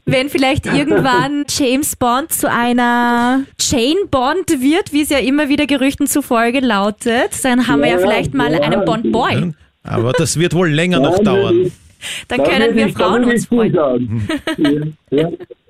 Wenn 0.05 0.30
vielleicht 0.30 0.65
irgendwann 0.65 1.45
James 1.47 1.95
Bond 1.95 2.32
zu 2.34 2.49
einer 2.51 3.43
Jane 3.59 4.05
Bond 4.11 4.49
wird, 4.61 4.91
wie 4.91 5.01
es 5.03 5.09
ja 5.09 5.20
immer 5.20 5.47
wieder 5.49 5.65
Gerüchten 5.68 6.07
zufolge 6.07 6.59
lautet, 6.59 7.43
dann 7.43 7.68
haben 7.68 7.80
wir 7.82 7.88
ja 7.89 7.93
Ja, 7.95 7.99
vielleicht 7.99 8.34
mal 8.34 8.51
ja. 8.51 8.59
einen 8.59 8.84
Bond 8.86 9.11
Boy. 9.11 9.53
Aber 9.84 10.11
das 10.11 10.38
wird 10.38 10.53
wohl 10.53 10.70
länger 10.70 10.99
noch 10.99 11.20
dauern. 11.20 11.72
Dann 12.28 12.39
Da 12.39 12.43
können 12.43 12.76
wir 12.76 12.88
ich- 12.88 12.93
Frauen 12.93 13.24
uns 13.24 13.43
ich 13.43 13.47
freuen. 13.47 14.28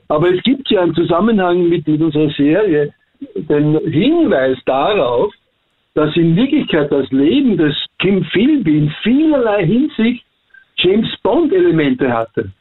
Aber 0.09 0.33
es 0.33 0.41
gibt 0.43 0.69
ja 0.69 0.81
einen 0.81 0.95
Zusammenhang 0.95 1.67
mit, 1.69 1.87
mit 1.87 2.01
unserer 2.01 2.29
Serie 2.31 2.93
den 3.35 3.77
Hinweis 3.91 4.57
darauf, 4.65 5.33
dass 5.95 6.15
in 6.15 6.35
Wirklichkeit 6.35 6.91
das 6.91 7.09
Leben 7.11 7.57
des 7.57 7.75
Kim 7.99 8.23
Philby 8.25 8.77
in 8.77 8.93
vielerlei 9.01 9.65
Hinsicht 9.65 10.23
James 10.77 11.09
Bond-Elemente 11.23 12.11
hatte. 12.11 12.51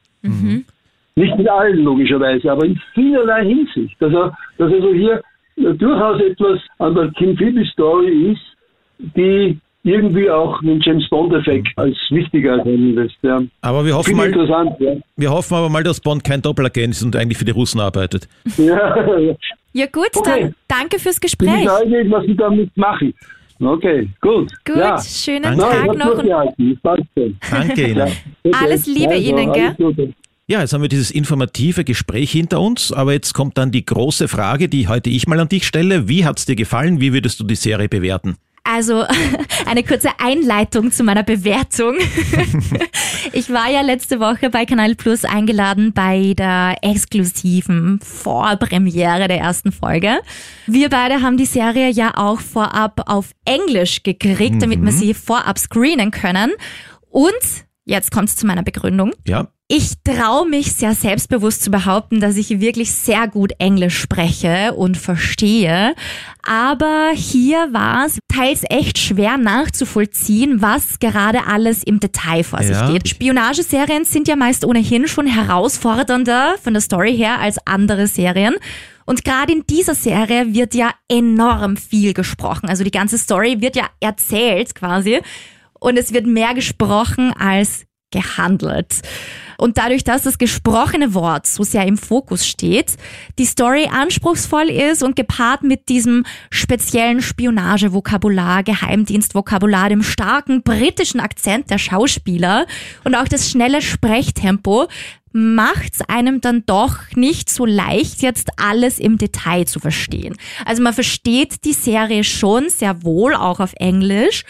Nicht 1.16 1.38
in 1.38 1.48
allen 1.48 1.84
logischerweise, 1.84 2.50
aber 2.50 2.64
in 2.64 2.80
vielerlei 2.94 3.44
Hinsicht. 3.44 3.94
Dass, 4.00 4.12
er, 4.12 4.36
dass 4.58 4.72
also 4.72 4.92
hier 4.92 5.22
durchaus 5.56 6.20
etwas 6.20 6.60
an 6.78 6.94
der 6.94 7.10
Kim 7.12 7.36
Philby-Story 7.36 8.32
ist, 8.32 8.56
die 9.16 9.58
irgendwie 9.86 10.28
auch 10.28 10.60
einen 10.62 10.80
James 10.80 11.08
Bond-Effekt 11.08 11.68
als 11.76 11.96
wichtiger 12.10 12.56
erkennen 12.58 12.94
lässt. 12.94 13.16
Ja. 13.22 13.40
Aber 13.62 13.84
wir 13.86 13.94
hoffen, 13.96 14.16
mal, 14.16 14.26
interessant, 14.26 14.72
ja. 14.80 14.94
wir 15.16 15.30
hoffen 15.30 15.54
aber 15.54 15.68
mal, 15.68 15.82
dass 15.82 16.00
Bond 16.00 16.24
kein 16.24 16.42
Doppelagent 16.42 16.94
ist 16.94 17.02
und 17.02 17.14
eigentlich 17.16 17.38
für 17.38 17.44
die 17.44 17.52
Russen 17.52 17.80
arbeitet. 17.80 18.28
ja. 18.56 18.96
ja. 19.72 19.86
Gut, 19.86 20.08
Okay. 20.14 20.40
dann 20.40 20.54
danke 20.68 20.98
fürs 20.98 21.20
Bin 21.20 21.28
ich 21.28 21.38
Gespräch. 21.38 21.64
neugierig, 21.64 22.10
was 22.10 22.26
Sie 22.26 22.36
damit 22.36 22.76
machen. 22.76 23.14
Okay, 23.58 24.08
gut. 24.20 24.52
Gut, 24.66 24.76
ja. 24.76 25.00
schönen 25.00 25.42
Danke. 25.44 25.60
Nein, 25.62 25.70
Tag 25.70 25.88
hab 25.88 25.96
noch 25.96 26.22
und. 26.22 27.36
Danke 27.50 27.86
Ihnen. 27.88 28.12
Alles 28.52 28.86
Liebe 28.86 29.14
Ihnen, 29.16 29.52
gell? 29.52 29.74
Gute. 29.78 30.12
Ja, 30.48 30.60
jetzt 30.60 30.72
haben 30.74 30.82
wir 30.82 30.88
dieses 30.88 31.10
informative 31.10 31.82
Gespräch 31.82 32.30
hinter 32.30 32.60
uns, 32.60 32.92
aber 32.92 33.12
jetzt 33.14 33.32
kommt 33.32 33.58
dann 33.58 33.72
die 33.72 33.84
große 33.84 34.28
Frage, 34.28 34.68
die 34.68 34.86
heute 34.86 35.10
ich 35.10 35.26
mal 35.26 35.40
an 35.40 35.48
dich 35.48 35.66
stelle. 35.66 36.08
Wie 36.08 36.24
hat's 36.24 36.46
dir 36.46 36.54
gefallen? 36.54 37.00
Wie 37.00 37.12
würdest 37.12 37.40
du 37.40 37.44
die 37.44 37.56
Serie 37.56 37.88
bewerten? 37.88 38.36
Also 38.70 39.04
eine 39.66 39.82
kurze 39.82 40.10
Einleitung 40.18 40.90
zu 40.90 41.04
meiner 41.04 41.22
Bewertung. 41.22 41.96
Ich 43.32 43.50
war 43.50 43.68
ja 43.68 43.80
letzte 43.80 44.20
Woche 44.20 44.50
bei 44.50 44.64
Kanal 44.64 44.94
Plus 44.94 45.24
eingeladen 45.24 45.92
bei 45.92 46.32
der 46.36 46.76
exklusiven 46.82 47.98
Vorpremiere 48.00 49.26
der 49.28 49.38
ersten 49.38 49.72
Folge. 49.72 50.20
Wir 50.66 50.88
beide 50.88 51.22
haben 51.22 51.36
die 51.36 51.44
Serie 51.44 51.90
ja 51.90 52.12
auch 52.16 52.40
vorab 52.40 53.02
auf 53.06 53.32
Englisch 53.44 54.04
gekriegt, 54.04 54.62
damit 54.62 54.82
wir 54.82 54.92
sie 54.92 55.12
vorab 55.12 55.58
screenen 55.58 56.12
können. 56.12 56.52
Und 57.10 57.32
jetzt 57.84 58.10
kommt's 58.10 58.36
zu 58.36 58.46
meiner 58.46 58.62
Begründung. 58.62 59.12
Ja, 59.26 59.48
Ich 59.68 59.94
traue 60.04 60.48
mich 60.48 60.74
sehr 60.74 60.94
selbstbewusst 60.94 61.64
zu 61.64 61.72
behaupten, 61.72 62.20
dass 62.20 62.36
ich 62.36 62.60
wirklich 62.60 62.92
sehr 62.92 63.26
gut 63.26 63.52
Englisch 63.58 63.98
spreche 63.98 64.72
und 64.74 64.96
verstehe. 64.96 65.96
Aber 66.44 67.10
hier 67.14 67.72
war 67.72 68.06
es 68.06 68.20
teils 68.32 68.62
echt 68.70 68.96
schwer 68.96 69.38
nachzuvollziehen, 69.38 70.62
was 70.62 71.00
gerade 71.00 71.48
alles 71.48 71.82
im 71.82 71.98
Detail 71.98 72.44
vor 72.44 72.62
sich 72.62 72.76
Ja. 72.76 72.88
geht. 72.92 73.08
Spionageserien 73.08 74.04
sind 74.04 74.28
ja 74.28 74.36
meist 74.36 74.64
ohnehin 74.64 75.08
schon 75.08 75.26
herausfordernder 75.26 76.54
von 76.62 76.72
der 76.72 76.80
Story 76.82 77.16
her 77.16 77.40
als 77.40 77.58
andere 77.66 78.06
Serien. 78.06 78.54
Und 79.04 79.24
gerade 79.24 79.52
in 79.52 79.64
dieser 79.68 79.96
Serie 79.96 80.54
wird 80.54 80.74
ja 80.74 80.92
enorm 81.08 81.76
viel 81.76 82.12
gesprochen. 82.14 82.68
Also 82.68 82.84
die 82.84 82.92
ganze 82.92 83.18
Story 83.18 83.60
wird 83.60 83.74
ja 83.74 83.88
erzählt 83.98 84.76
quasi. 84.76 85.20
Und 85.80 85.98
es 85.98 86.12
wird 86.12 86.26
mehr 86.26 86.54
gesprochen 86.54 87.32
als 87.36 87.85
gehandelt. 88.10 89.02
Und 89.58 89.78
dadurch, 89.78 90.04
dass 90.04 90.22
das 90.22 90.38
gesprochene 90.38 91.14
Wort 91.14 91.46
so 91.46 91.62
sehr 91.62 91.86
im 91.86 91.96
Fokus 91.96 92.46
steht, 92.46 92.96
die 93.38 93.46
Story 93.46 93.88
anspruchsvoll 93.90 94.68
ist 94.68 95.02
und 95.02 95.16
gepaart 95.16 95.62
mit 95.62 95.88
diesem 95.88 96.24
speziellen 96.50 97.22
Spionagevokabular, 97.22 98.62
Geheimdienstvokabular, 98.62 99.88
dem 99.88 100.02
starken 100.02 100.62
britischen 100.62 101.20
Akzent 101.20 101.70
der 101.70 101.78
Schauspieler 101.78 102.66
und 103.04 103.14
auch 103.14 103.28
das 103.28 103.50
schnelle 103.50 103.80
Sprechtempo, 103.80 104.88
macht's 105.36 106.00
einem 106.08 106.40
dann 106.40 106.64
doch 106.64 106.98
nicht 107.14 107.50
so 107.50 107.66
leicht, 107.66 108.22
jetzt 108.22 108.48
alles 108.56 108.98
im 108.98 109.18
Detail 109.18 109.66
zu 109.66 109.80
verstehen. 109.80 110.34
Also 110.64 110.82
man 110.82 110.94
versteht 110.94 111.64
die 111.64 111.74
Serie 111.74 112.24
schon 112.24 112.70
sehr 112.70 113.02
wohl, 113.02 113.34
auch 113.34 113.60
auf 113.60 113.74
Englisch, 113.76 114.44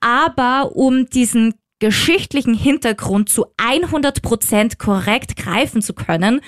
aber 0.00 0.74
um 0.74 1.04
diesen 1.06 1.52
geschichtlichen 1.82 2.54
Hintergrund 2.54 3.28
zu 3.28 3.46
100% 3.58 4.78
korrekt 4.78 5.36
greifen 5.36 5.82
zu 5.82 5.92
können, 5.94 6.40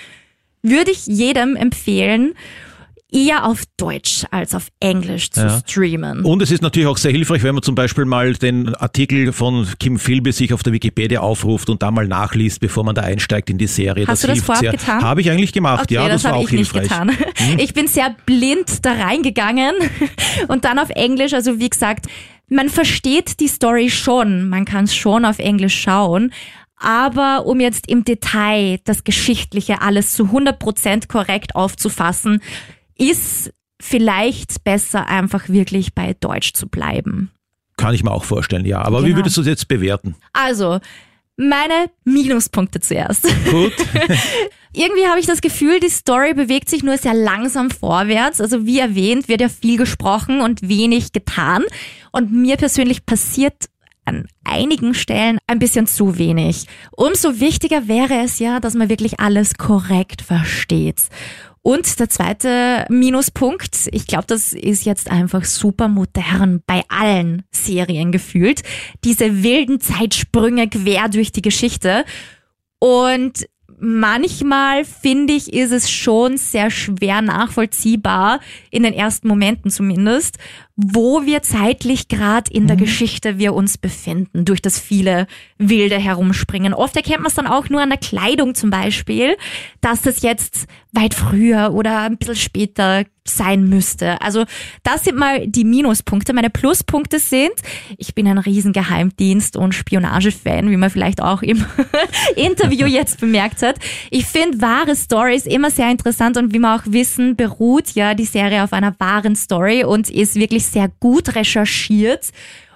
würde 0.63 0.93
ich 0.93 1.07
jedem 1.07 1.57
empfehlen, 1.57 2.35
eher 3.13 3.45
auf 3.47 3.63
Deutsch 3.77 4.25
als 4.31 4.55
auf 4.55 4.69
Englisch 4.81 5.31
zu 5.31 5.41
Ja. 5.43 5.61
streamen. 5.61 6.25
Und 6.25 6.41
es 6.43 6.51
ist 6.51 6.63
natürlich 6.63 6.89
auch 6.89 6.97
sehr 6.97 7.13
hilfreich, 7.13 7.43
wenn 7.45 7.55
man 7.55 7.63
zum 7.63 7.75
Beispiel 7.77 8.05
mal 8.07 8.33
den 8.35 8.75
Artikel 8.75 9.33
von 9.33 9.69
Kim 9.79 9.99
Philby 9.99 10.33
sich 10.33 10.53
auf 10.53 10.63
der 10.65 10.73
Wikipedia 10.73 11.21
aufruft 11.21 11.69
und 11.71 11.83
da 11.83 11.91
mal 11.93 12.09
nachliest, 12.09 12.59
bevor 12.61 12.83
man 12.85 12.95
da 12.95 13.03
einsteigt 13.03 13.51
in 13.51 13.59
die 13.59 13.67
Serie. 13.69 14.07
Hast 14.07 14.23
du 14.25 14.29
das 14.29 14.35
hilft 14.37 14.47
vorab 14.47 14.61
sehr. 14.63 14.73
getan? 14.73 15.03
Habe 15.03 15.21
ich 15.21 15.31
eigentlich 15.31 15.53
gemacht, 15.53 15.83
Okay, 15.85 15.95
ja, 15.95 16.09
das, 16.09 16.23
das, 16.23 16.31
war 16.33 16.39
auch 16.39 16.45
ich 16.49 16.53
nicht 16.53 16.73
hilfreich. 16.73 16.89
getan. 16.89 17.13
Ich 17.59 17.73
bin 17.75 17.87
sehr 17.89 18.17
blind 18.27 18.85
da 18.85 18.93
reingegangen 18.93 19.75
und 20.49 20.65
dann 20.65 20.79
auf 20.81 20.91
Englisch, 20.91 21.35
also 21.35 21.61
wie 21.61 21.71
gesagt, 21.71 22.07
man 22.49 22.69
versteht 22.69 23.41
die 23.41 23.49
Story 23.49 23.91
schon, 23.91 24.49
man 24.49 24.65
kann 24.65 24.85
es 24.85 24.95
schon 24.95 25.25
auf 25.25 25.39
Englisch 25.39 25.81
schauen, 25.81 26.33
aber 26.77 27.47
um 27.47 27.61
jetzt 27.61 27.89
im 27.89 28.05
Detail 28.05 28.79
das 28.85 29.05
Geschichtliche 29.05 29.81
alles 29.81 30.13
zu 30.13 30.25
100% 30.25 31.09
korrekt 31.09 31.55
aufzufassen, 31.55 32.41
ist 32.97 33.53
vielleicht 33.81 34.65
besser 34.65 35.07
einfach 35.07 35.49
wirklich 35.49 35.95
bei 35.95 36.15
Deutsch 36.21 36.53
zu 36.53 36.69
bleiben. 36.69 37.31
Kann 37.77 37.95
ich 37.95 38.05
mir 38.05 38.13
auch 38.13 38.25
vorstellen, 38.25 38.67
ja. 38.67 38.83
Aber 38.83 39.03
wie 39.03 39.07
Genau. 39.09 39.19
würdest 39.19 39.37
du 39.37 39.41
es 39.41 39.47
jetzt 39.47 39.67
bewerten? 39.69 40.15
Also, 40.33 40.79
meine 41.37 41.91
Minuspunkte 42.05 42.81
zuerst. 42.81 43.25
Gut. 43.51 43.73
Irgendwie 44.73 45.07
habe 45.07 45.21
ich 45.21 45.27
das 45.27 45.41
Gefühl, 45.41 45.79
die 45.79 45.89
Story 45.89 46.35
bewegt 46.35 46.69
sich 46.69 46.83
nur 46.83 46.99
sehr 46.99 47.15
langsam 47.15 47.71
vorwärts. 47.71 48.41
Also 48.41 48.67
wie 48.67 48.81
erwähnt, 48.81 49.29
wird 49.29 49.41
ja 49.41 49.49
viel 49.49 49.77
gesprochen 49.77 50.41
und 50.41 50.69
wenig 50.69 51.13
getan. 51.13 51.65
Und 52.11 52.33
mir 52.33 52.57
persönlich 52.57 53.07
passiert 53.07 53.69
an 54.05 54.27
einigen 54.45 54.95
Stellen 54.95 55.39
ein 55.47 55.59
bisschen 55.59 55.87
zu 55.87 56.19
wenig. 56.19 56.67
Umso 56.93 57.41
wichtiger 57.41 57.89
wäre 57.89 58.23
es 58.23 58.39
ja, 58.39 58.61
dass 58.61 58.75
man 58.75 58.89
wirklich 58.89 59.21
alles 59.21 59.55
korrekt 59.55 60.23
versteht. 60.23 61.03
Und 61.67 61.99
der 61.99 62.11
zweite 62.11 62.85
Minuspunkt, 62.91 63.89
ich 63.91 64.07
glaube, 64.07 64.27
das 64.27 64.53
ist 64.53 64.85
jetzt 64.85 65.11
einfach 65.11 65.45
super 65.45 65.89
modern 65.89 66.63
bei 66.67 66.83
allen 66.89 67.45
Serien 67.53 68.13
gefühlt. 68.13 68.63
Diese 69.03 69.43
wilden 69.43 69.81
Zeitsprünge 69.81 70.69
quer 70.69 71.09
durch 71.09 71.33
die 71.33 71.41
Geschichte. 71.41 72.05
Und 72.81 73.47
manchmal 73.79 74.85
finde 74.85 75.33
ich, 75.33 75.55
ist 75.55 75.73
es 75.73 75.91
schon 75.91 76.37
sehr 76.37 76.71
schwer 76.71 77.23
nachvollziehbar, 77.23 78.41
in 78.71 78.83
den 78.83 78.93
ersten 78.93 79.27
Momenten 79.27 79.71
zumindest, 79.71 80.37
wo 80.77 81.25
wir 81.25 81.43
zeitlich 81.43 82.09
gerade 82.09 82.51
in 82.53 82.67
der 82.67 82.77
Geschichte 82.77 83.39
wir 83.39 83.55
uns 83.55 83.79
befinden, 83.79 84.45
durch 84.45 84.61
das 84.61 84.81
viele 84.81 85.29
wilde 85.57 85.99
Herumspringen. 85.99 86.75
Oft 86.75 86.97
erkennt 86.97 87.21
man 87.21 87.29
es 87.29 87.35
dann 87.35 87.47
auch 87.47 87.69
nur 87.69 87.81
an 87.81 87.91
der 87.91 87.99
Kleidung 87.99 88.55
zum 88.57 88.71
Beispiel, 88.71 89.37
dass 89.81 90.03
das 90.03 90.23
jetzt 90.23 90.67
weit 90.93 91.15
früher 91.15 91.73
oder 91.73 92.03
ein 92.03 92.17
bisschen 92.17 92.37
später 92.37 93.05
sein 93.27 93.69
müsste. 93.69 94.21
Also 94.21 94.45
das 94.83 95.05
sind 95.05 95.17
mal 95.17 95.49
die 95.49 95.65
Minuspunkte. 95.65 96.35
Meine 96.35 96.51
Pluspunkte 96.51 97.19
sind, 97.19 97.53
ich 97.97 98.15
bin 98.15 98.29
ein 98.29 98.39
riesen 98.39 98.73
Geheimdienst- 98.73 99.57
und 99.57 99.75
Spionagefan, 99.75 100.71
wie 100.71 100.77
man 100.77 100.91
vielleicht 100.91 101.23
auch 101.23 101.43
im 101.43 101.65
Interview 102.37 102.87
jetzt 102.87 103.21
bemerkt 103.21 103.63
hat. 103.63 103.77
Ich 104.11 104.27
finde 104.27 104.61
wahre 104.61 104.95
Stories 104.95 105.47
immer 105.47 105.71
sehr 105.71 105.91
interessant 105.91 106.37
und 106.37 106.53
wie 106.53 106.59
wir 106.59 106.75
auch 106.75 106.83
wissen, 106.85 107.35
beruht 107.35 107.93
ja 107.93 108.15
die 108.15 108.27
Serie 108.27 108.63
auf 108.63 108.75
einer 108.75 108.95
wahren 108.99 109.37
Story 109.37 109.85
und 109.85 110.11
ist 110.11 110.35
wirklich 110.35 110.64
sehr 110.65 110.89
gut 111.01 111.35
recherchiert 111.35 112.31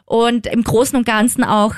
und 0.04 0.46
im 0.46 0.64
Großen 0.64 0.96
und 0.96 1.04
Ganzen 1.04 1.44
auch 1.44 1.74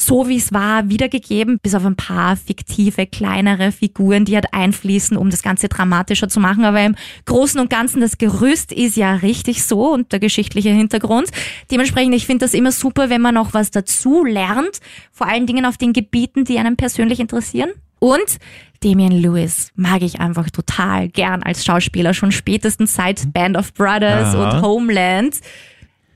so 0.00 0.28
wie 0.28 0.36
es 0.36 0.52
war, 0.52 0.88
wiedergegeben, 0.88 1.58
bis 1.62 1.74
auf 1.74 1.84
ein 1.84 1.96
paar 1.96 2.36
fiktive, 2.36 3.06
kleinere 3.06 3.70
Figuren, 3.70 4.24
die 4.24 4.34
halt 4.34 4.52
einfließen, 4.52 5.16
um 5.16 5.30
das 5.30 5.42
Ganze 5.42 5.68
dramatischer 5.68 6.28
zu 6.28 6.40
machen. 6.40 6.64
Aber 6.64 6.80
im 6.80 6.96
Großen 7.26 7.60
und 7.60 7.70
Ganzen, 7.70 8.00
das 8.00 8.18
Gerüst 8.18 8.72
ist 8.72 8.96
ja 8.96 9.16
richtig 9.16 9.62
so 9.64 9.92
und 9.92 10.12
der 10.12 10.18
geschichtliche 10.18 10.70
Hintergrund. 10.70 11.28
Dementsprechend, 11.70 12.14
ich 12.14 12.26
finde 12.26 12.44
das 12.44 12.54
immer 12.54 12.72
super, 12.72 13.10
wenn 13.10 13.20
man 13.20 13.34
noch 13.34 13.52
was 13.52 13.70
dazu 13.70 14.24
lernt, 14.24 14.80
vor 15.12 15.26
allen 15.26 15.46
Dingen 15.46 15.66
auf 15.66 15.76
den 15.76 15.92
Gebieten, 15.92 16.44
die 16.44 16.58
einen 16.58 16.76
persönlich 16.76 17.20
interessieren. 17.20 17.70
Und 18.00 18.38
Damian 18.82 19.12
Lewis 19.12 19.70
mag 19.76 20.02
ich 20.02 20.20
einfach 20.20 20.50
total 20.50 21.08
gern 21.08 21.42
als 21.42 21.64
Schauspieler, 21.64 22.14
schon 22.14 22.32
spätestens 22.32 22.94
seit 22.94 23.32
Band 23.32 23.56
of 23.56 23.72
Brothers 23.74 24.34
Aha. 24.34 24.56
und 24.56 24.62
Homeland. 24.62 25.36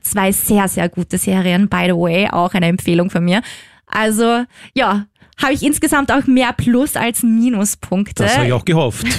Zwei 0.01 0.31
sehr, 0.31 0.67
sehr 0.67 0.89
gute 0.89 1.17
Serien, 1.17 1.69
by 1.69 1.85
the 1.85 1.91
way, 1.91 2.27
auch 2.29 2.53
eine 2.53 2.67
Empfehlung 2.67 3.09
von 3.09 3.23
mir. 3.23 3.41
Also, 3.87 4.43
ja, 4.73 5.05
habe 5.41 5.53
ich 5.53 5.63
insgesamt 5.63 6.11
auch 6.11 6.25
mehr 6.27 6.53
Plus 6.53 6.95
als 6.95 7.23
Minuspunkte. 7.23 8.23
Das 8.23 8.35
habe 8.37 8.47
ich 8.47 8.53
auch 8.53 8.65
gehofft. 8.65 9.05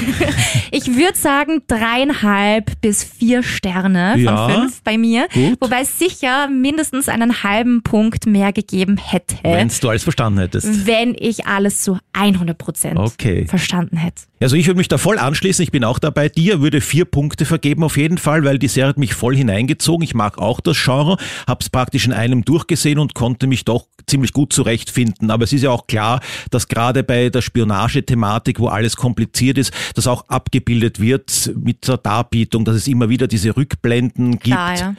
Ich 0.73 0.89
würde 0.97 1.17
sagen 1.17 1.63
dreieinhalb 1.69 2.81
bis 2.81 3.03
vier 3.05 3.43
Sterne 3.43 4.13
von 4.15 4.21
Ja, 4.25 4.49
fünf 4.49 4.83
bei 4.83 4.99
mir. 4.99 5.27
gut. 5.33 5.57
Wobei 5.61 5.83
es 5.83 5.99
sicher 5.99 6.49
mindestens 6.49 7.09
einen 7.09 7.43
halben 7.45 7.83
Punkt 7.83 8.27
mehr 8.27 8.53
gegeben 8.53 8.97
hätte, 8.99 9.37
Wenn 9.43 9.71
du 9.81 9.89
alles 9.89 10.03
verstanden 10.03 10.41
hättest. 10.41 10.87
wenn 10.87 11.15
ich 11.19 11.47
alles 11.47 11.83
zu 11.83 11.99
100 12.13 12.59
Prozent 12.59 12.99
Okay. 12.99 13.47
verstanden 13.47 13.97
hätte. 13.97 14.23
Also 14.41 14.57
ich 14.57 14.67
würde 14.67 14.77
mich 14.79 14.89
da 14.89 14.99
voll 14.99 15.19
anschließen. 15.19 15.63
Ich 15.63 15.71
bin 15.71 15.83
auch 15.85 15.99
dabei. 15.99 16.29
Dir 16.29 16.61
würde 16.61 16.81
vier 16.83 17.07
Punkte 17.07 17.47
vergeben 17.47 17.83
auf 17.83 17.97
jeden 17.97 18.19
Fall, 18.19 18.45
weil 18.45 18.59
die 18.59 18.69
Serie 18.69 18.91
hat 18.91 18.99
mich 18.99 19.15
voll 19.15 19.35
hineingezogen. 19.35 20.05
Ich 20.05 20.15
mag 20.15 20.37
auch 20.37 20.61
das 20.61 20.77
Genre, 20.83 21.17
hab's 21.47 21.71
praktisch 21.71 22.05
in 22.07 22.13
einem 22.13 22.45
durchgesehen 22.45 22.99
und 22.99 23.15
konnte 23.15 23.47
mich 23.47 23.65
doch 23.65 23.87
ziemlich 24.07 24.33
gut 24.35 24.53
zurechtfinden. 24.53 25.31
Aber 25.31 25.45
es 25.45 25.53
ist 25.55 25.63
ja 25.63 25.71
auch 25.71 25.87
klar, 25.87 26.06
dass 26.51 26.69
gerade 26.69 27.03
bei 27.03 27.29
der 27.29 27.43
Spionagethematik, 27.43 28.61
wo 28.61 28.69
alles 28.69 28.97
kompliziert 28.97 29.59
ist, 29.59 29.73
das 29.95 30.07
auch 30.07 30.29
abgebildet 30.29 31.01
wird 31.01 31.53
mit 31.57 31.87
der 31.89 31.99
Darbietung, 31.99 32.65
dass 32.65 32.77
es 32.77 32.87
immer 32.89 33.09
wieder 33.09 33.27
diese 33.27 33.57
Rückblenden 33.57 34.33
gibt. 34.33 34.45
Klar, 34.45 34.79
ja. 34.79 34.95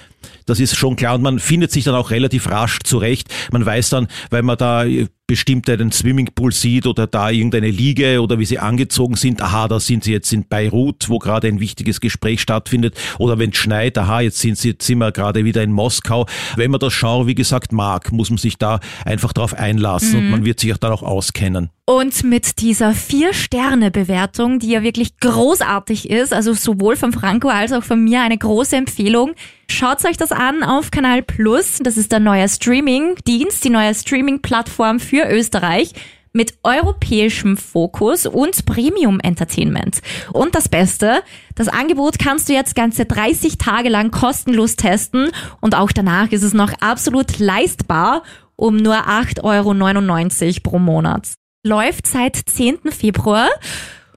Das 0.46 0.60
ist 0.60 0.76
schon 0.76 0.96
klar 0.96 1.16
und 1.16 1.22
man 1.22 1.40
findet 1.40 1.72
sich 1.72 1.84
dann 1.84 1.96
auch 1.96 2.12
relativ 2.12 2.50
rasch 2.50 2.80
zurecht. 2.84 3.34
Man 3.52 3.66
weiß 3.66 3.90
dann, 3.90 4.08
weil 4.30 4.44
man 4.44 4.58
da 4.58 4.84
bestimmte 5.28 5.74
einen 5.74 5.92
Swimmingpool 5.92 6.54
sieht 6.54 6.88
oder 6.88 7.06
da 7.06 7.30
irgendeine 7.30 7.70
Liege 7.70 8.22
oder 8.22 8.40
wie 8.40 8.46
sie 8.46 8.60
angezogen 8.60 9.16
sind, 9.16 9.42
aha, 9.42 9.68
da 9.68 9.80
sind 9.80 10.06
sie 10.06 10.14
jetzt 10.14 10.32
in 10.32 10.48
Beirut, 10.48 11.10
wo 11.10 11.20
gerade 11.20 11.48
ein 11.50 11.60
wichtiges 11.60 12.00
Gespräch 12.00 12.42
stattfindet 12.42 12.96
oder 13.20 13.38
wenn 13.38 13.50
es 13.50 13.58
schneit, 13.58 13.98
aha, 13.98 14.22
jetzt 14.22 14.40
sind 14.40 14.58
sie, 14.58 14.70
jetzt 14.70 14.88
sind 14.88 15.00
wir 15.00 15.12
gerade 15.12 15.44
wieder 15.44 15.62
in 15.62 15.74
Moskau. 15.74 16.26
Wenn 16.56 16.72
man 16.72 16.80
das 16.80 16.98
Genre, 16.98 17.28
wie 17.28 17.36
gesagt, 17.36 17.74
mag, 17.74 18.12
muss 18.12 18.30
man 18.30 18.38
sich 18.38 18.58
da 18.58 18.80
einfach 19.06 19.34
drauf 19.34 19.54
einlassen 19.54 20.18
und 20.18 20.30
man 20.30 20.46
wird 20.46 20.62
sich 20.62 20.74
auch 20.74 20.78
dann 20.78 20.94
auch 20.94 21.04
auskennen. 21.04 21.70
Und 21.90 22.26
mit 22.26 22.60
dieser 22.60 22.92
Vier-Sterne-Bewertung, 22.92 24.60
die 24.60 24.72
ja 24.72 24.84
wirklich 24.84 25.22
großartig 25.22 26.10
ist, 26.10 26.34
also 26.34 26.54
sowohl 26.54 26.98
von 26.98 27.14
Franco 27.14 27.48
als 27.48 27.72
auch 27.72 27.84
von 27.84 28.04
mir 28.04 28.20
eine 28.20 28.38
große 28.38 28.76
Empfehlung. 28.76 29.36
Schaut 29.72 30.04
euch 30.04 30.18
das 30.18 30.34
an 30.34 30.64
auf 30.64 30.92
Kanal 30.92 31.24
Plus. 31.24 31.80
Das 31.82 31.96
ist 31.96 32.12
der 32.12 32.20
neue 32.20 32.50
Streaming-Dienst, 32.50 33.64
die 33.64 33.70
neue 33.70 33.96
Streaming-Plattform 33.96 35.00
für 35.00 35.30
Österreich 35.32 35.94
mit 36.34 36.56
europäischem 36.64 37.56
Fokus 37.56 38.26
und 38.26 38.66
Premium-Entertainment. 38.66 40.02
Und 40.34 40.56
das 40.56 40.68
Beste, 40.68 41.22
das 41.56 41.70
Angebot 41.70 42.20
kannst 42.20 42.50
du 42.50 42.54
jetzt 42.54 42.76
ganze 42.76 43.06
30 43.06 43.60
Tage 43.60 43.88
lang 43.88 44.12
kostenlos 44.12 44.76
testen 44.76 45.30
und 45.62 45.74
auch 45.74 45.94
danach 45.94 46.34
ist 46.34 46.44
es 46.44 46.54
noch 46.54 46.74
absolut 46.82 47.40
leistbar 47.40 48.24
um 48.58 48.76
nur 48.76 48.96
8,99 48.96 49.44
Euro 49.44 50.60
pro 50.64 50.80
Monat. 50.80 51.30
Läuft 51.68 52.08
seit 52.08 52.36
10. 52.36 52.80
Februar 52.92 53.50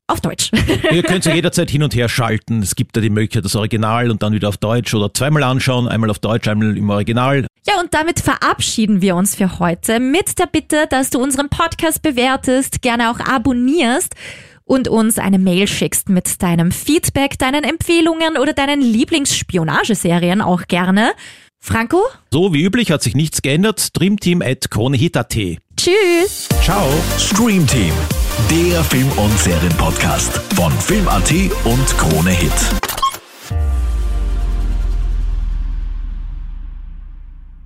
auf 0.07 0.21
Deutsch. 0.21 0.51
Ihr 0.93 1.03
könnt 1.03 1.25
ja 1.25 1.35
jederzeit 1.35 1.71
hin 1.71 1.83
und 1.83 1.95
her 1.95 2.09
schalten. 2.09 2.63
Es 2.63 2.75
gibt 2.75 2.97
da 2.97 3.01
die 3.01 3.11
Möglichkeit, 3.11 3.45
das 3.45 3.57
Original 3.57 4.11
und 4.11 4.23
dann 4.23 4.33
wieder 4.33 4.49
auf 4.49 4.57
Deutsch 4.57 4.95
oder 4.95 5.13
zweimal 5.13 5.43
anschauen, 5.43 5.89
einmal 5.89 6.11
auf 6.11 6.19
Deutsch, 6.19 6.49
einmal 6.49 6.77
im 6.77 6.91
Original. 6.91 7.47
Ja, 7.67 7.81
und 7.81 7.93
damit 7.93 8.21
verabschieden 8.21 9.03
wir 9.03 9.17
uns 9.17 9.35
für 9.37 9.59
heute 9.59 10.01
mit 10.01 10.39
der 10.39 10.47
Bitte, 10.47 10.87
dass 10.89 11.11
du 11.11 11.21
unseren 11.21 11.49
Podcast 11.49 12.03
bewertest, 12.03 12.83
gerne 12.83 13.11
auch 13.11 13.21
abonnierst 13.21 14.15
und 14.65 14.89
uns 14.89 15.19
eine 15.19 15.39
Mail 15.39 15.67
schickst 15.67 16.09
mit 16.09 16.43
deinem 16.43 16.71
Feedback, 16.71 17.39
deinen 17.39 17.65
Empfehlungen 17.65 18.37
oder 18.37 18.53
deinen 18.53 18.81
Lieblingsspionageserien 18.81 20.41
auch 20.41 20.63
gerne. 20.69 21.13
Franco? 21.59 22.03
So 22.33 22.55
wie 22.55 22.65
üblich 22.65 22.91
hat 22.91 23.03
sich 23.03 23.15
nichts 23.15 23.43
geändert. 23.43 23.81
Streamteam 23.81 24.43
at 24.43 24.71
KroneHit.at. 24.71 25.37
Tschüss! 25.83 26.47
Ciao! 26.63 26.91
Stream 27.17 27.67
Team, 27.67 27.95
der 28.51 28.85
Film- 28.85 29.11
und 29.13 29.39
Serienpodcast 29.39 30.39
von 30.55 30.71
Film.at 30.73 31.33
und 31.65 31.97
Krone 31.97 32.33
Hit. 32.33 32.53